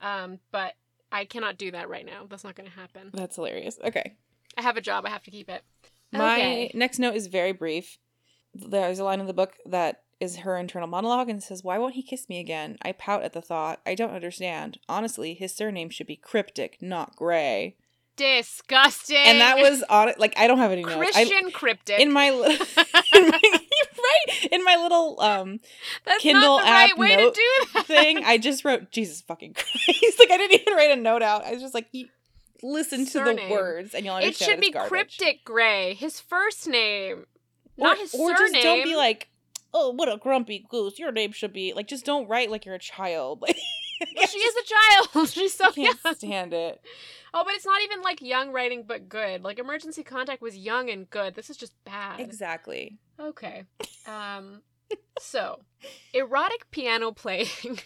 [0.01, 0.73] um, but
[1.11, 2.25] I cannot do that right now.
[2.29, 3.09] That's not going to happen.
[3.13, 3.79] That's hilarious.
[3.83, 4.15] Okay.
[4.57, 5.05] I have a job.
[5.05, 5.63] I have to keep it.
[6.11, 6.71] My Okay.
[6.73, 7.97] next note is very brief.
[8.53, 11.95] There's a line in the book that is her internal monologue and says, Why won't
[11.95, 12.77] he kiss me again?
[12.81, 13.79] I pout at the thought.
[13.85, 14.79] I don't understand.
[14.89, 17.75] Honestly, his surname should be cryptic, not gray.
[18.17, 19.15] Disgusting.
[19.15, 21.15] And that was on like I don't have any notes.
[21.15, 21.99] I, Christian cryptic.
[21.99, 22.25] in my
[23.15, 25.59] in my right in my little um
[26.05, 27.85] That's Kindle not the right app way note to do that.
[27.85, 30.19] thing, I just wrote Jesus fucking Christ.
[30.19, 31.45] Like I didn't even write a note out.
[31.45, 32.09] I was just like, "You-
[32.61, 34.49] listen to the words, and you'll understand.
[34.49, 34.89] It should be garbage.
[34.89, 35.93] cryptic gray.
[35.93, 37.25] His first name,
[37.77, 38.53] or, not his or surname.
[38.53, 39.29] just don't be like,
[39.73, 40.99] oh, what a grumpy goose.
[40.99, 41.87] Your name should be like.
[41.87, 43.43] Just don't write like you're a child.
[44.01, 44.63] Like, Well, she is a
[45.13, 45.29] child.
[45.33, 46.79] She's so I can't stand it.
[47.33, 49.43] Oh, but it's not even like young writing, but good.
[49.43, 51.35] Like emergency contact was young and good.
[51.35, 52.21] This is just bad.
[52.21, 52.97] Exactly.
[53.19, 53.65] Okay.
[54.07, 54.61] Um.
[55.19, 55.59] So,
[56.13, 57.81] erotic piano playing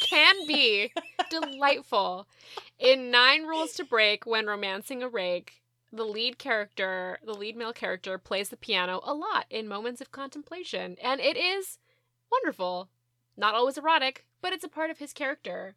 [0.00, 0.92] can be
[1.30, 2.26] delightful.
[2.80, 5.61] In Nine Rules to Break, when romancing a rake,
[5.92, 10.10] the lead character, the lead male character, plays the piano a lot in moments of
[10.10, 11.78] contemplation, and it is
[12.30, 12.88] wonderful.
[13.36, 15.74] Not always erotic, but it's a part of his character.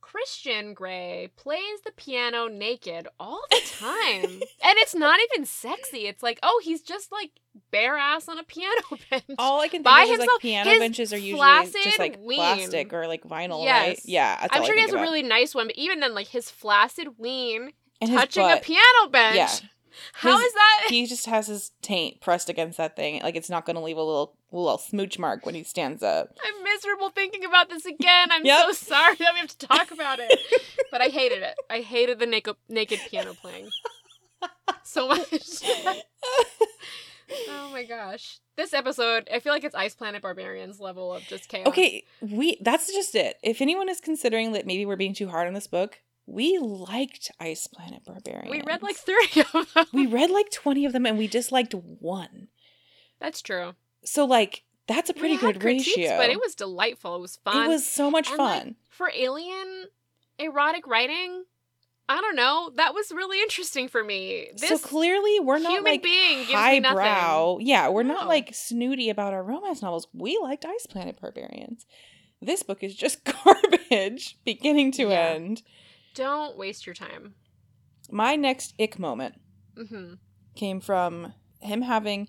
[0.00, 4.24] Christian Grey plays the piano naked all the time.
[4.24, 6.06] and it's not even sexy.
[6.06, 7.30] It's like, oh, he's just like
[7.70, 9.24] bare ass on a piano bench.
[9.38, 12.36] All I can think By of is like piano benches are usually just like ween.
[12.38, 13.88] plastic or like vinyl, right?
[13.96, 14.06] Yes.
[14.06, 16.50] Yeah, that's I'm sure he has a really nice one, but even then, like his
[16.50, 19.36] flaccid ween and touching a piano bench.
[19.36, 19.48] Yeah.
[20.12, 20.86] How His- is that?
[20.90, 23.20] he just has his taint pressed against that thing.
[23.22, 26.30] Like it's not going to leave a little little smooch mark when he stands up.
[26.44, 28.28] I'm miserable thinking about this again.
[28.30, 28.66] I'm Yep.
[28.66, 30.38] so sorry that we have to talk about it.
[30.92, 31.54] but I hated it.
[31.68, 33.70] I hated the naked naked piano playing
[34.84, 35.28] so much.
[37.48, 38.38] oh my gosh.
[38.56, 41.66] This episode, I feel like it's Ice Planet Barbarians level of just chaos.
[41.68, 43.36] Okay, we that's just it.
[43.42, 47.30] If anyone is considering that maybe we're being too hard on this book, we liked
[47.40, 48.50] Ice Planet Barbarian.
[48.50, 49.86] We read like 30 of them.
[49.94, 52.48] we read like 20 of them and we disliked one.
[53.18, 53.72] That's true.
[54.04, 56.16] So like that's a pretty good critiques, ratio.
[56.18, 57.16] But it was delightful.
[57.16, 57.64] It was fun.
[57.64, 58.76] It was so much And, like, fun.
[58.90, 59.86] for alien
[60.38, 61.44] erotic writing,
[62.10, 62.72] I don't know.
[62.76, 64.48] That was really interesting for me.
[64.56, 67.58] This so clearly we're not human like being gives me highbrow.
[67.60, 68.14] Yeah, we're No.
[68.14, 70.08] not like snooty about our romance novels.
[70.14, 71.84] We liked Ice Planet Barbarians.
[72.40, 75.20] This book is just garbage, beginning to Yeah.
[75.30, 75.62] end.
[76.18, 77.34] Don't waste your time.
[78.10, 79.34] My next ick moment
[79.76, 80.14] hmm
[80.56, 82.26] came from him having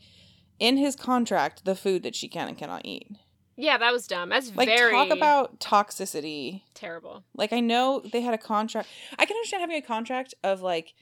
[0.59, 3.07] in his contract the food that she can and cannot eat.
[3.55, 4.29] Yeah, that was dumb.
[4.29, 6.61] That's Like very talk about toxicity.
[6.75, 7.23] terrible.
[7.33, 8.87] Like I know they had a contract.
[9.17, 10.93] I can understand having a contract of like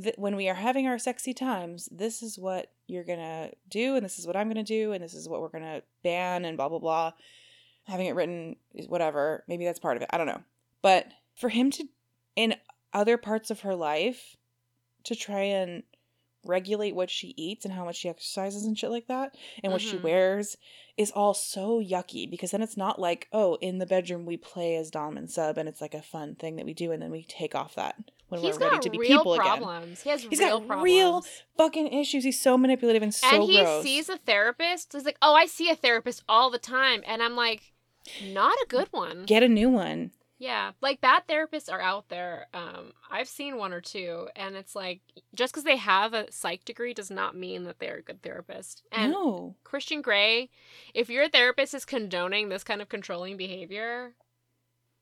[0.00, 4.04] th- when we are having our sexy times, this is what you're gonna do, and
[4.04, 6.68] this is what I'm gonna do, and this is what we're gonna ban, and blah
[6.68, 7.12] blah blah.
[7.86, 9.42] Having it written is whatever.
[9.48, 10.10] Maybe that's part of it.
[10.12, 10.42] I don't know.
[10.82, 11.84] But for him to,
[12.36, 12.54] in
[12.92, 14.36] other parts of her life,
[15.04, 15.82] to try and
[16.46, 19.80] regulate what she eats and how much she exercises and shit like that, and what
[19.80, 20.02] she Mhm.
[20.02, 20.56] wears,
[20.96, 22.30] is all so yucky.
[22.30, 25.56] Because then it's not like, oh, in the bedroom we play as dom and sub,
[25.58, 27.96] and it's like a fun thing that we do, and then we take off that
[28.28, 30.02] when He's we're ready to be people again He has problems.
[30.02, 30.84] He has He's real got problems.
[30.84, 31.24] real
[31.56, 32.24] fucking issues.
[32.24, 33.82] He's so manipulative and so and he gross.
[33.82, 34.92] sees a therapist.
[34.92, 37.72] He's like, "Oh, I see a therapist all the time," and I'm like,
[38.22, 40.12] "Not a good one." Get a new one.
[40.38, 42.48] Yeah, like bad therapists are out there.
[42.52, 45.00] Um, I've seen one or two, and it's like
[45.34, 48.82] just because they have a psych degree does not mean that they're a good therapist.
[48.90, 49.54] And no.
[49.62, 50.50] Christian Grey,
[50.92, 54.14] if your therapist is condoning this kind of controlling behavior,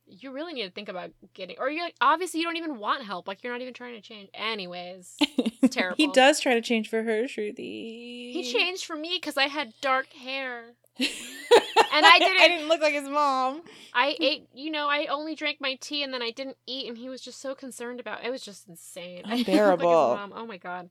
[0.07, 1.57] you really need to think about getting.
[1.59, 3.27] Or you obviously you don't even want help.
[3.27, 4.29] Like you're not even trying to change.
[4.35, 5.17] Anyways,
[5.71, 5.97] terrible.
[5.97, 8.33] he does try to change for her, Shruti.
[8.33, 10.75] he changed for me because I had dark hair.
[10.99, 11.09] And
[12.07, 13.63] I didn't- I didn't look like his mom.
[13.95, 16.97] I ate, you know, I only drank my tea and then I didn't eat, and
[16.97, 18.25] he was just so concerned about.
[18.25, 19.23] It was just insane.
[19.27, 19.85] Like Unbearable.
[20.17, 20.33] mom.
[20.35, 20.91] Oh my god.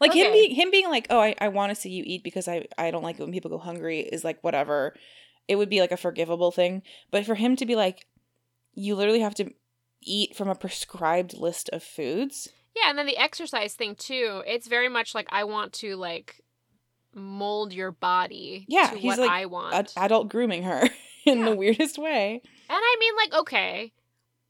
[0.00, 0.32] Like him Okay.
[0.32, 2.90] being him being like, oh, I, I want to see you eat because I I
[2.90, 4.94] don't like it when people go hungry is like whatever.
[5.48, 8.06] It would be like a forgivable thing, but for him to be like,
[8.74, 9.50] you literally have to
[10.02, 12.48] eat from a prescribed list of foods.
[12.74, 14.42] Yeah, and then the exercise thing too.
[14.46, 16.40] It's very much like I want to like
[17.14, 19.74] mold your body Yeah, to he's what like I want.
[19.74, 20.88] Ad- adult grooming her
[21.24, 21.44] in Yeah.
[21.50, 22.40] the weirdest way.
[22.42, 23.92] and I mean like okay,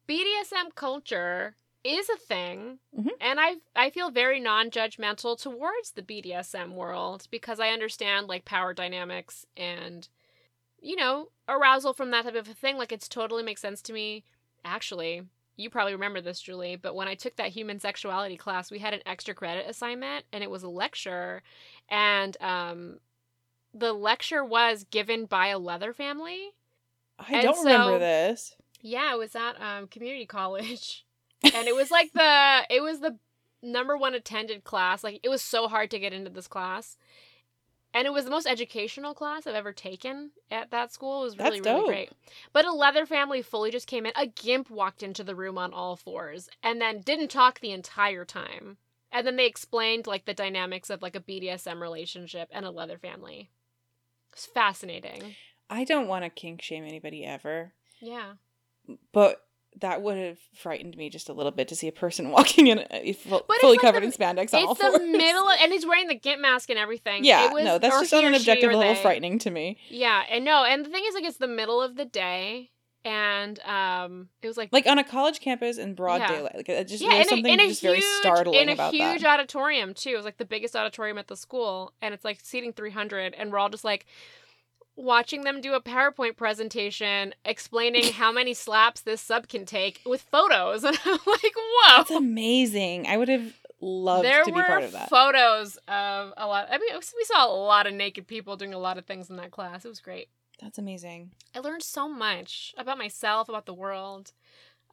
[0.09, 3.11] BDSM culture is a thing, Mhm.
[3.21, 8.73] and I I feel very non-judgmental towards the BDSM world because I understand like power
[8.75, 10.09] dynamics and
[10.81, 12.77] you know arousal from that type of a thing.
[12.79, 14.25] Like it's totally makes sense to me.
[14.65, 15.23] Actually,
[15.57, 18.95] you probably remember this, Julie, but when I took that human sexuality class, we had
[18.95, 21.43] an extra credit assignment, and it was a lecture,
[21.89, 22.99] and um,
[23.75, 26.51] the lecture was given by a leather family.
[27.19, 28.57] I And don't remember this.
[28.83, 31.05] Yeah, it was at um, community college,
[31.53, 33.19] and it was like the it was the
[33.63, 35.03] number one attended class.
[35.03, 36.97] Like it was so hard to get into this class,
[37.95, 41.23] and it was the most educational class I've ever taken at that school.
[41.23, 42.11] It was really really great.
[42.53, 44.13] But a leather family fully just came in.
[44.17, 48.25] A gimp walked into the room on all fours, and then didn't talk the entire
[48.25, 48.77] time.
[49.11, 52.99] And then they explained like the dynamics of like a BDSM relationship and a leather
[52.99, 53.49] family.
[54.33, 55.37] It's fascinating.
[55.71, 58.33] I don't want to kink shame anybody ever, Yeah.
[59.13, 59.47] but
[59.81, 62.79] that would have frightened me just a little bit to see a person walking in
[63.15, 65.11] full, fully like covered the- in spandex on all It's the fours.
[65.11, 67.25] middle, and he's wearing the gimp mask and everything.
[67.25, 69.79] Yeah, it was, no, that's just on an objective level frightening to me.
[69.89, 72.71] Yeah, and no, and the thing is, like, it's the middle of the day,
[73.05, 76.29] and um, it was like, Like on a college campus in broad Yeah.
[76.29, 76.55] daylight.
[76.57, 78.61] Like it just yeah, there was in a, something in a just huge, very startling
[78.61, 79.39] in a about huge that.
[79.41, 80.11] auditorium too.
[80.11, 83.35] It was like the biggest auditorium at the school, and it's like seating three hundred,
[83.35, 84.07] and we're all just like
[84.97, 90.23] watching them do a PowerPoint presentation explaining how many slaps this sub can take with
[90.23, 91.97] photos, and I'm like, whoa.
[91.99, 93.07] That's amazing.
[93.07, 95.09] I would have loved there to be part of that.
[95.11, 96.69] photos of a lot.
[96.71, 99.37] I mean, we saw a lot of naked people doing a lot of things in
[99.37, 99.85] that class.
[99.85, 100.29] It was great.
[100.61, 101.33] That's amazing.
[101.55, 104.33] I learned so much about myself, about the world,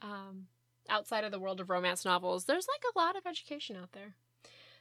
[0.01, 0.47] um,
[0.89, 2.45] outside of the world of romance novels.
[2.45, 4.15] There's like a lot of education out there.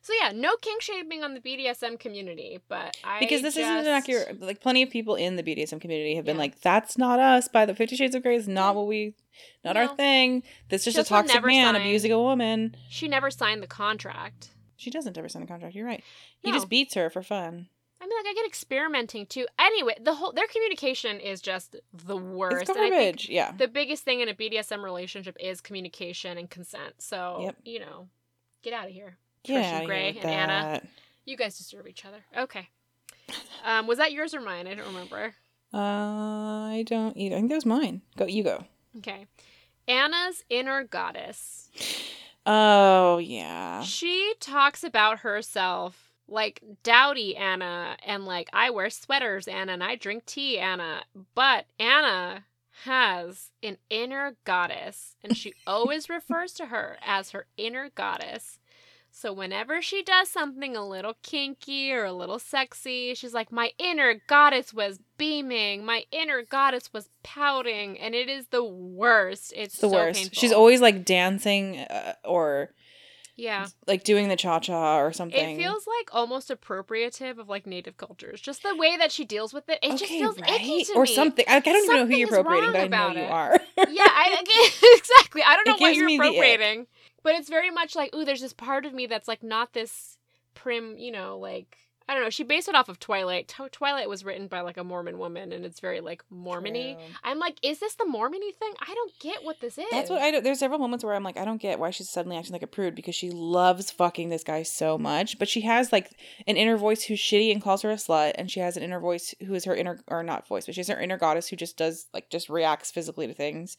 [0.02, 3.88] So yeah, no kink shaming on the BDSM community, but I Because this isn't just-
[3.88, 4.40] accurate.
[4.40, 6.40] Like plenty of people in the BDSM community have been Yeah.
[6.42, 9.14] like, "That's not us." By the Fifty Shades of Grey is not what we,
[9.62, 10.42] not our thing.
[10.70, 11.82] That's just, Just a toxic man sign.
[11.82, 12.76] abusing a woman.
[12.88, 14.50] She never signed the contract.
[14.76, 15.74] She doesn't ever sign the contract.
[15.74, 16.02] You're right.
[16.42, 16.56] He No.
[16.56, 17.68] just beats her for fun.
[18.02, 19.46] I mean, like I get experimenting too.
[19.58, 22.62] Anyway, the whole their communication is just the worst.
[22.62, 23.28] It's and I think garbage.
[23.28, 23.52] yeah.
[23.52, 27.02] the biggest thing in a BDSM relationship is communication and consent.
[27.02, 27.56] So Yep.
[27.64, 28.08] you know,
[28.62, 29.18] get out of here.
[29.44, 30.62] Get Christian outta Grey here with and Ana.
[30.72, 30.86] that.
[31.24, 32.24] You guys deserve each other.
[32.36, 32.68] Okay.
[33.64, 34.66] Um, was that yours or mine?
[34.66, 35.34] I don't remember.
[35.72, 37.36] I don't either.
[37.36, 38.02] I think that was mine.
[38.16, 38.26] Go.
[38.26, 38.64] You go.
[38.98, 39.26] Okay.
[39.86, 41.70] Ana's inner goddess.
[42.46, 43.82] Oh yeah.
[43.82, 49.96] She talks about herself like dowdy Ana and like I wear sweaters Ana and I
[49.96, 51.02] drink tea Ana.
[51.34, 52.44] But Ana
[52.84, 58.58] has an inner goddess and she always refers to her as her inner goddess.
[59.12, 63.72] So whenever she does something a little kinky or a little sexy, she's like, My
[63.78, 65.84] inner goddess was beaming.
[65.84, 67.98] My inner goddess was pouting.
[67.98, 69.52] And it is the worst.
[69.56, 70.18] It's, the so worst.
[70.20, 70.34] painful.
[70.40, 72.70] She's always like dancing uh, or
[73.36, 73.66] Yeah.
[73.86, 75.56] like doing the cha cha or something.
[75.58, 78.40] It feels like almost appropriative of like native cultures.
[78.40, 79.78] Just the way that she deals with it.
[79.82, 81.14] It just feels icky to or me.
[81.14, 81.44] something.
[81.48, 83.58] I, I don't even know who you're appropriating, but I know about you are.
[83.90, 84.36] yeah, I,
[84.98, 85.42] exactly.
[85.42, 86.86] I don't know It what you're appropriating,
[87.22, 90.18] but it's very much like, ooh, there's this part of me that's like not this
[90.54, 91.76] prim, you know, like
[92.10, 92.30] I don't know.
[92.30, 93.46] She based it off of Twilight.
[93.46, 96.94] Tw- Twilight was written by like a Mormon woman, and it's very like Mormony.
[96.94, 97.04] True.
[97.22, 98.72] I'm like, is this the Mormony thing?
[98.80, 99.84] I don't get what this is.
[99.92, 100.40] That's what I do.
[100.40, 102.66] There's several moments where I'm like, I don't get why she's suddenly acting like a
[102.66, 105.38] prude because she loves fucking this guy so much.
[105.38, 106.10] But she has like
[106.48, 108.98] an inner voice who's shitty and calls her a slut, and she has an inner
[108.98, 111.76] voice who is her inner or not voice, but she's her inner goddess who just
[111.76, 113.76] does like just reacts physically to things.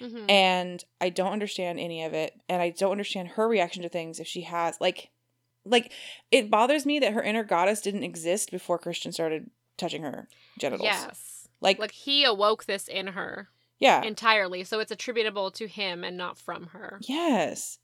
[0.00, 0.30] Mhm.
[0.30, 4.18] And I don't understand any of it, and I don't understand her reaction to things
[4.20, 5.10] if she has like,
[5.64, 5.92] like
[6.30, 10.28] it bothers me that her inner goddess didn't exist before Christian started touching her
[10.58, 10.86] genitals.
[10.86, 11.48] Yes.
[11.60, 13.48] Like, Like he awoke this in her.
[13.78, 16.98] yeah, entirely, so it's attributable to him and not from her.
[17.02, 17.78] Yes.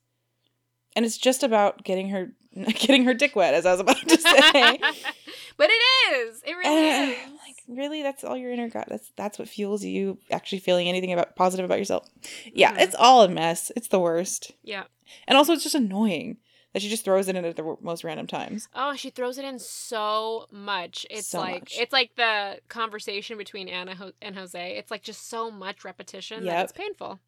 [0.95, 2.33] And it's just about getting her
[2.75, 4.79] getting her dick wet, as I was about to say.
[5.57, 6.41] but it is.
[6.45, 7.17] It really And is.
[7.45, 8.01] Like, really?
[8.03, 8.85] That's all your inner god.
[8.87, 12.07] That's that's what fuels you actually feeling anything about positive about yourself.
[12.53, 12.81] Yeah, Mhm.
[12.81, 13.71] it's all a mess.
[13.75, 14.51] It's the worst.
[14.63, 14.83] Yeah.
[15.27, 16.37] And also it's just annoying
[16.73, 18.69] that she just throws it in at the most random times.
[18.73, 21.05] Oh, she throws it in so much.
[21.09, 21.75] It's So like much.
[21.77, 24.77] it's like the conversation between Ana Ho- and Jose.
[24.77, 27.19] It's like just so much repetition that it's painful.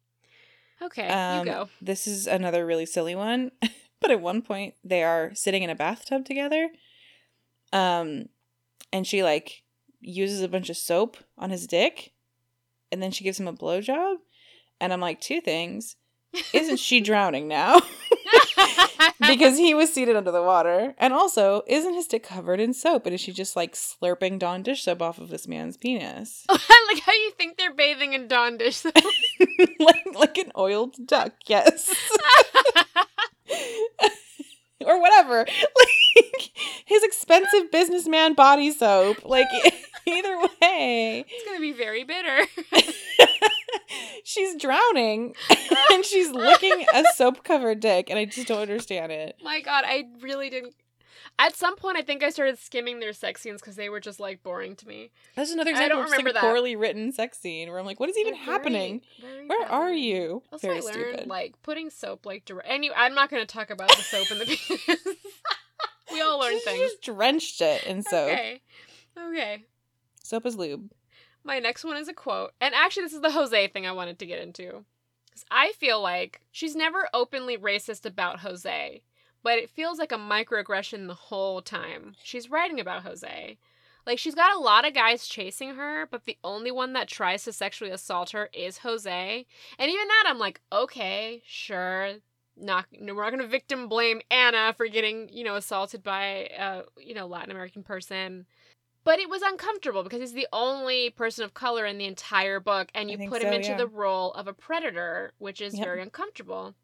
[0.82, 1.68] Okay, Um, you go.
[1.80, 3.52] This is another really silly one.
[4.00, 6.70] but at one point they are sitting in a bathtub together.
[7.74, 8.30] Um
[8.92, 9.64] and she like
[10.00, 12.14] uses a bunch of soap on his dick
[12.94, 14.18] and then she gives him a blowjob.
[14.80, 15.96] And I'm like, two things.
[16.52, 17.80] Isn't she drowning now?
[19.26, 20.94] because he was seated under the water.
[20.98, 23.06] And also, isn't his dick covered in soap?
[23.06, 26.44] And is she just like slurping Dawn dish soap off of this man's penis?
[26.48, 28.94] like how you think they're bathing in Dawn dish soap.
[29.80, 31.92] like like an oiled duck, yes.
[34.86, 35.46] or whatever.
[36.16, 36.52] Like
[36.84, 39.24] his expensive businessman body soap.
[39.24, 39.48] Like
[40.06, 41.24] either way.
[41.28, 42.46] it's gonna be very bitter.
[44.22, 45.34] she's drowning
[45.92, 49.36] and she's licking a soap covered dick and I just don't understand it.
[49.42, 50.74] My God, I really didn't.
[51.36, 54.20] At some point, I think I started skimming their sex scenes because they were just
[54.20, 55.10] like boring to me.
[55.34, 58.34] That's another example of a poorly written sex scene where I'm like, what is even
[58.34, 59.00] very- happening?
[59.20, 60.42] very Where are badly- you?
[60.52, 61.26] Also, Very I learned stupid.
[61.26, 62.68] like putting soap like direct.
[62.68, 65.06] And I'm not going to talk about the soap in the penis.
[66.12, 66.78] we all learn She things.
[66.80, 68.30] just drenched it in soap.
[68.30, 68.60] Okay.
[69.18, 69.64] Okay.
[70.22, 70.90] Soap is lube.
[71.42, 72.52] My next one is a quote.
[72.60, 74.84] And actually, this is the Jose thing I wanted to get into.
[75.32, 79.02] 'Cause I feel like she's never openly racist about Jose,
[79.44, 82.16] but it feels like a microaggression the whole time.
[82.22, 83.58] She's writing about Jose.
[84.06, 87.44] Like, she's got a lot of guys chasing her, but the only one that tries
[87.44, 89.46] to sexually assault her is Jose.
[89.78, 92.14] And even that, I'm like, okay, sure.
[92.56, 96.48] Not, no, we're not going to victim blame Ana for getting, you know, assaulted by
[96.58, 98.46] a, you know, Latin American person.
[99.04, 102.90] But it was uncomfortable because he's the only person of color in the entire book,
[102.94, 103.76] and you put him into yeah.
[103.76, 105.84] the role of a predator, which is Yep.
[105.84, 106.74] very uncomfortable.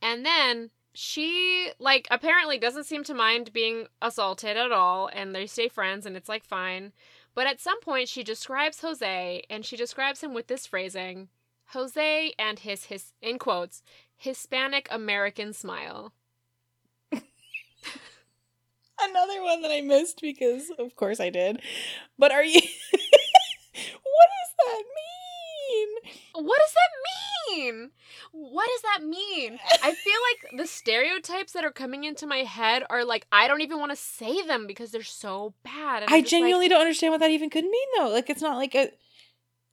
[0.00, 5.46] And then she, like, apparently doesn't seem to mind being assaulted at all, and they
[5.46, 6.92] stay friends, and it's like fine.
[7.34, 11.28] But at some point, she describes Jose, and she describes him with this phrasing
[11.68, 13.82] Jose and his, his in quotes,
[14.16, 16.12] Hispanic American smile.
[19.00, 21.60] Another one that I missed because, of course, I did.
[22.18, 22.60] But are you.
[22.92, 25.21] what does that mean?
[26.34, 27.90] What does that mean?
[28.32, 29.58] What does that mean?
[29.82, 33.60] I feel like the stereotypes that are coming into my head are like I don't
[33.60, 36.02] even want to say them because they're so bad.
[36.02, 38.08] I I'm like, genuinely don't understand what that even could mean, though.
[38.08, 38.90] Like, it's not like a.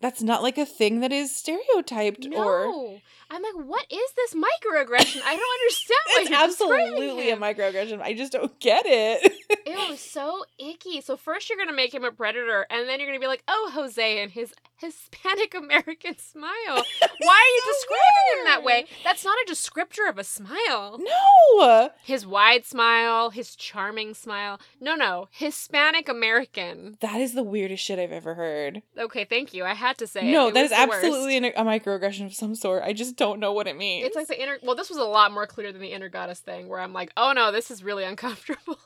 [0.02, 2.44] That's not like a thing that is stereotyped no.
[2.44, 3.02] or.
[3.32, 5.22] I'm like, what is this microaggression?
[5.24, 6.00] I don't understand.
[6.08, 8.02] What It's absolutely a microaggression.
[8.02, 9.32] I just don't get it.
[9.66, 11.02] it was so icky.
[11.02, 13.72] So first you're gonna make him a predator, and then you're gonna be like, oh,
[13.74, 16.50] Jose and his Hispanic American smile.
[16.74, 18.86] Why are you so describing him that way?
[19.04, 21.00] That's not a descriptor of a smile.
[21.00, 21.90] no.
[22.04, 24.60] His wide smile, his charming smile.
[24.80, 26.98] No, no, Hispanic American.
[27.02, 28.82] That is the weirdest shit I've ever heard.
[28.98, 29.66] Okay, thank you.
[29.66, 30.32] I had to say.
[30.32, 32.84] No, It that was is absolutely an, a microaggression of some sort.
[32.84, 34.08] I just don't know what it means.
[34.08, 34.58] It's like the inner.
[34.64, 37.12] Well, this was a lot more clear than the inner goddess thing, where I'm like,
[37.16, 38.80] oh no, this is really uncomfortable.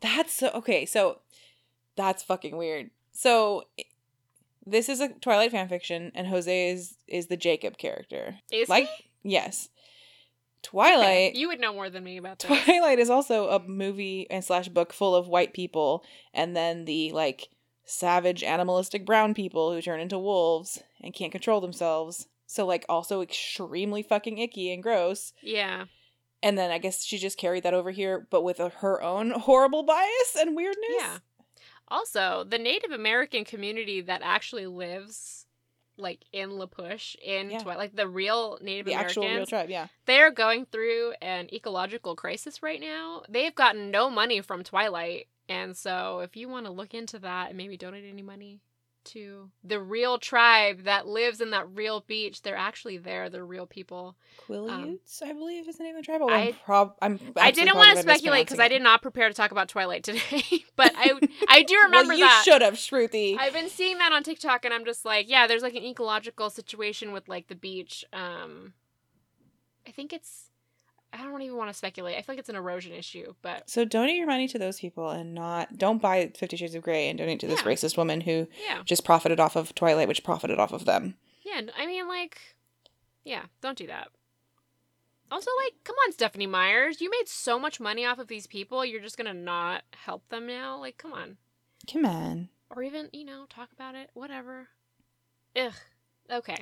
[0.00, 0.84] That's so okay.
[0.86, 1.18] So
[1.96, 2.90] that's fucking weird.
[3.12, 3.64] So
[4.66, 8.36] this is a Twilight fanfiction, and Jose is is the Jacob character.
[8.50, 9.04] Is Like he?
[9.22, 9.68] yes,
[10.62, 11.34] Twilight.
[11.34, 12.64] You would know more than me about this.
[12.64, 16.04] Twilight is also a movie and slash book full of white people,
[16.34, 17.48] and then the like
[17.84, 22.28] savage animalistic brown people who turn into wolves and can't control themselves.
[22.48, 25.34] So like also extremely fucking icky and gross.
[25.42, 25.84] Yeah.
[26.42, 29.30] And then I guess she just carried that over here, but with a, her own
[29.40, 30.88] horrible bias and weirdness.
[30.98, 31.18] Yeah.
[31.88, 35.46] Also, the Native American community that actually lives
[35.98, 37.58] like in La Push in Yeah.
[37.58, 39.88] Twilight, like the real Native The Americans, actual real tribe, yeah.
[40.06, 43.24] they're going through an ecological crisis right now.
[43.28, 45.26] They've gotten no money from Twilight.
[45.50, 48.60] And so if you want to look into that and maybe donate any money
[49.08, 53.28] to the real tribe that lives in that real beach, they're actually there.
[53.28, 54.16] They're real people.
[54.46, 56.22] Quileutes, I believe is the name of the tribe.
[56.22, 59.34] Um, I- prob I'm I didn't want to speculate because I did not prepare to
[59.34, 60.42] talk about Twilight today.
[60.76, 62.42] but I I do remember well, you that.
[62.44, 63.36] should have, Shruti.
[63.38, 66.50] I've been seeing that on TikTok and I'm just like, yeah, there's like an ecological
[66.50, 68.04] situation with like the beach.
[68.12, 68.74] Um
[69.86, 70.50] I think it's
[71.12, 72.16] I don't even want to speculate.
[72.16, 75.08] I feel like it's an erosion issue, but So donate your money to those people
[75.10, 77.66] and not don't buy Fifty Shades of Grey and donate to this Yeah.
[77.66, 78.82] racist woman who yeah.
[78.84, 81.16] just profited off of Twilight, which profited off of them.
[81.44, 82.56] Yeah, I mean like
[83.24, 84.08] yeah, don't do that.
[85.30, 88.84] Also like, come on Stephenie Meyers, you made so much money off of these people,
[88.84, 90.78] you're just going to not help them now?
[90.78, 91.36] Like, come on.
[91.90, 92.48] Come on.
[92.70, 94.68] Or even, you know, talk about it, whatever.
[95.54, 95.74] Ugh.
[96.30, 96.56] Okay.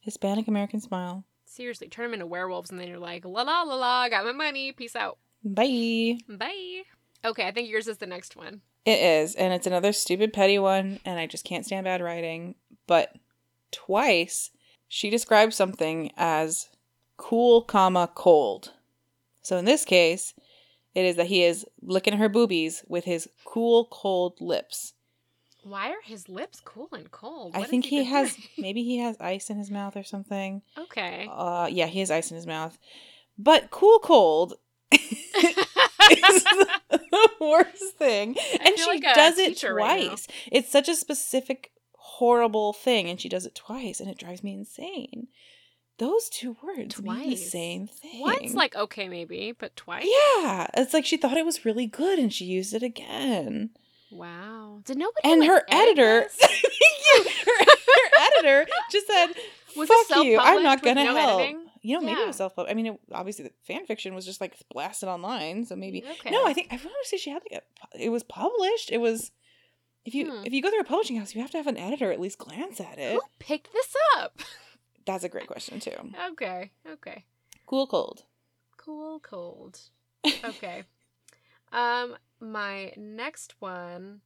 [0.00, 1.24] Hispanic American smile.
[1.50, 4.30] Seriously, turn them into werewolves and then you're like, la la la la, got my
[4.30, 5.18] money, peace out.
[5.42, 6.18] Bye.
[6.28, 6.82] Bye.
[7.24, 8.60] Okay, I think yours is the next one.
[8.84, 12.54] It is, and it's another stupid petty one, and I just can't stand bad writing.
[12.86, 13.16] But
[13.72, 14.52] twice
[14.86, 16.68] she describes something as
[17.16, 18.72] cool, comma cold.
[19.42, 20.34] So in this case,
[20.94, 24.94] it is that he is licking her boobies with his cool, cold lips.
[25.62, 27.52] Why are his lips cool and cold?
[27.54, 28.48] I What has think he been has doing?
[28.58, 30.62] maybe he has ice in his mouth or something.
[30.78, 31.28] okay.
[31.30, 32.78] Uh, yeah, he has ice in his mouth.
[33.38, 34.54] But cool cold
[34.92, 35.00] is
[36.90, 38.36] the worst thing.
[38.64, 40.26] And she like does it teacher right twice.
[40.50, 44.52] it's such a specific, horrible thing, and she does it twice, and it drives me
[44.54, 45.28] insane.
[45.98, 48.20] Those two words mean the same thing.
[48.22, 50.06] Once, like, okay, maybe, but twice?
[50.38, 53.70] yeah, it's like she thought it was really good, and she used it again.
[54.10, 54.80] Wow.
[54.84, 56.28] Did nobody And her edit editor?
[57.12, 59.28] Her, her editor just said,
[59.76, 61.66] Was "Fuck you, I'm not gonna no help." editing?
[61.82, 62.54] You know, maybe it was self.
[62.54, 62.72] Published.
[62.72, 66.30] I mean, it, obviously the fan fiction was just like blasted online, so maybe Okay.
[66.30, 66.44] no.
[66.46, 68.02] I think I want to say she had like a.
[68.04, 68.90] It was published.
[68.92, 69.32] It was.
[70.04, 70.44] If you Hmm.
[70.46, 72.38] if you go through a publishing house, you have to have an editor at least
[72.38, 73.12] glance at it.
[73.12, 74.38] Who picked this up?
[75.06, 75.96] That's a great question too.
[76.32, 76.70] Okay.
[76.88, 77.24] Okay.
[77.66, 78.24] Cool cold.
[78.76, 79.78] Cool, cold.
[80.44, 80.84] Okay.
[81.72, 84.20] um, my next one.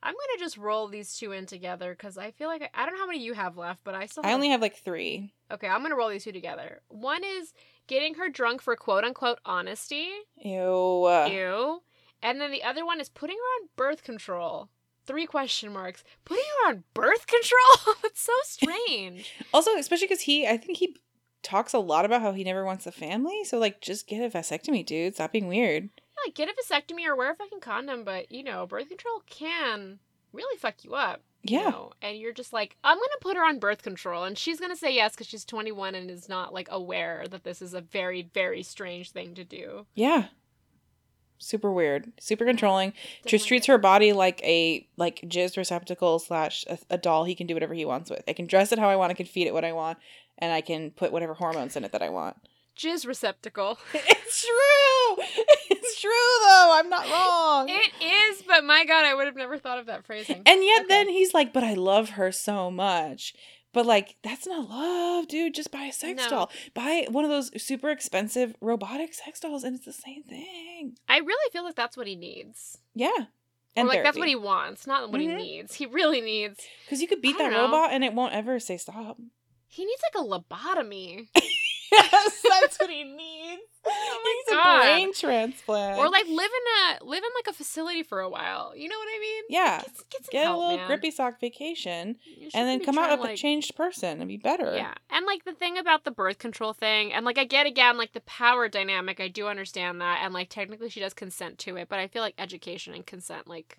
[0.00, 2.94] I'm gonna just roll these two in together because I feel like I, I don't
[2.94, 4.24] know how many you have left, but I still.
[4.24, 5.32] I have- only have like three.
[5.50, 6.82] Okay, I'm gonna roll these two together.
[6.88, 7.52] One is
[7.88, 10.08] getting her drunk for quote unquote honesty.
[10.36, 11.08] Ew.
[11.08, 11.82] Ew.
[12.22, 14.68] And then the other one is putting her on birth control.
[15.06, 16.04] Three question marks.
[16.24, 17.94] Putting her on birth control?
[18.02, 19.32] That's so strange.
[19.54, 20.96] Also, especially because he, I think he
[21.42, 23.42] talks a lot about how he never wants a family.
[23.44, 25.14] So like, just get a vasectomy, dude.
[25.14, 25.88] Stop being weird.
[26.26, 29.98] Like, get a vasectomy or wear a fucking condom, but you know, birth control can
[30.32, 31.22] really fuck you up.
[31.42, 31.70] you Yeah.
[31.70, 31.92] know?
[32.02, 34.92] And you're just like, I'm gonna put her on birth control, and she's gonna say
[34.94, 38.62] yes because she's 21 and is not like aware that this is a very, very
[38.62, 39.86] strange thing to do.
[39.94, 40.26] Yeah.
[41.40, 42.12] Super weird.
[42.18, 42.92] Super controlling.
[43.24, 47.22] Just treats her body like a like jizz receptacle slash a, a doll.
[47.24, 48.24] He can do whatever he wants with.
[48.26, 49.10] I can dress it how I want.
[49.12, 49.98] I can feed it what I want,
[50.38, 52.36] and I can put whatever hormones in it that I want.
[52.78, 53.78] Jizz receptacle.
[53.94, 55.24] It's true.
[55.70, 56.10] It's true
[56.44, 56.70] though.
[56.74, 57.68] I'm not wrong.
[57.70, 60.42] It is, but my god, I would have never thought of that phrasing.
[60.46, 60.88] and yet Okay.
[60.88, 63.34] then he's like, "But I love her so much."
[63.72, 65.54] But like that's not love, dude.
[65.54, 66.28] Just buy a sex No.
[66.30, 66.50] doll.
[66.74, 70.96] Buy one of those super expensive robotic sex dolls, and it's the same thing.
[71.08, 72.78] I really feel like that's what he needs.
[72.94, 73.26] Yeah.
[73.76, 75.30] or like that's what he wants, not what Mhm.
[75.30, 75.74] he needs.
[75.74, 76.60] He really needs.
[76.84, 77.64] Because you could beat that know.
[77.64, 79.16] robot and it won't ever say stop.
[79.68, 81.28] He needs like a lobotomy,
[81.92, 83.62] yes, that's what he needs.
[83.86, 84.78] Oh my He's God.
[84.78, 85.98] a brain transplant.
[85.98, 88.74] or like live in a live in like a facility for a while.
[88.76, 89.44] You know what I mean?
[89.48, 90.86] yeah, Get, get some get help, a little man.
[90.86, 92.16] grippy sock vacation
[92.54, 94.74] and then come out to, a changed person and be better.
[94.76, 97.96] Yeah, and like the thing about the birth control thing, and like I get again
[97.96, 99.20] like the power dynamic.
[99.20, 102.22] I do understand that, and like technically she does consent to it, but I feel
[102.22, 103.78] like education and consent, like,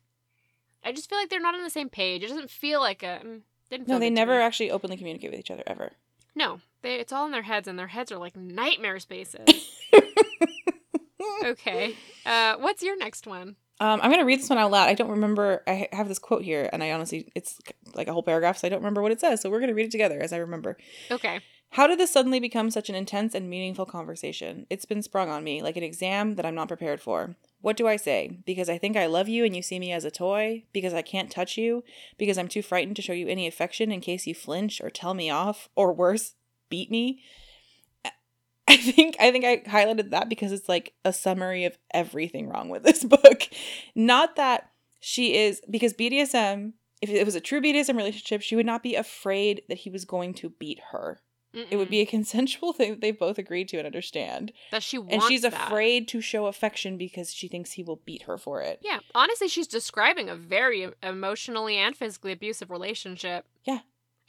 [0.84, 2.24] I just feel like they're not on the same page.
[2.24, 3.22] It doesn't feel like a.
[3.24, 5.91] mm, Didn't feel No, they never actually openly communicate with each other ever.
[6.36, 9.47] No, they, it's all in their heads, and their heads are like nightmare spaces.
[11.45, 13.55] okay, uh, what's your next one?
[13.82, 14.89] Um, I'm gonna read this one out loud.
[14.89, 15.63] I don't remember.
[15.65, 17.59] I have this quote here, and I honestly, it's
[17.93, 19.41] like a whole paragraph, so I don't remember what it says.
[19.41, 20.77] So we're gonna read it together as I remember.
[21.09, 21.39] Okay,
[21.71, 24.65] How did this suddenly become such an intense and meaningful conversation?
[24.69, 27.36] It's been sprung on me like an exam that I'm not prepared for.
[27.61, 28.39] What do I say?
[28.45, 30.63] Because I think I love you and you see me as a toy?
[30.73, 31.84] Because I can't touch you?
[32.17, 35.13] Because I'm too frightened to show you any affection in case you flinch or tell
[35.13, 36.36] me off or worse,
[36.70, 37.22] beat me?
[38.67, 42.70] I think I think I highlighted that because it's like a summary of everything wrong
[42.70, 43.49] with this book.
[43.95, 48.67] Not that she is because BDSM, if it was a true BDSM relationship, she would
[48.67, 51.20] not be afraid that he was going to beat her.
[51.51, 54.51] It would be a consensual thing that they both agreed to and understand.
[54.72, 55.53] that she wants And she's that.
[55.55, 58.80] afraid to show affection because she thinks he will beat her for it.
[58.84, 63.45] Yeah, honestly, she's describing a very emotionally and physically abusive relationship.
[63.65, 63.80] Yeah.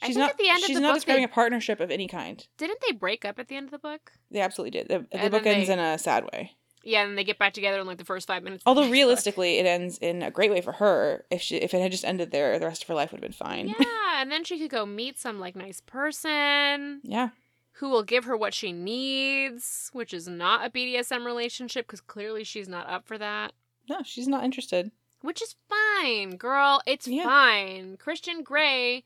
[0.05, 1.91] She's not at the end of she's the not book, describing they- a partnership of
[1.91, 2.45] any kind.
[2.57, 4.13] Didn't they break up at the end of the book?
[4.31, 4.87] They absolutely did.
[4.87, 6.53] The, the book ends they- in a sad way.
[6.83, 8.63] Yeah, and they get back together in like the first five minutes.
[8.65, 8.91] Although book.
[8.91, 11.25] realistically, it ends in a great way for her.
[11.29, 13.29] If she if it had just ended there, the rest of her life would have
[13.29, 13.67] been fine.
[13.67, 13.85] Yeah,
[14.15, 17.29] and then she could go meet some like nice person yeah.
[17.73, 22.43] who will give her what she needs, which is not a BDSM relationship because clearly
[22.43, 23.53] she's not up for that.
[23.89, 24.91] No, she's not interested.
[25.21, 26.81] Which is fine, girl.
[26.87, 27.25] It's Yeah.
[27.25, 27.97] fine.
[27.97, 29.03] Christian Grey.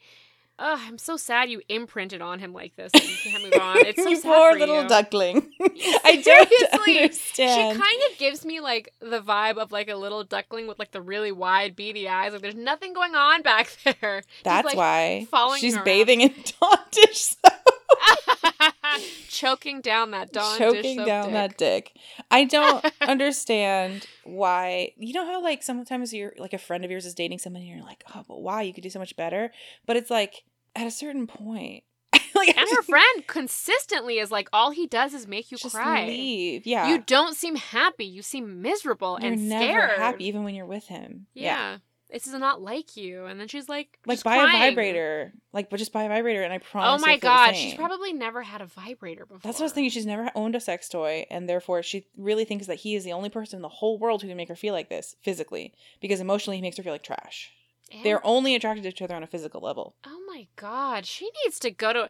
[0.57, 2.91] Ugh, I'm so sad you imprinted on him like this.
[2.93, 3.77] And you can't move on.
[3.85, 4.87] It's so you sad poor little you.
[4.89, 5.51] duckling.
[6.05, 10.23] I don't Seriously, She kind of gives me like the vibe of like a little
[10.23, 12.31] duckling with like the really wide beady eyes.
[12.31, 14.21] Like there's nothing going on back there.
[14.21, 15.85] Just, That's like, why following she's her around.
[15.85, 17.51] bathing in soap.
[19.29, 21.33] choking down that Dawn choking down dick.
[21.33, 21.97] that dick.
[22.31, 24.93] I don't understand why.
[24.97, 27.77] You know how like sometimes you're like a friend of yours is dating somebody and
[27.77, 28.61] you're like, oh, but why?
[28.61, 29.51] You could do so much better.
[29.85, 30.43] But it's like
[30.75, 31.83] at a certain point,
[32.35, 36.05] like And her friend consistently is like, all he does is make you just cry.
[36.07, 36.65] leave.
[36.65, 38.05] Yeah, You don't seem happy.
[38.05, 39.99] You seem miserable you're and never scared.
[39.99, 41.27] happy even when you're with him.
[41.33, 41.77] Yeah.
[42.11, 43.25] This is not like you.
[43.25, 44.61] And then she's like, Like buy crying.
[44.63, 45.33] a vibrator.
[45.53, 47.01] Like, but just buy a vibrator, and I promise.
[47.01, 49.39] Oh my you'll feel the god, she's probably never had a vibrator before.
[49.43, 49.89] That's what I was thinking.
[49.89, 53.13] She's never owned a sex toy, and therefore she really thinks that he is the
[53.13, 56.19] only person in the whole world who can make her feel like this physically, because
[56.19, 57.51] emotionally he makes her feel like trash.
[57.91, 59.95] And- They're only attracted to each other on a physical level.
[60.05, 62.09] Oh my god, she needs to go to.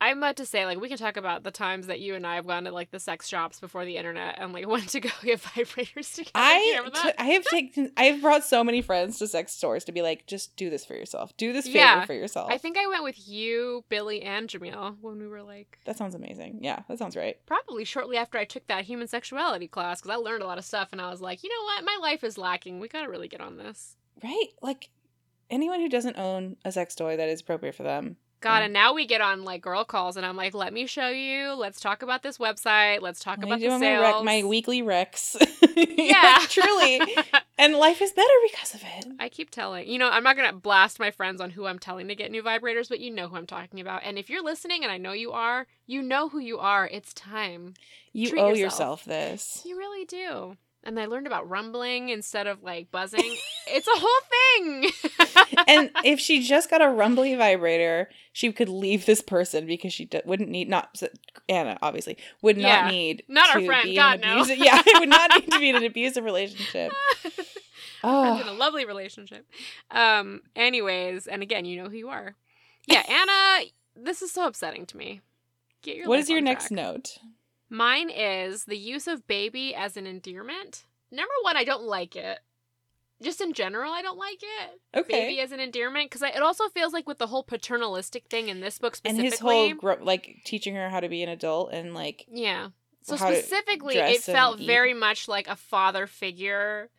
[0.00, 2.36] I'm about to say, like, we can talk about the times that you and I
[2.36, 5.10] have gone to like the sex shops before the internet and like went to go
[5.22, 6.30] get vibrators together.
[6.34, 7.18] I remember that?
[7.18, 10.56] have taken I have brought so many friends to sex stores to be like, just
[10.56, 11.36] do this for yourself.
[11.36, 12.50] Do this favor Yeah, for yourself.
[12.52, 16.14] I think I went with you, Billy, and Jamil when we were like that sounds
[16.14, 16.60] amazing.
[16.62, 17.36] Yeah, that sounds right.
[17.46, 20.64] probably shortly after I took that human sexuality class because I learned a lot of
[20.64, 22.78] stuff and I was like, you know what, my life is lacking.
[22.78, 23.96] We gotta really get on this.
[24.22, 24.48] Right?
[24.62, 24.90] Like
[25.50, 28.16] anyone who doesn't own a sex toy that is appropriate for them.
[28.40, 31.08] God, and now we get on like girl calls, and I'm like, let me show
[31.08, 31.54] you.
[31.54, 33.00] Let's talk about this website.
[33.02, 33.80] Let's talk What about the sales.
[33.80, 35.36] my, rec- my weekly recs.
[35.96, 37.00] yeah, truly.
[37.60, 39.06] And life is better because of it.
[39.18, 42.06] I keep telling you know I'm not gonna blast my friends on who I'm telling
[42.06, 44.02] to get new vibrators, but you know who I'm talking about.
[44.04, 46.86] And if you're listening, and I know you are, you know who you are.
[46.86, 47.74] It's time.
[48.12, 48.60] You Treat owe yourself.
[48.60, 49.62] yourself this.
[49.66, 50.56] You really do.
[50.84, 53.36] And I learned about rumbling instead of like buzzing.
[53.66, 54.90] it's a whole thing.
[55.66, 60.04] and if she just got a rumbly vibrator, she could leave this person because she
[60.06, 61.02] d- wouldn't need not
[61.48, 62.90] Anna obviously would not Yeah.
[62.90, 64.34] need Not our friend, God, no.
[64.34, 66.92] abusive, yeah, it would not need to be in an abusive relationship.
[68.00, 69.44] Friends in a Oh, lovely relationship.
[69.90, 70.42] Um.
[70.54, 72.36] Anyways, and again, you know who you are.
[72.86, 73.66] Yeah, Anna.
[73.96, 75.20] this is so upsetting to me.
[75.82, 76.06] Get your.
[76.08, 77.18] what is your on next note?
[77.70, 80.84] Mine is the use of baby as an endearment.
[81.10, 82.40] Number one, I don't like it.
[83.20, 84.80] Just in general, I don't like it.
[84.96, 88.48] Okay, Baby as an endearment because it also feels like with the whole paternalistic thing
[88.48, 91.28] in this book specifically, and his whole gro- like teaching her how to be an
[91.28, 92.68] adult and like yeah.
[93.02, 94.66] So specifically, it felt eat.
[94.66, 96.90] very much like a father figure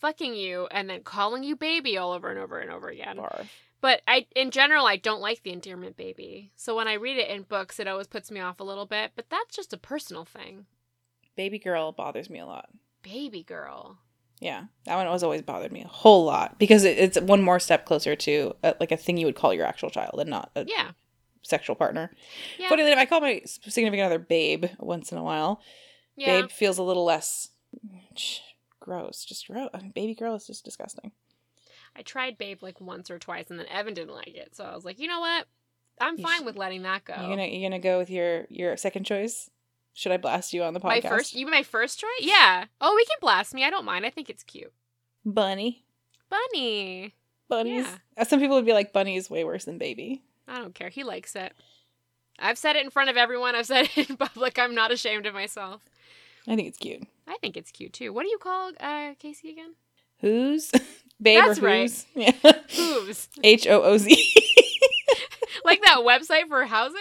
[0.00, 3.18] fucking you and then calling you baby all over and over and over again.
[3.18, 3.46] barf.
[3.80, 6.50] But I, in general, I don't like the endearment baby.
[6.56, 9.12] So when I read it in books, it always puts me off a little bit.
[9.14, 10.66] But that's just a personal thing.
[11.36, 12.68] Baby girl bothers me a lot.
[13.02, 13.98] Baby girl.
[14.40, 17.58] Yeah, that one was always bothered me a whole lot because it, it's one more
[17.60, 20.50] step closer to uh like a thing you would call your actual child and not
[20.54, 20.90] a Yeah.
[21.42, 22.12] sexual partner.
[22.58, 22.68] Yeah.
[22.68, 25.60] Funny enough, I call my significant other Babe once in a while.
[26.16, 26.42] yeah.
[26.42, 27.50] Babe feels a little less
[28.80, 29.24] gross.
[29.24, 29.70] Just gross.
[29.94, 31.12] Baby girl is just disgusting.
[31.98, 34.54] I tried Babe like once or twice, and then Evan didn't like it.
[34.54, 35.46] So I was like, you know what?
[36.00, 37.14] I'm You fine should- with letting that go.
[37.14, 39.50] You gonna you gonna go with your your second choice?
[39.94, 40.84] Should I blast you on the podcast?
[40.84, 42.08] my first, you my first choice?
[42.20, 42.66] Yeah.
[42.80, 43.64] Oh, we can blast me.
[43.64, 44.06] I don't mind.
[44.06, 44.72] I think it's cute.
[45.24, 45.84] bunny.
[46.30, 47.14] Bunny.
[47.48, 47.84] Bunnies.
[47.86, 47.96] Yeah.
[48.16, 50.22] Uh, Some people would be like bunny is way worse than baby.
[50.46, 50.88] I don't care.
[50.90, 51.52] He likes it.
[52.38, 53.54] I've said it in front of everyone.
[53.56, 54.58] I've said it in public.
[54.58, 55.82] I'm not ashamed of myself.
[56.46, 57.02] I think it's cute.
[57.26, 58.12] I think it's cute too.
[58.12, 59.74] What do you call uh, Casey again?
[60.20, 60.70] Who's
[61.20, 61.82] babe That's or right.
[61.82, 62.06] who's?
[62.14, 62.32] Yeah.
[62.70, 63.28] Hooves.
[63.42, 64.10] H O O Z.
[65.64, 67.00] like that website for housing?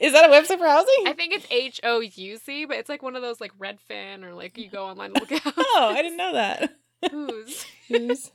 [0.00, 1.04] Is that a website for housing?
[1.06, 4.24] I think it's H O U C, but it's like one of those like Redfin
[4.24, 6.76] or like you go online and look at oh, I didn't know that.
[7.10, 7.66] Who's.
[7.88, 8.30] Who's?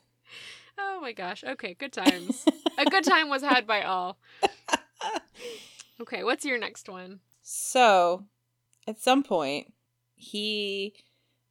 [0.77, 1.43] Oh my gosh.
[1.43, 2.45] Okay, good times.
[2.77, 4.17] A good time was had by all.
[6.01, 7.21] Okay, what's your next one?
[7.41, 8.25] So,
[8.87, 9.71] at some point,
[10.15, 10.93] he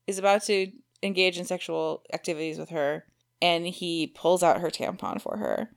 [0.07, 0.70] is about to
[1.03, 3.05] engage in sexual activities with her,
[3.45, 5.69] and he pulls out her tampon for her.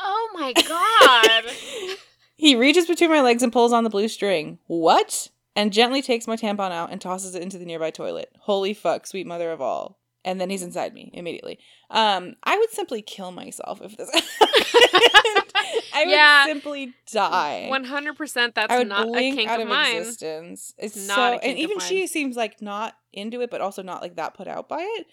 [0.00, 1.96] Oh my god.
[2.36, 4.58] he reaches between my legs and pulls on the blue string.
[4.66, 5.28] What?
[5.54, 8.30] And gently takes my tampon out and tosses it into the nearby toilet.
[8.40, 9.98] Holy fuck, sweet mother of all.
[10.24, 11.58] And then he's inside me immediately.
[11.90, 14.10] Um, I would simply kill myself if this.
[15.94, 16.44] I would Yeah.
[16.46, 17.66] simply die.
[17.68, 18.54] One hundred percent.
[18.54, 19.96] That's I would not a blink kink out of mine.
[19.96, 20.74] existence.
[20.78, 23.82] It's It's so, not a and even she seems like not into it, but also
[23.82, 25.06] not like that put out by it.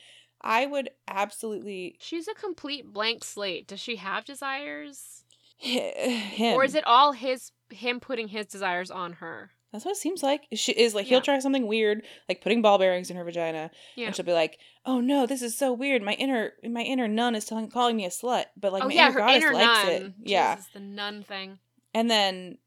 [0.46, 3.68] I would absolutely She's a complete blank slate.
[3.68, 5.24] Does she have desires,
[5.58, 6.54] him.
[6.56, 9.52] or is it all his him putting his desires on her?
[9.72, 10.43] That's what it seems like.
[10.54, 11.24] She is like he'll Yeah.
[11.24, 14.06] try something weird, like putting ball bearings in her vagina, Yeah.
[14.08, 16.02] and she'll be like, "Oh no, this is so weird.
[16.02, 18.93] My inner my inner nun is telling calling me a slut, but like oh my
[18.93, 19.91] yeah, inner her goddess inner likes nun.
[19.93, 20.14] it.
[20.30, 21.60] Yeah, Jesus, the nun thing.
[21.93, 22.58] and then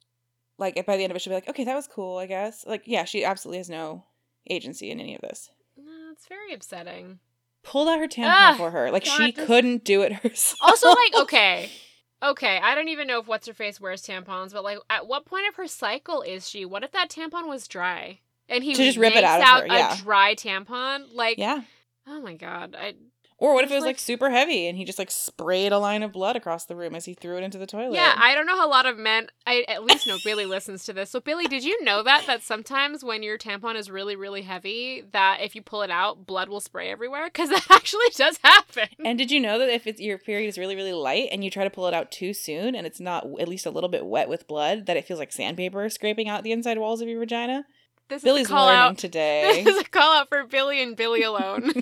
[0.59, 2.19] like by the end of it, she'll be like, "Okay, that was cool.
[2.19, 4.05] I guess." Like, yeah, she absolutely has no
[4.51, 5.51] agency in any of this.
[5.77, 7.20] No, it's very upsetting.
[7.69, 10.59] Pulled out her tampon Ah, for her, like God, she this- couldn't do it herself.
[10.62, 11.70] Also, like, okay,
[12.23, 15.27] okay, I don't even know if what's her face wears tampons, but like, at what
[15.27, 16.65] point of her cycle is she?
[16.65, 19.61] What if that tampon was dry and he To just rip it out of out
[19.62, 19.95] her, yeah.
[19.95, 21.05] a dry tampon?
[21.12, 21.61] Like, yeah.
[22.07, 22.95] oh my god, I
[23.40, 25.78] Or what if it was like, like- super heavy and he just like sprayed a
[25.78, 27.94] line of blood across the room as he threw it into the toilet?
[27.94, 29.28] Yeah, I don't know how a lot of men.
[29.47, 31.10] I at least know Billy listens to this.
[31.10, 35.05] So Billy, did you know that that sometimes when your tampon is really really heavy,
[35.12, 37.27] that if you pull it out, blood will spray everywhere?
[37.27, 38.89] Because that actually does happen.
[39.05, 41.51] and did you know that if it's, your period is really, really light and you
[41.51, 44.05] try to pull it out too soon and it's not at least a little bit
[44.05, 47.20] wet with blood, that it feels like sandpaper scraping out the inside walls of your
[47.20, 47.65] vagina?
[48.09, 48.98] This Billy's is a call learning out.
[48.98, 49.62] today.
[49.65, 51.73] This is a call out for Billy and Billy alone.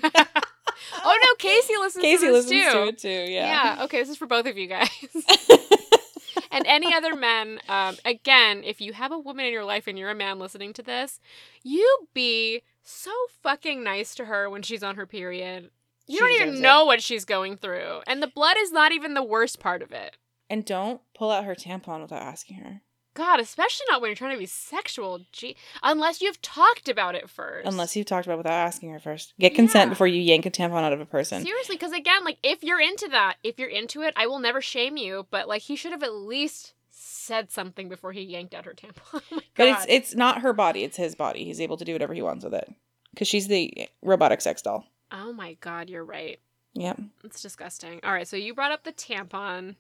[1.05, 2.73] Oh no, Casey listens Casey to this listens too.
[2.73, 3.33] to it too.
[3.33, 3.75] Yeah.
[3.77, 3.85] Yeah.
[3.85, 4.89] Okay, this is for both of you guys.
[6.51, 9.99] and any other men, um, again, if you have a woman in your life and
[9.99, 11.21] you're a man listening to this,
[11.63, 13.11] you be so
[13.43, 15.71] fucking nice to her when she's on her period.
[16.07, 16.61] You She don't even it.
[16.61, 18.01] know what she's going through.
[18.07, 20.17] And the blood is not even the worst part of it.
[20.49, 22.83] And don't pull out her tampon without asking her.
[23.17, 25.21] God, especially not when you're trying to be sexual.
[25.33, 27.67] Gee, unless you've talked about it first.
[27.67, 29.35] Unless you've talked about it without asking her first.
[29.41, 29.91] Get consent Yeah.
[29.91, 31.43] before you yank a tampon out of a person.
[31.43, 34.61] Seriously, because again, like if you're into that, if you're into it, I will never
[34.61, 35.27] shame you.
[35.31, 39.21] But like he should have at least said something before he yanked out her tampon.
[39.33, 41.45] oh But it's it's not her body, it's his body.
[41.45, 42.73] He's able to do whatever he wants with it.
[43.13, 44.85] Because she's the robotic sex doll.
[45.11, 46.39] oh my God, you're right.
[46.75, 47.01] Yep.
[47.25, 48.01] It's disgusting.
[48.05, 49.77] All right, so you brought up the tampon.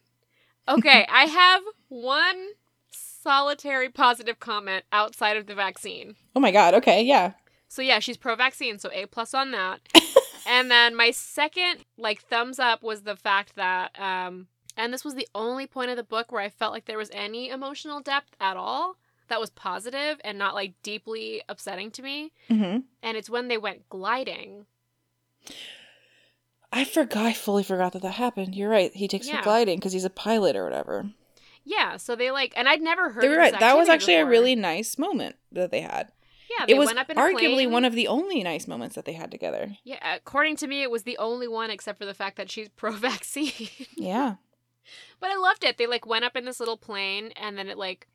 [0.67, 2.49] Okay, I have one
[3.27, 6.15] solitary positive comment outside of the vaccine.
[6.37, 7.33] Oh my god, okay, yeah.
[7.69, 9.81] So yeah, she's pro-vaccine, so A plus on that.
[10.47, 14.47] and then my second like thumbs up was the fact that um
[14.77, 17.11] and this was the only point of the book where I felt like there was
[17.13, 18.97] any emotional depth at all
[19.29, 22.31] that was positive and not like deeply upsetting to me.
[22.49, 24.67] hmm And it's when they went gliding.
[26.73, 28.55] I forgot, I fully forgot that that happened.
[28.55, 28.93] You're right.
[28.95, 29.43] He takes her Yeah.
[29.43, 31.11] gliding because he's a pilot or whatever.
[31.69, 33.59] Yeah, so they like and I'd never heard They were right.
[33.59, 36.13] That was actually a really nice moment that they had.
[36.49, 38.95] Yeah, they It was went up in a arguably one of the only nice moments
[38.95, 39.77] that they had together.
[39.83, 42.69] Yeah, according to me, it was the only one except for the fact that she's
[42.77, 43.69] pro-vaccine.
[43.97, 44.37] Yeah.
[45.19, 45.77] but I loved it.
[45.77, 48.07] They like went up in this little plane, and then it like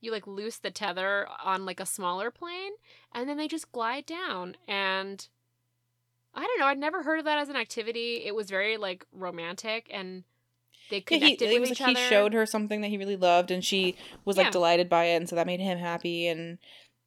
[0.00, 2.72] you like loose the tether on like a smaller plane,
[3.12, 4.56] and then they just glide down.
[4.68, 5.26] And
[6.34, 6.66] I don't know.
[6.66, 8.22] I'd never heard of that as an activity.
[8.24, 10.22] It was very like romantic, and
[10.90, 12.00] they Yeah, he, with was each like other.
[12.00, 14.50] he showed her something that he really loved and she was like Yeah.
[14.52, 16.58] delighted by it and so that made him happy and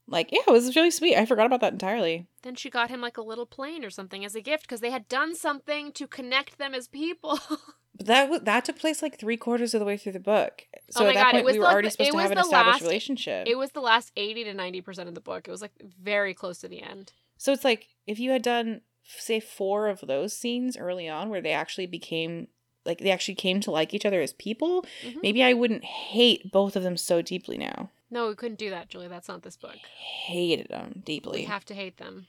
[0.08, 1.16] like yeah, it was really sweet.
[1.16, 2.28] I forgot about that entirely.
[2.42, 4.90] Then she got him like a little plane or something as a gift because they
[4.92, 7.40] had done something to connect them as people.
[7.98, 10.62] But that that took place like three quarters of the way through the book.
[10.74, 11.92] Oh so Oh my at that God, it point, was we were like already the-
[11.92, 13.48] supposed to have an established last- relationship.
[13.48, 15.50] it was the last 80 to 90% of the book.
[15.50, 17.12] It was like very close to the end.
[17.38, 21.42] so it's like if you had done say four of those scenes early on where
[21.42, 22.48] they actually became
[22.86, 25.22] like they actually came to like each other as people, Mhm.
[25.22, 27.90] maybe I wouldn't hate both of them so deeply now.
[28.12, 29.08] No, we couldn't do that, Julie.
[29.08, 29.78] That's not this book.
[30.26, 32.28] Hated them deeply We have to hate them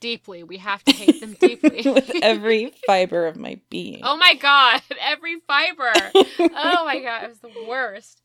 [0.00, 0.42] deeply.
[0.42, 1.82] We have to hate them deeply.
[1.90, 4.00] with every fiber of my being.
[4.02, 6.12] oh my god, every fiber.
[6.56, 8.20] Oh my god, it was the worst.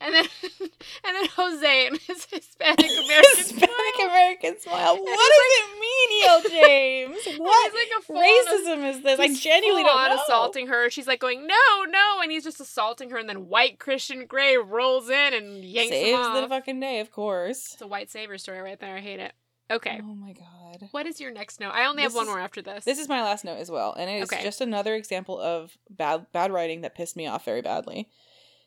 [0.00, 0.24] And then,
[0.60, 0.70] and
[1.16, 3.70] then Jose and his Hispanic American Hispanic.
[4.02, 4.96] American smile.
[4.96, 6.42] What does it mean, E.L.
[6.50, 7.38] James?
[7.38, 9.18] What like racism is this?
[9.20, 10.20] I genuinely don't know.
[10.22, 10.90] assaulting her.
[10.90, 13.18] She's like going, no, no, and he's just assaulting her.
[13.18, 16.42] And then white Christian Grey rolls in and yanks him Saves off.
[16.42, 17.72] the fucking day, of course.
[17.74, 18.96] It's a white savior story right there.
[18.96, 19.32] I hate it.
[19.70, 19.98] Okay.
[20.02, 20.88] Oh my god.
[20.90, 21.72] What is your next note?
[21.72, 22.84] I only have one is- more after this.
[22.84, 24.42] This is my last note as well, and it's Okay.
[24.42, 28.08] just another example of bad bad writing that pissed me off very badly.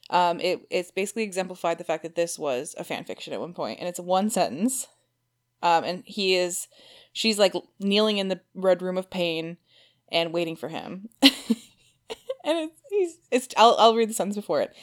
[0.10, 3.54] Um, it it's basically exemplified the fact that this was a fan fiction at one
[3.54, 4.88] point, and it's one sentence.
[5.64, 6.68] Um, and he is,
[7.14, 9.58] she's like kneeling in the red room of pain,
[10.10, 11.10] and waiting for him.
[11.22, 11.32] and
[12.46, 14.74] it's he's it's I'll I'll read the sentence before it.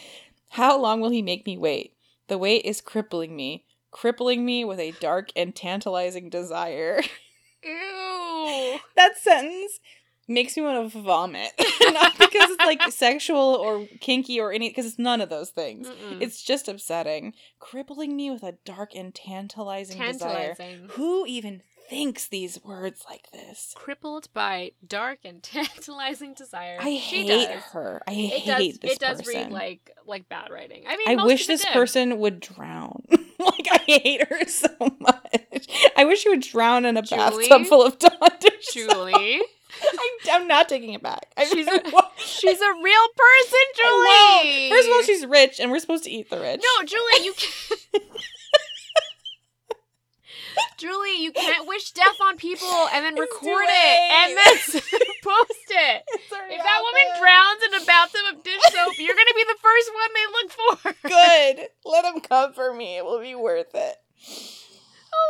[0.51, 1.95] How long will he make me wait?
[2.29, 7.01] The wait is crippling me, crippling me with a dark and tantalizing desire.
[7.65, 8.79] Ew.
[8.95, 9.81] that sentence
[10.29, 11.53] makes me want to vomit.
[11.81, 15.89] Not because it's like sexual or kinky or any, because it's none of those things.
[15.89, 16.21] Mm-mm.
[16.21, 20.55] It's just upsetting, crippling me with a dark and tantalizing, desire.
[20.91, 23.73] Who even thinks these words like this?
[23.77, 26.79] Crippled by dark and tantalizing desire.
[26.81, 27.63] I she hate does.
[27.73, 28.03] her.
[28.07, 28.79] I It hate does.
[28.79, 29.35] this it does person.
[29.35, 30.85] read like like bad writing.
[30.89, 31.73] I mean, I wish this did.
[31.73, 33.05] person would drown.
[33.11, 34.69] like I hate her so
[34.99, 35.69] much.
[35.97, 37.49] I wish she would drown in a Julie?
[37.49, 38.31] bathtub full of Dawn
[38.73, 39.43] Julie.
[39.83, 41.33] I'm, I'm not taking it back.
[41.37, 44.69] I, She's I a- She's a real person, Julie.
[44.71, 44.71] will.
[44.77, 46.61] First of all, she's rich, and we're supposed to eat the rich.
[46.63, 47.25] no, Julie.
[47.25, 48.03] You can't.
[50.77, 54.55] Julie, you can't wish death on people and then It's record it and then
[55.23, 56.03] post it.
[56.09, 59.91] If that woman drowns in a bathtub of dish soap, you're gonna be the first
[59.95, 61.09] one they look for.
[61.09, 61.69] good.
[61.85, 62.97] Let them come for me.
[62.99, 63.97] It will be worth it.
[65.15, 65.27] Oh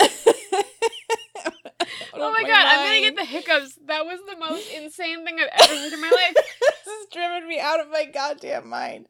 [0.00, 0.64] my god.
[2.16, 3.78] Oh my god, I'm gonna get the hiccups.
[3.86, 6.34] That was the most insane thing I've ever heard in my life.
[6.60, 9.06] this has driven me out of my goddamn mind.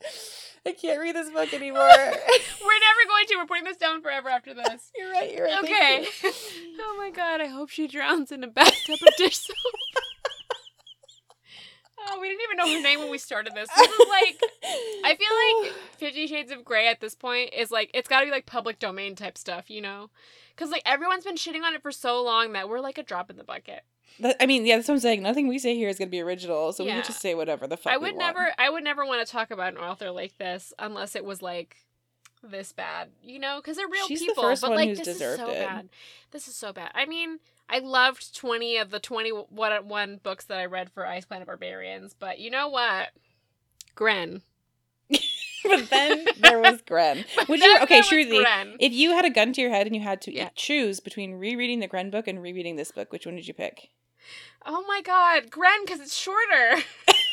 [0.66, 1.81] I can't read this book anymore.
[1.89, 3.36] We're never going to.
[3.36, 4.90] We're putting this down forever after this.
[4.97, 5.31] you're right.
[5.31, 5.62] You're right.
[5.62, 6.06] Okay.
[6.10, 6.35] thank
[6.81, 9.56] oh my god, I hope she drowns in a bathtub of dish soap.
[12.10, 13.68] Oh, we didn't even know her name when we started this.
[13.76, 14.40] This is like
[15.05, 18.26] I feel like Fifty Shades of Grey at this point is like it's got to
[18.26, 20.10] be like public domain type stuff, you know?
[20.55, 23.31] Because like everyone's been shitting on it for so long that we're like a drop
[23.31, 23.82] in the bucket.
[24.20, 25.22] That, I mean, yeah, that's what I'm saying.
[25.22, 26.97] Nothing we say here is gonna be original, so we Yeah.
[27.01, 27.93] can just say whatever the fuck.
[27.93, 28.36] I we would want.
[28.36, 31.43] never, I would never want to talk about an author like this unless it was
[31.43, 31.78] like
[32.43, 33.56] this bad, you know?
[33.56, 34.44] Because they're real She's the people.
[34.44, 35.66] first but one like who's this deserved is so it.
[35.66, 35.89] bad.
[36.31, 36.90] This is so bad.
[36.94, 37.39] I mean,
[37.69, 41.47] I loved twenty of the twenty one one books that I read for Ice Planet
[41.47, 43.09] Barbarians, but you know what?
[43.95, 44.43] Gren.
[45.11, 47.24] but then there was Gren.
[47.49, 47.78] Would you?
[47.82, 48.77] Okay, Shruti.
[48.81, 50.51] If you had a gun to your head and you had to Yeah.
[50.55, 53.89] choose between rereading the Gren book and rereading this book, which one did you pick?
[54.66, 56.82] Oh my god, Gren, because it's shorter.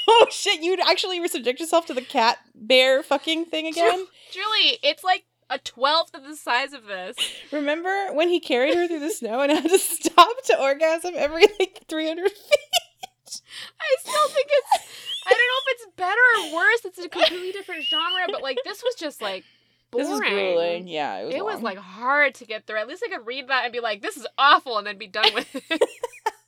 [0.05, 0.61] Oh shit!
[0.61, 4.07] You'd actually subject yourself to the cat bear fucking thing again.
[4.33, 7.15] Julie, it's like a twelfth of the size of this.
[7.51, 11.43] Remember when he carried her through the snow and had to stop to orgasm every
[11.59, 13.41] like three hundred feet?
[13.79, 14.87] I still think it's.
[15.27, 16.85] I don't know if it's better or worse.
[16.85, 19.43] It's a completely different genre, but like this was just like
[19.91, 20.07] boring.
[20.07, 20.87] This is grueling.
[20.87, 21.35] Yeah, it was.
[21.35, 22.79] It was like hard to get through.
[22.79, 25.07] At least I could read that and be like, "This is awful," and then be
[25.07, 25.81] done with it.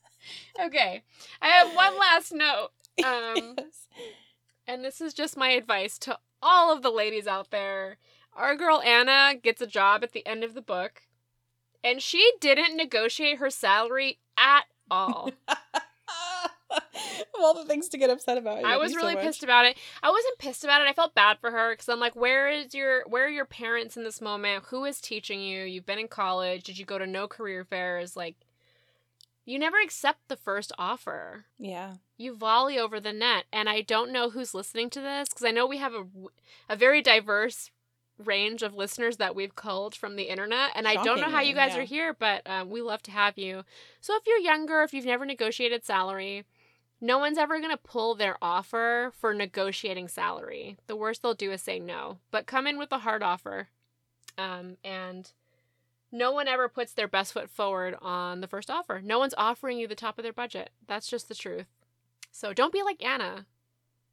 [0.65, 1.03] okay,
[1.41, 2.69] I have one last note,
[3.05, 3.87] um, Yes.
[4.67, 7.97] and this is just my advice to all of the ladies out there.
[8.35, 11.03] Our girl Ana gets a job at the end of the book,
[11.83, 15.31] and she didn't negotiate her salary at all.
[16.73, 18.63] of all the things to get upset about.
[18.63, 19.77] I was you so really pissed about it.
[20.01, 20.87] I wasn't pissed about it.
[20.87, 23.97] I felt bad for her because I'm like, where is your where are your parents
[23.97, 24.65] in this moment?
[24.67, 25.63] Who is teaching you?
[25.63, 26.63] You've been in college.
[26.63, 28.15] Did you go to no career fairs?
[28.15, 28.35] Like,
[29.45, 31.45] you never accept the first offer.
[31.57, 31.95] Yeah.
[32.17, 35.51] You volley over the net, and I don't know who's listening to this because I
[35.51, 36.05] know we have a
[36.69, 37.71] a very diverse
[38.23, 41.53] range of listeners that we've culled from the internet and i don't know how you
[41.55, 41.79] guys yeah.
[41.79, 43.63] are here but um, we love to have you
[43.99, 46.45] so if you're younger if you've never negotiated salary
[47.03, 50.77] no one's ever going to pull their offer for negotiating salary.
[50.87, 53.67] The worst they'll do is say no, but come in with a hard offer.
[54.37, 55.29] Um, and
[56.13, 59.01] no one ever puts their best foot forward on the first offer.
[59.03, 60.69] No one's offering you the top of their budget.
[60.87, 61.67] That's just the truth.
[62.31, 63.47] So don't be like Ana.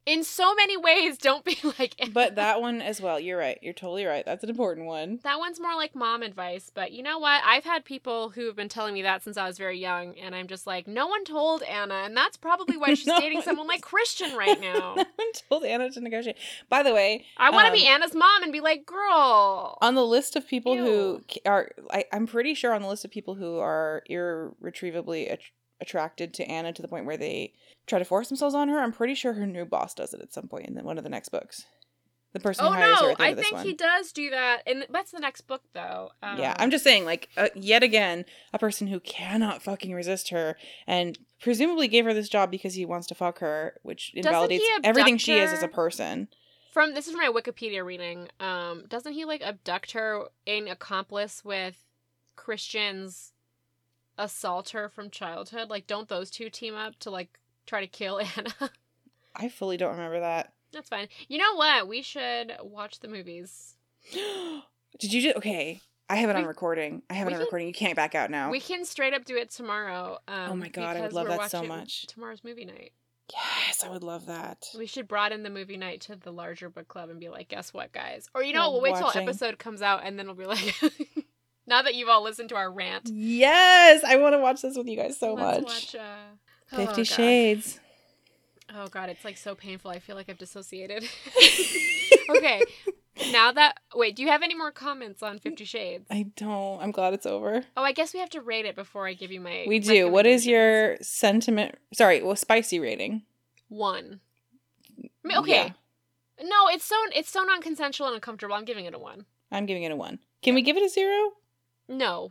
[0.03, 2.11] In so many ways, don't be like Ana.
[2.11, 3.19] But that one as well.
[3.19, 3.59] You're right.
[3.61, 4.25] You're totally right.
[4.25, 5.19] That's an important one.
[5.23, 7.43] That one's more like mom advice, but you know what?
[7.45, 10.33] I've had people who have been telling me that since I was very young, and
[10.33, 13.43] I'm just like, no one told Ana, and that's probably why she's No dating one-
[13.45, 14.95] someone like Christian right now.
[14.95, 16.37] no one told Ana to negotiate.
[16.67, 19.77] By the way, I want to Um, be Ana's mom and be like, girl.
[19.81, 21.23] on the list of people who Ew.
[21.31, 25.39] c- are, I, I'm pretty sure on the list of people who are irretrievably at-
[25.81, 27.53] attracted to Ana to the point where they
[27.87, 28.79] try to force themselves on her.
[28.79, 31.03] I'm pretty sure her new boss does it at some point in the, one of
[31.03, 31.65] the next books.
[32.33, 33.65] The person oh who hires her no, at the end I of this think one.
[33.65, 36.11] he does do that, and that's the next book though.
[36.23, 40.29] Um, yeah, I'm just saying, like, uh, yet again, a person who cannot fucking resist
[40.29, 40.55] her
[40.87, 45.17] and presumably gave her this job because he wants to fuck her, which invalidates everything
[45.17, 46.29] she is as a person.
[46.71, 48.29] from this is from my Wikipedia reading.
[48.39, 51.83] Um, doesn't he like abduct her in accomplice with
[52.37, 53.33] Christian's
[54.17, 55.69] assault her from childhood?
[55.69, 58.71] Like, don't those two team up to like try to kill Ana?
[59.35, 60.53] I fully don't remember that.
[60.73, 61.07] That's fine.
[61.27, 61.87] You know what?
[61.87, 63.75] We should watch the movies.
[64.99, 65.81] Did you just okay?
[66.09, 67.01] I have it on We- recording.
[67.09, 67.67] I have it on can- recording.
[67.67, 68.49] You can't back out now.
[68.51, 70.17] We can straight up do it tomorrow.
[70.27, 72.07] Um, Oh my God, I would love that so much.
[72.07, 72.91] Tomorrow's movie night.
[73.31, 74.65] yes, I would love that.
[74.77, 77.73] We should broaden the movie night to the larger book club and be like, guess
[77.73, 78.27] what, guys?
[78.35, 80.75] Or you know, we'll wait till episode comes out and then we'll be like,
[81.71, 84.87] now that you've all listened to our rant, Yes, I want to watch this with
[84.87, 85.63] you guys so let's much.
[85.63, 85.95] watch.
[85.95, 86.73] Uh...
[86.73, 87.07] oh, God.
[87.07, 87.79] Shades.
[88.73, 89.91] Oh god, it's like so painful.
[89.91, 91.03] I feel like I've dissociated.
[92.29, 92.61] okay,
[93.31, 96.07] now that wait, do you have any more comments on Fifty Shades?
[96.09, 96.81] I don't.
[96.81, 97.63] I'm glad it's over.
[97.75, 99.65] Oh, I guess we have to rate it before I give you my.
[99.67, 100.09] We do.
[100.09, 101.75] What is your sentiment?
[101.93, 103.23] Sorry, well, spicy rating.
[103.67, 104.21] one?
[104.97, 105.69] I mean, okay, Yeah,
[106.43, 108.55] no, it's so it's so non-consensual and uncomfortable.
[108.55, 109.25] I'm giving it a one.
[109.51, 110.19] I'm giving it a one.
[110.41, 111.31] Can we give it a zero?
[111.91, 112.29] No,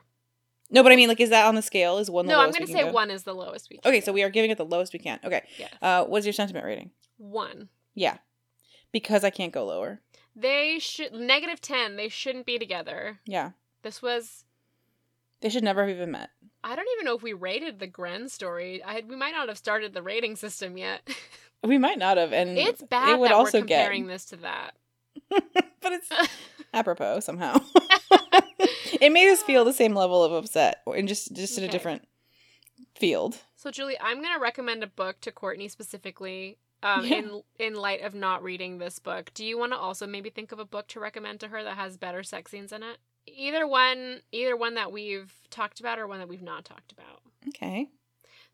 [0.71, 1.99] No, but I mean, like, is that on the scale?
[1.99, 2.91] Is one the no, I'm gonna say go?
[2.93, 3.77] one is the lowest we.
[3.79, 4.05] Can Okay, go.
[4.07, 5.21] so we are giving it the lowest we can.
[5.25, 5.43] Okay.
[5.59, 5.73] Yes.
[5.83, 6.91] Uh, what's your sentiment rating?
[7.19, 7.69] one.
[7.95, 8.17] Yeah,
[8.93, 10.01] because I can't go lower.
[10.35, 11.97] They should negative ten.
[11.97, 13.19] They shouldn't be together.
[13.27, 13.51] Yeah,
[13.83, 14.45] This was.
[15.41, 16.31] they should never have even met.
[16.65, 18.83] I don't even know if we rated the Gren story.
[18.83, 21.01] I we might not have started the rating system yet.
[21.63, 24.25] We might not have, and it's bad It would that also we're comparing get, this
[24.27, 24.71] to that.
[25.29, 26.09] but it's
[26.73, 27.61] apropos somehow.
[29.01, 31.69] It made us feel the same level of upset, or in just just in a
[31.69, 32.07] different
[32.95, 33.39] field.
[33.57, 36.59] So Julie, I'm gonna recommend a book to Courtney specifically.
[36.83, 37.17] Um, Yeah.
[37.19, 40.51] in in light of not reading this book, do you want to also maybe think
[40.51, 42.97] of a book to recommend to her that has better sex scenes in it?
[43.27, 47.21] Either one, either one that we've talked about or one that we've not talked about.
[47.49, 47.89] Okay.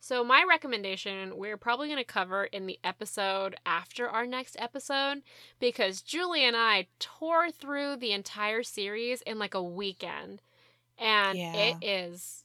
[0.06, 5.22] So my recommendation, we're probably going to cover in the episode after our next episode
[5.58, 10.42] because Julie and I tore through the entire series in like a weekend.
[10.96, 11.56] And Yeah.
[11.56, 12.44] it is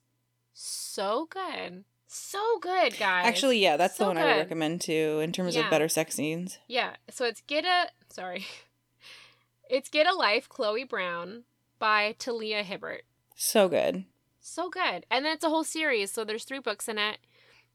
[0.55, 1.83] so good.
[2.07, 3.27] So good, guys.
[3.27, 5.65] Actually, yeah, that's the So one I would recommend too in terms Yeah.
[5.65, 6.57] of better sex scenes.
[6.67, 8.47] Yeah, so it's Get a sorry.
[9.69, 11.43] It's Get a Life, Chloe Brown
[11.77, 13.03] by Talia Hibbert.
[13.35, 14.05] So good.
[14.39, 15.05] So good.
[15.11, 17.19] And then it's a whole series, so there's three books in it.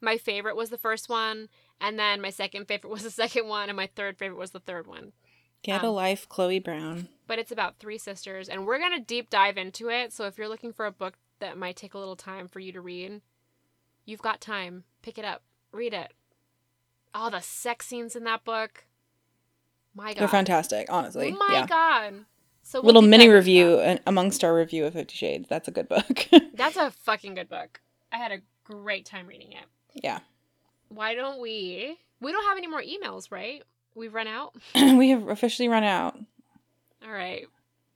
[0.01, 1.49] My favorite was the first one,
[1.81, 4.61] and then my second favorite was the second one, and my third favorite was the
[4.61, 5.13] third one.
[5.63, 7.09] Get a Um, life, Chloe Brown.
[7.27, 10.13] But it's about three sisters, and we're gonna deep dive into it.
[10.13, 12.73] So if you're looking for a book that might take a little time for you
[12.73, 13.21] to read,
[14.05, 14.85] you've got time.
[15.03, 15.43] Pick it up,
[15.73, 16.13] read it.
[17.15, 18.85] All the sex scenes in that book.
[19.95, 20.21] My God.
[20.21, 21.33] They're fantastic, honestly.
[21.33, 21.67] My yeah.
[21.67, 22.27] God.
[22.63, 25.49] So we'll Little mini review uh, amongst our review of Fifty Shades.
[25.49, 26.27] That's a good book.
[26.55, 27.81] That's a fucking good book.
[28.13, 29.65] I had a great time reading it.
[30.03, 30.21] Yeah.
[30.89, 31.97] Why don't we?
[32.21, 33.63] We don't have any more emails, right?
[33.95, 34.55] We've run out.
[34.75, 36.17] we have officially run out.
[37.05, 37.47] All right.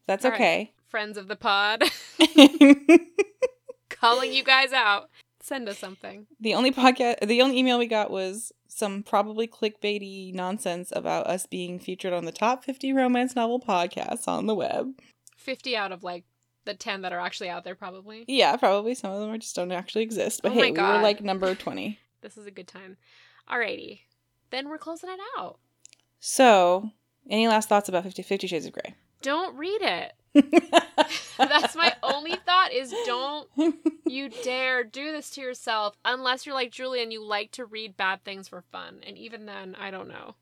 [0.07, 0.41] That's All right.
[0.41, 0.73] okay.
[0.89, 1.85] Friends of the pod,
[3.89, 5.09] calling you guys out.
[5.43, 6.27] Send us something.
[6.41, 11.47] the only podcast, the only email we got was some probably clickbaity nonsense about us
[11.47, 14.93] being featured on the top 50 romance novel podcasts on the web.
[15.37, 16.25] 50 out of like
[16.71, 18.25] the 10 that are actually out there, probably.
[18.29, 20.41] Yeah, probably some of them are just don't actually exist.
[20.43, 21.99] But Oh hey, we were like number 20.
[22.23, 22.99] This is a good time.
[23.51, 24.01] Alrighty.
[24.51, 25.59] Then we're closing it out.
[26.19, 26.91] So,
[27.31, 28.95] any last thoughts about 50, 50 Shades of Grey?
[29.23, 30.13] Don't read it.
[31.39, 33.49] That's my only thought is don't
[34.07, 38.23] you dare do this to yourself unless you're like Julian, you like to read bad
[38.23, 39.01] things for fun.
[39.07, 40.35] And even then, I don't know.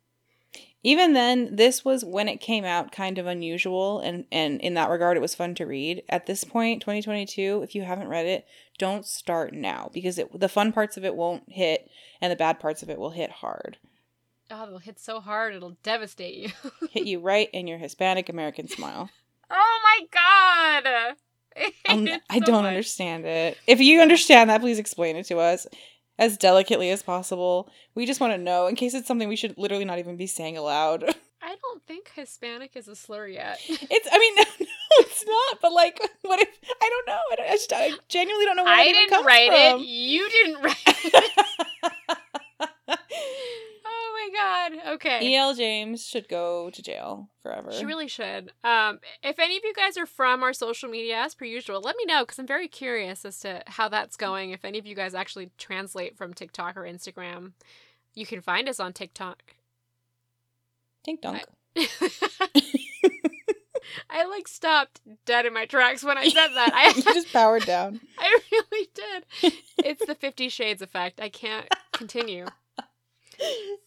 [0.85, 4.91] Even then, this was when it came out kind of unusual, and, and in that
[4.91, 6.05] regard, it was fun to read.
[6.09, 8.47] At this point, 2022, if you haven't read it,
[8.79, 12.61] don't start now because it, the fun parts of it won't hit, and the bad
[12.61, 13.79] parts of it will hit hard.
[14.51, 16.71] Oh, it'll hit so hard it'll devastate you.
[16.91, 19.11] Hit you right in your Hispanic American smile.
[19.51, 20.83] oh my god!
[20.87, 21.13] Oh,
[21.87, 22.69] I, it I so don't much.
[22.69, 23.59] understand it.
[23.67, 25.67] If you understand that, please explain it to us
[26.19, 27.71] as delicately as possible.
[27.95, 30.27] We just want to know in case it's something we should literally not even be
[30.27, 31.05] saying aloud.
[31.43, 33.61] I don't think Hispanic is a slur yet.
[33.69, 34.09] It's.
[34.11, 34.45] I mean, no,
[34.99, 35.61] it's not.
[35.63, 36.49] But like, what if?
[36.83, 37.21] I don't know.
[37.33, 37.73] I, don't, I just.
[37.73, 39.81] I genuinely don't know where I didn't write from.
[39.81, 39.87] it.
[39.87, 41.45] You didn't write it.
[44.89, 45.21] Okay.
[45.23, 45.55] E.L.
[45.55, 47.71] James should go to jail forever.
[47.73, 48.53] She really should.
[48.65, 51.97] Um, if any of you guys are from our social media, as per usual, let
[51.97, 54.51] me know because I'm very curious as to how that's going.
[54.51, 57.53] If any of you guys actually translate from TikTok or Instagram,
[58.15, 59.43] you can find us on TikTok.
[61.07, 61.45] Tink dunk.
[64.11, 66.73] I like stopped dead in my tracks when I said that.
[66.73, 68.01] I you just powered down.
[68.19, 69.53] I really did.
[69.85, 71.21] It's the Fifty Shades effect.
[71.21, 72.47] I can't continue.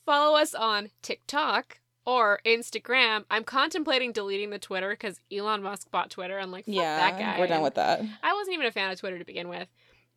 [0.06, 3.26] Follow us on TikTok or Instagram.
[3.30, 6.40] I'm contemplating deleting the Twitter because Elon Musk bought Twitter.
[6.40, 7.40] I'm like, fuck that Yeah, guy.
[7.40, 8.02] we're done with that.
[8.23, 9.68] I wasn't even a fan of Twitter to begin with.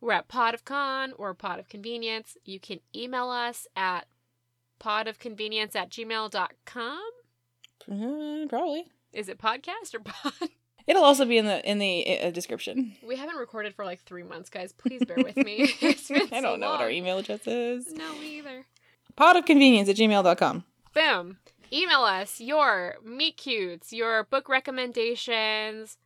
[0.01, 2.37] We're at Pod of Con or Pod of Convenience.
[2.43, 4.07] You can email us at
[4.79, 7.01] podofconvenience at gmail.com.
[7.91, 8.85] Uh, probably.
[9.13, 10.33] Is it podcast or pod?
[10.87, 12.93] It'll also be in the in the uh, description.
[13.07, 14.71] We haven't recorded for like three months, guys.
[14.71, 15.73] Please bear with me.
[15.81, 17.91] I don't know what our email address is.
[17.93, 18.65] No, me either.
[19.15, 20.63] Pod of convenience at gmail.com.
[20.93, 21.37] Boom.
[21.71, 25.97] Email us your meet cutes, your book recommendations,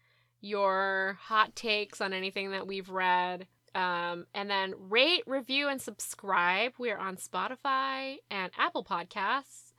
[0.41, 3.48] your hot takes on anything that we've read.
[3.76, 6.73] Um, and then rate, review, and subscribe.
[6.80, 9.73] We are on Spotify and Apple Podcasts.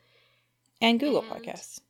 [0.81, 1.81] And Google And- Podcasts.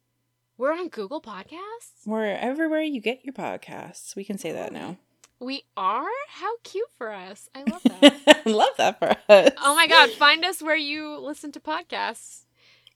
[0.56, 2.06] We're on Google Podcasts.
[2.06, 4.14] We're everywhere you get your podcasts.
[4.14, 4.98] We can say that now.
[5.40, 6.04] We are?
[6.28, 7.48] How cute for us.
[7.54, 8.42] I love that.
[8.46, 9.52] Love that for us.
[9.62, 10.10] oh my God.
[10.10, 12.44] Find us where you listen to podcasts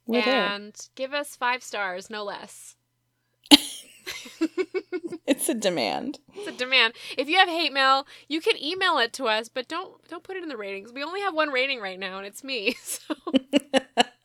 [0.06, 0.46] We're there.
[0.46, 2.76] and give us five stars, no less.
[5.26, 6.18] It's a demand.
[6.34, 6.92] It's a demand.
[7.16, 10.36] If you have hate mail, you can email it to us, but don't don't put
[10.36, 10.92] it in the ratings.
[10.92, 12.76] We only have one rating right now, and it's me.
[12.82, 13.14] So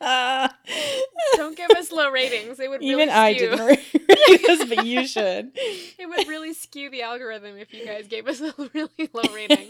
[1.35, 2.59] don't give us low ratings.
[2.59, 3.49] It would really Even I skew.
[3.49, 3.85] didn't rate
[4.47, 5.51] this, but you should.
[5.55, 9.69] It would really skew the algorithm if you guys gave us a really low rating.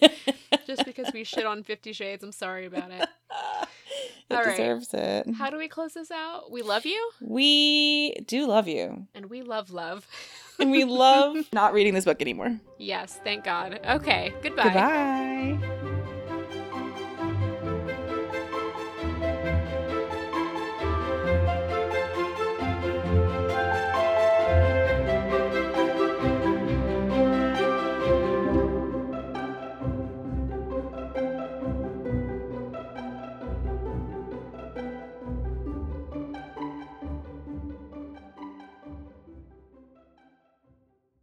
[0.67, 3.01] Just because we shit on Fifty Shades, I'm sorry about it.
[3.01, 3.07] it
[4.35, 4.51] All right.
[4.57, 5.33] deserves it.
[5.35, 6.51] How do we close this out?
[6.51, 9.07] We love you, We do love you.
[9.15, 10.07] and we love love.
[10.59, 12.59] And we love not reading this book anymore.
[12.77, 13.79] yes, thank God.
[13.87, 14.63] Okay, goodbye.
[14.63, 15.75] Goodbye.